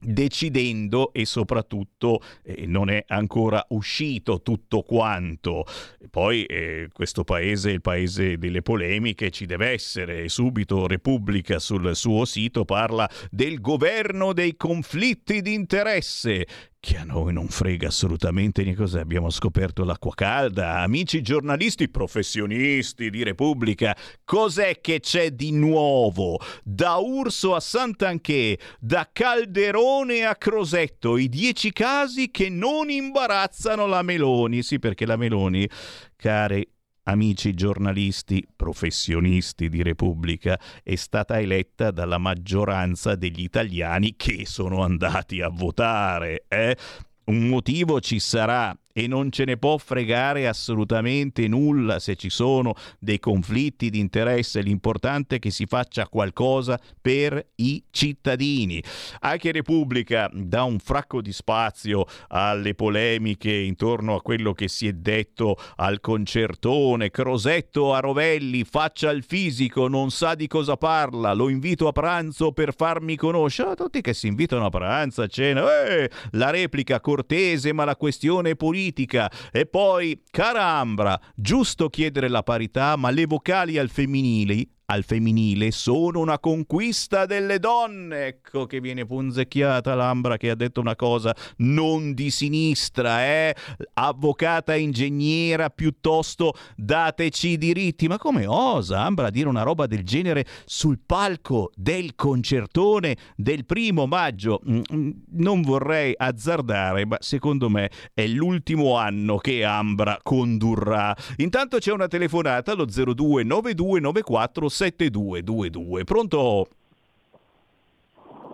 [0.00, 5.64] decidendo e soprattutto eh, non è ancora uscito tutto quanto.
[6.10, 10.28] Poi eh, questo paese, il paese delle polemiche, ci deve essere.
[10.28, 16.46] Subito Repubblica sul suo sito parla del governo dei conflitti di interesse
[16.80, 19.00] che a noi non frega assolutamente di cos'è.
[19.00, 20.78] Abbiamo scoperto l'acqua calda.
[20.78, 23.94] Amici giornalisti professionisti di Repubblica,
[24.24, 26.40] cos'è che c'è di nuovo?
[26.64, 34.00] Da Urso a Sant'Anché, da Calderone a Crosetto, i dieci casi che non imbarazzano la
[34.00, 34.62] Meloni.
[34.62, 35.68] Sì, perché la Meloni,
[36.16, 36.66] cari
[37.10, 45.40] amici giornalisti, professionisti di Repubblica, è stata eletta dalla maggioranza degli italiani che sono andati
[45.40, 46.44] a votare.
[46.48, 46.76] Eh?
[47.24, 52.74] Un motivo ci sarà e non ce ne può fregare assolutamente nulla se ci sono
[52.98, 54.60] dei conflitti di interesse.
[54.60, 58.82] L'importante è che si faccia qualcosa per i cittadini.
[59.20, 64.92] Anche Repubblica dà un fracco di spazio alle polemiche intorno a quello che si è
[64.92, 67.10] detto al concertone.
[67.10, 72.52] Crosetto a Rovelli, faccia il fisico, non sa di cosa parla, lo invito a pranzo
[72.52, 73.74] per farmi conoscere.
[73.74, 75.86] Tutti che si invitano a pranzo, a cena.
[75.86, 79.30] Eh, la replica cortese, ma la questione politica politica.
[79.52, 85.70] E poi, cara Ambra, giusto chiedere la parità, ma le vocali al femminile al femminile
[85.70, 88.26] sono una conquista delle donne.
[88.26, 93.54] Ecco che viene punzecchiata l'Ambra che ha detto una cosa non di sinistra, eh?
[93.94, 98.08] Avvocata ingegnera piuttosto dateci i diritti.
[98.08, 104.06] Ma come osa Ambra dire una roba del genere sul palco del concertone del primo
[104.06, 104.60] maggio?
[104.68, 111.16] Mm, mm, non vorrei azzardare, ma secondo me è l'ultimo anno che Ambra condurrà.
[111.36, 116.04] Intanto c'è una telefonata allo 029294 7222.
[116.04, 116.66] Pronto?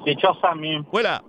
[0.05, 0.82] Sì, ciao Sammy.
[0.82, 1.23] Quella.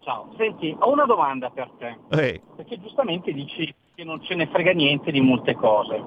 [0.00, 1.96] Ciao, senti, ho una domanda per te.
[2.10, 2.40] Hey.
[2.56, 6.02] Perché giustamente dici che non ce ne frega niente di molte cose.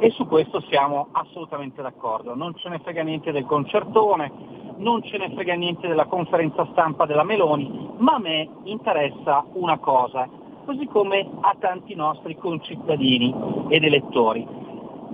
[0.00, 2.34] E su questo siamo assolutamente d'accordo.
[2.34, 4.32] Non ce ne frega niente del concertone,
[4.78, 9.78] non ce ne frega niente della conferenza stampa della Meloni, ma a me interessa una
[9.78, 10.28] cosa,
[10.64, 13.32] così come a tanti nostri concittadini
[13.68, 14.63] ed elettori.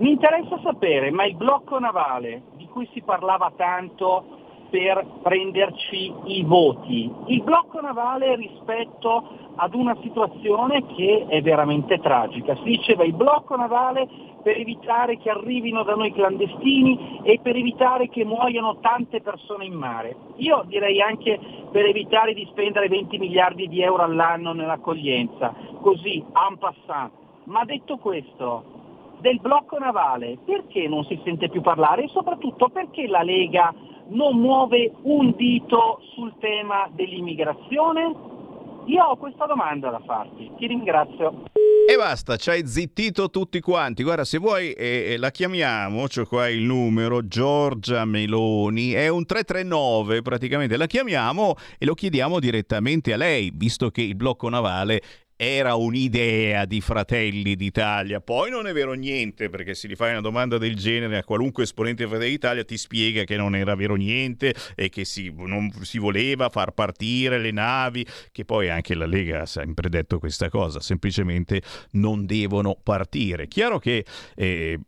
[0.01, 4.39] Mi interessa sapere, ma il blocco navale di cui si parlava tanto
[4.71, 9.23] per prenderci i voti, il blocco navale rispetto
[9.57, 12.55] ad una situazione che è veramente tragica.
[12.55, 14.07] Si diceva il blocco navale
[14.41, 19.73] per evitare che arrivino da noi clandestini e per evitare che muoiano tante persone in
[19.73, 20.15] mare.
[20.37, 26.57] Io direi anche per evitare di spendere 20 miliardi di euro all'anno nell'accoglienza, così en
[26.57, 27.11] passant.
[27.43, 28.79] Ma detto questo,
[29.21, 33.73] del blocco navale, perché non si sente più parlare e soprattutto perché la Lega
[34.07, 38.39] non muove un dito sul tema dell'immigrazione?
[38.87, 41.43] Io ho questa domanda da farti, ti ringrazio.
[41.87, 44.01] E basta, ci hai zittito tutti quanti.
[44.01, 50.23] Guarda, se vuoi eh, la chiamiamo, c'ho qua il numero, Giorgia Meloni, è un 339
[50.23, 55.01] praticamente, la chiamiamo e lo chiediamo direttamente a lei, visto che il blocco navale
[55.43, 58.21] era un'idea di Fratelli d'Italia.
[58.21, 61.63] Poi non è vero niente, perché se gli fai una domanda del genere a qualunque
[61.63, 65.71] esponente di Fratelli d'Italia ti spiega che non era vero niente e che si, non
[65.81, 70.47] si voleva far partire le navi, che poi anche la Lega ha sempre detto questa
[70.49, 71.63] cosa, semplicemente
[71.93, 73.47] non devono partire.
[73.47, 74.05] Chiaro che...
[74.35, 74.79] Eh,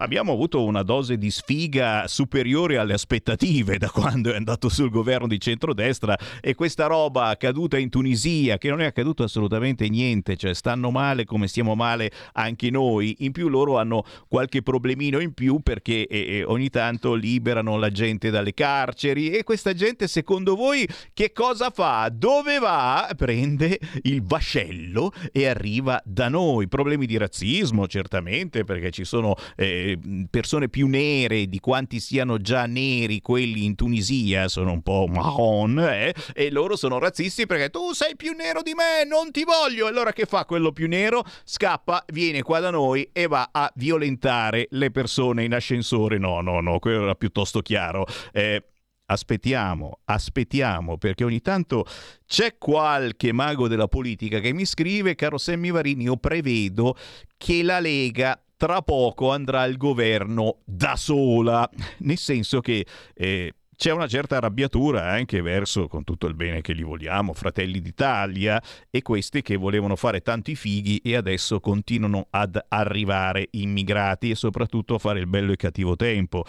[0.00, 5.26] abbiamo avuto una dose di sfiga superiore alle aspettative da quando è andato sul governo
[5.26, 10.54] di centrodestra e questa roba accaduta in Tunisia, che non è accaduto assolutamente niente, cioè
[10.54, 15.60] stanno male come stiamo male anche noi, in più loro hanno qualche problemino in più
[15.60, 21.32] perché eh, ogni tanto liberano la gente dalle carceri e questa gente secondo voi che
[21.32, 22.10] cosa fa?
[22.12, 23.10] Dove va?
[23.16, 26.68] Prende il vascello e arriva da noi.
[26.68, 29.34] Problemi di razzismo certamente perché ci sono...
[29.56, 34.82] Eh, eh, persone più nere di quanti siano già neri quelli in Tunisia, sono un
[34.82, 39.30] po' marron, eh, e loro sono razzisti perché tu sei più nero di me, non
[39.30, 39.86] ti voglio.
[39.86, 41.24] Allora che fa quello più nero?
[41.44, 46.18] Scappa, viene qua da noi e va a violentare le persone in ascensore.
[46.18, 48.06] No, no, no, quello era piuttosto chiaro.
[48.32, 48.64] Eh,
[49.10, 51.84] aspettiamo, aspettiamo, perché ogni tanto
[52.26, 56.96] c'è qualche mago della politica che mi scrive, caro Semmi Varini, io prevedo
[57.36, 61.66] che la Lega tra poco andrà al governo da sola,
[62.00, 62.84] nel senso che
[63.14, 67.80] eh, c'è una certa arrabbiatura anche verso, con tutto il bene che gli vogliamo, Fratelli
[67.80, 74.34] d'Italia e questi che volevano fare tanti fighi e adesso continuano ad arrivare immigrati e
[74.34, 76.44] soprattutto a fare il bello e cattivo tempo.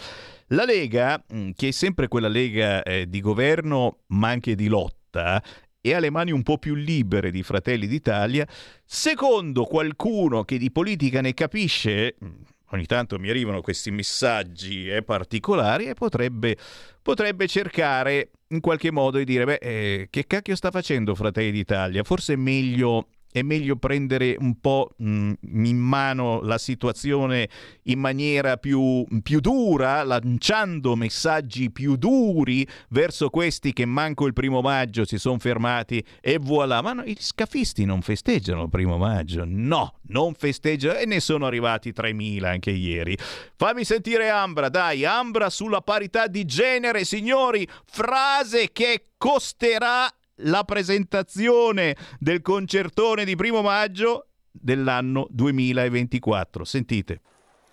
[0.48, 5.42] La Lega, mm, che è sempre quella Lega eh, di governo ma anche di lotta,
[5.82, 8.46] e ha le mani un po' più libere di Fratelli d'Italia,
[8.84, 12.30] secondo qualcuno che di politica ne capisce, mm,
[12.70, 16.56] ogni tanto mi arrivano questi messaggi eh, particolari e potrebbe,
[17.02, 22.04] potrebbe, cercare in qualche modo di dire, beh, eh, che cacchio sta facendo Fratelli d'Italia?
[22.04, 27.48] Forse è meglio è meglio prendere un po' mh, in mano la situazione
[27.84, 34.60] in maniera più, più, dura, lanciando messaggi più duri verso questi che manco il primo
[34.60, 36.82] maggio si sono fermati e voilà.
[36.82, 41.46] Ma no, i scafisti non festeggiano il primo maggio, no, non festeggiano e ne sono
[41.46, 43.16] arrivati 3.000 anche ieri.
[43.56, 51.96] Fammi sentire Ambra, dai, Ambra sulla parità di genere, signori, frase che costerà la presentazione
[52.18, 56.64] del concertone di primo maggio dell'anno 2024.
[56.64, 57.20] Sentite.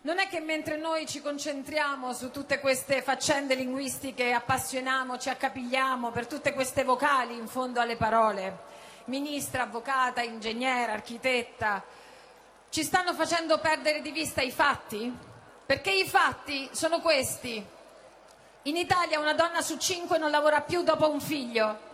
[0.01, 6.11] Non è che mentre noi ci concentriamo su tutte queste faccende linguistiche, appassioniamo, ci accapigliamo
[6.11, 8.59] per tutte queste vocali in fondo alle parole,
[9.05, 11.83] ministra, avvocata, ingegnera, architetta,
[12.69, 15.13] ci stanno facendo perdere di vista i fatti?
[15.65, 17.63] Perché i fatti sono questi.
[18.63, 21.88] In Italia una donna su cinque non lavora più dopo un figlio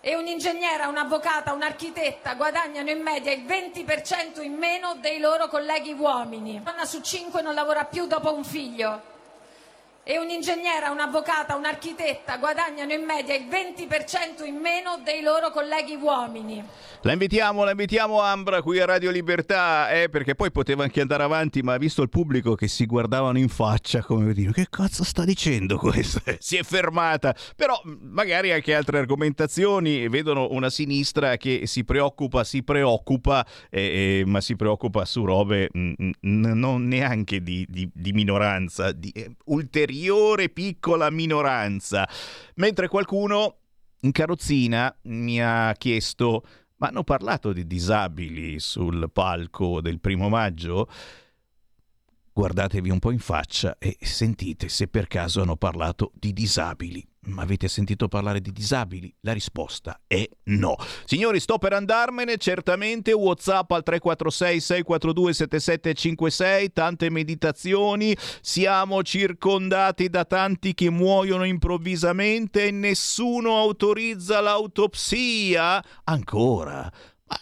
[0.00, 6.56] e un'ingegnera, un'avvocata, un'architetta guadagnano in media il 20% in meno dei loro colleghi uomini.
[6.56, 9.09] Una donna su cinque non lavora più dopo un figlio
[10.02, 16.64] e un'ingegnera, un'avvocata, un'architetta guadagnano in media il 20% in meno dei loro colleghi uomini.
[17.02, 21.22] La invitiamo, la invitiamo Ambra qui a Radio Libertà, eh, perché poi poteva anche andare
[21.22, 25.04] avanti, ma ha visto il pubblico che si guardavano in faccia come dire che cazzo
[25.04, 26.20] sta dicendo questo?
[26.40, 32.62] si è fermata, però magari anche altre argomentazioni vedono una sinistra che si preoccupa, si
[32.62, 38.92] preoccupa, eh, eh, ma si preoccupa su robe mh, non neanche di, di, di minoranza,
[38.92, 39.36] di eh,
[39.90, 42.08] ulteriore piccola minoranza,
[42.56, 43.56] mentre qualcuno
[44.02, 46.44] in carrozzina mi ha chiesto
[46.76, 50.88] ma hanno parlato di disabili sul palco del primo maggio?
[52.32, 57.04] Guardatevi un po' in faccia e sentite se per caso hanno parlato di disabili.
[57.22, 59.14] Ma avete sentito parlare di disabili?
[59.20, 60.76] La risposta è no.
[61.04, 70.24] Signori, sto per andarmene, certamente WhatsApp al 346 642 7756, tante meditazioni, siamo circondati da
[70.24, 75.84] tanti che muoiono improvvisamente e nessuno autorizza l'autopsia.
[76.04, 76.90] Ancora?
[76.90, 77.39] Co-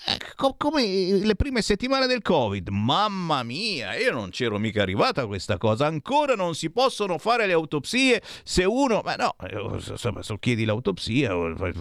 [0.56, 5.58] come le prime settimane del Covid, mamma mia, io non c'ero mica arrivata a questa
[5.58, 5.86] cosa.
[5.86, 9.34] Ancora non si possono fare le autopsie se uno, ma no,
[9.74, 11.34] insomma, se chiedi l'autopsia,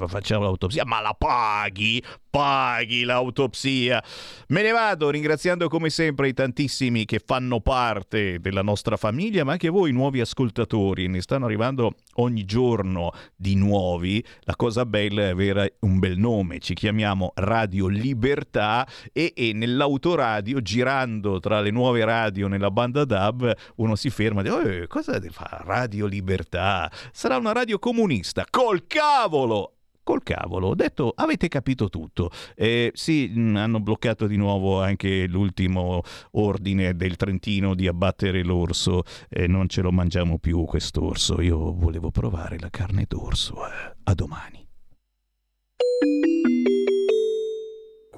[0.07, 4.03] facciamo l'autopsia, ma la paghi, paghi l'autopsia.
[4.47, 9.53] Me ne vado ringraziando come sempre i tantissimi che fanno parte della nostra famiglia, ma
[9.53, 14.23] anche voi nuovi ascoltatori, ne stanno arrivando ogni giorno di nuovi.
[14.41, 17.87] La cosa bella è avere un bel nome, ci chiamiamo Radio
[18.18, 24.41] Libertà e, e nell'autoradio, girando tra le nuove radio nella banda DAB, uno si ferma
[24.41, 26.91] e dice, oh, cosa fa Radio Libertà?
[27.11, 29.73] Sarà una radio comunista, col cavolo!
[30.07, 30.68] col cavolo.
[30.68, 32.31] Ho detto, avete capito tutto.
[32.56, 39.03] Eh, sì, mm, hanno bloccato di nuovo anche l'ultimo ordine del Trentino di abbattere l'orso.
[39.27, 41.41] Eh, non ce lo mangiamo più quest'orso.
[41.41, 43.68] Io volevo provare la carne d'orso.
[43.68, 43.95] Eh.
[44.06, 44.65] A domani.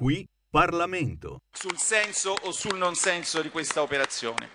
[0.00, 1.42] Qui Parlamento.
[1.52, 4.48] Sul senso o sul non senso di questa operazione.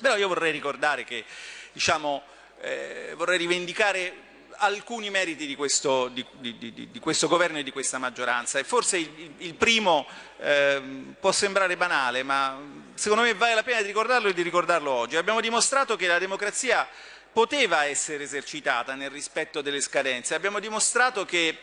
[0.00, 1.22] Però io vorrei ricordare che,
[1.70, 2.22] diciamo,
[2.62, 4.14] eh, vorrei rivendicare
[4.52, 8.96] alcuni meriti di questo, di, di, di questo, governo e di questa maggioranza e forse
[8.96, 10.06] il, il primo
[10.38, 10.80] eh,
[11.20, 12.58] può sembrare banale ma
[12.94, 15.16] secondo me vale la pena di ricordarlo e di ricordarlo oggi.
[15.16, 16.88] Abbiamo dimostrato che la democrazia
[17.30, 21.58] poteva essere esercitata nel rispetto delle scadenze, abbiamo dimostrato che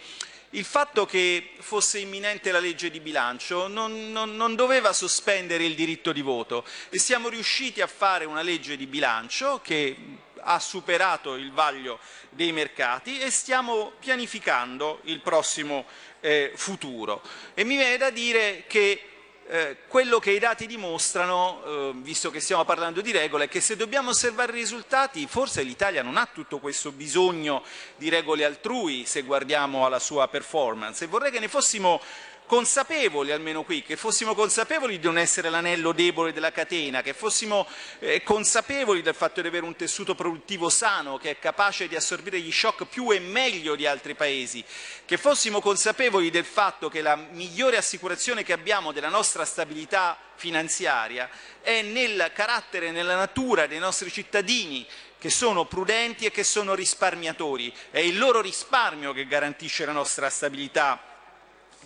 [0.52, 5.76] il fatto che fosse imminente la legge di bilancio non, non, non, doveva sospendere il
[5.76, 9.95] diritto di voto e siamo riusciti a fare una legge di bilancio che
[10.40, 11.99] ha superato il vaglio
[12.30, 15.86] dei mercati e stiamo pianificando il prossimo
[16.22, 17.22] eh, futuro.
[17.53, 19.16] E mi viene da dire che
[19.49, 23.61] eh, quello che i dati dimostrano, eh, visto che stiamo parlando di regole, è che
[23.61, 27.64] se dobbiamo osservare i risultati, forse l'Italia non ha tutto questo bisogno
[27.95, 31.06] di regole altrui se guardiamo alla sua performance.
[31.06, 32.02] E vorrei che ne fossimo
[32.48, 37.68] consapevoli almeno qui, che fossimo consapevoli di non essere l'anello debole della catena, che fossimo
[37.99, 42.40] eh, consapevoli del fatto di avere un tessuto produttivo sano che è capace di assorbire
[42.40, 44.64] gli shock più e meglio di altri paesi,
[45.06, 51.30] che fossimo consapevoli del fatto che la migliore assicurazione che abbiamo della nostra stabilità finanziaria
[51.61, 54.88] è nel carattere, nella natura dei nostri cittadini
[55.19, 57.74] che sono prudenti e che sono risparmiatori.
[57.91, 61.16] È il loro risparmio che garantisce la nostra stabilità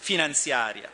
[0.02, 0.92] finanziaria.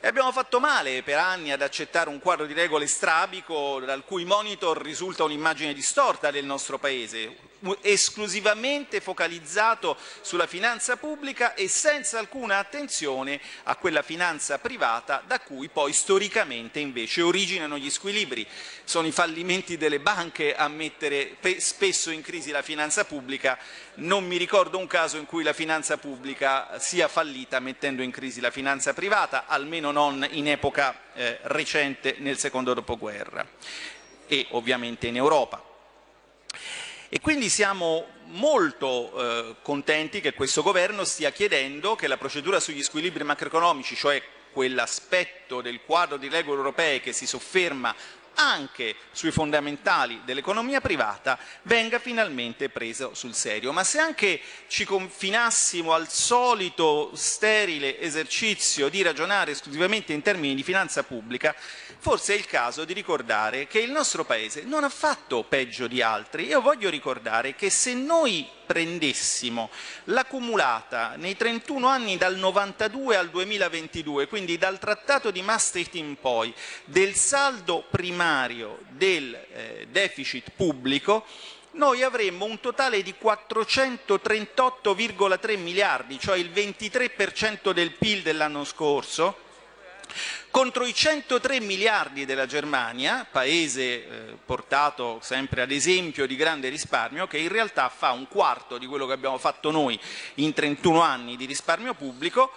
[0.00, 4.24] E abbiamo fatto male per anni ad accettare un quadro di regole strabico dal cui
[4.24, 7.36] monitor risulta un'immagine distorta del nostro Paese,
[7.80, 15.68] esclusivamente focalizzato sulla finanza pubblica e senza alcuna attenzione a quella finanza privata da cui
[15.68, 18.46] poi storicamente invece originano gli squilibri.
[18.84, 23.58] Sono i fallimenti delle banche a mettere spesso in crisi la finanza pubblica,
[23.94, 28.40] non mi ricordo un caso in cui la finanza pubblica sia fallita mettendo in crisi
[28.40, 33.46] la finanza privata, almeno non in epoca eh, recente nel secondo dopoguerra
[34.26, 35.67] e ovviamente in Europa.
[37.10, 42.82] E quindi siamo molto eh, contenti che questo governo stia chiedendo che la procedura sugli
[42.82, 44.22] squilibri macroeconomici, cioè
[44.52, 47.94] quell'aspetto del quadro di regole europee che si sofferma
[48.38, 53.72] anche sui fondamentali dell'economia privata venga finalmente preso sul serio.
[53.72, 60.62] Ma se anche ci confinassimo al solito sterile esercizio di ragionare esclusivamente in termini di
[60.62, 61.54] finanza pubblica,
[61.98, 66.00] forse è il caso di ricordare che il nostro Paese non ha fatto peggio di
[66.00, 66.46] altri.
[66.46, 69.70] Io voglio ricordare che se noi prendessimo
[70.04, 76.52] l'accumulata nei 31 anni dal 92 al 2022, quindi dal Trattato di Maastricht in poi,
[76.84, 81.24] del saldo primario del eh, deficit pubblico,
[81.72, 89.46] noi avremmo un totale di 438,3 miliardi, cioè il 23% del PIL dell'anno scorso,
[90.50, 97.26] contro i 103 miliardi della Germania, paese eh, portato sempre ad esempio di grande risparmio,
[97.26, 99.98] che in realtà fa un quarto di quello che abbiamo fatto noi
[100.36, 102.52] in 31 anni di risparmio pubblico,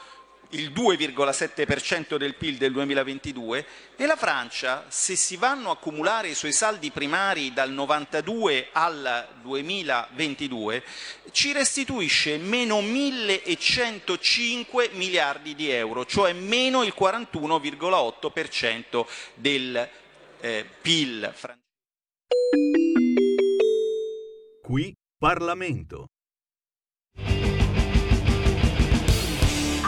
[0.51, 3.65] il 2,7% del PIL del 2022
[3.95, 9.27] e la Francia, se si vanno a accumulare i suoi saldi primari dal 92 al
[9.41, 10.83] 2022,
[11.31, 19.05] ci restituisce meno 1.105 miliardi di euro, cioè meno il 41,8%
[19.35, 19.89] del
[20.39, 21.59] eh, PIL francese.
[24.61, 26.07] Qui Parlamento.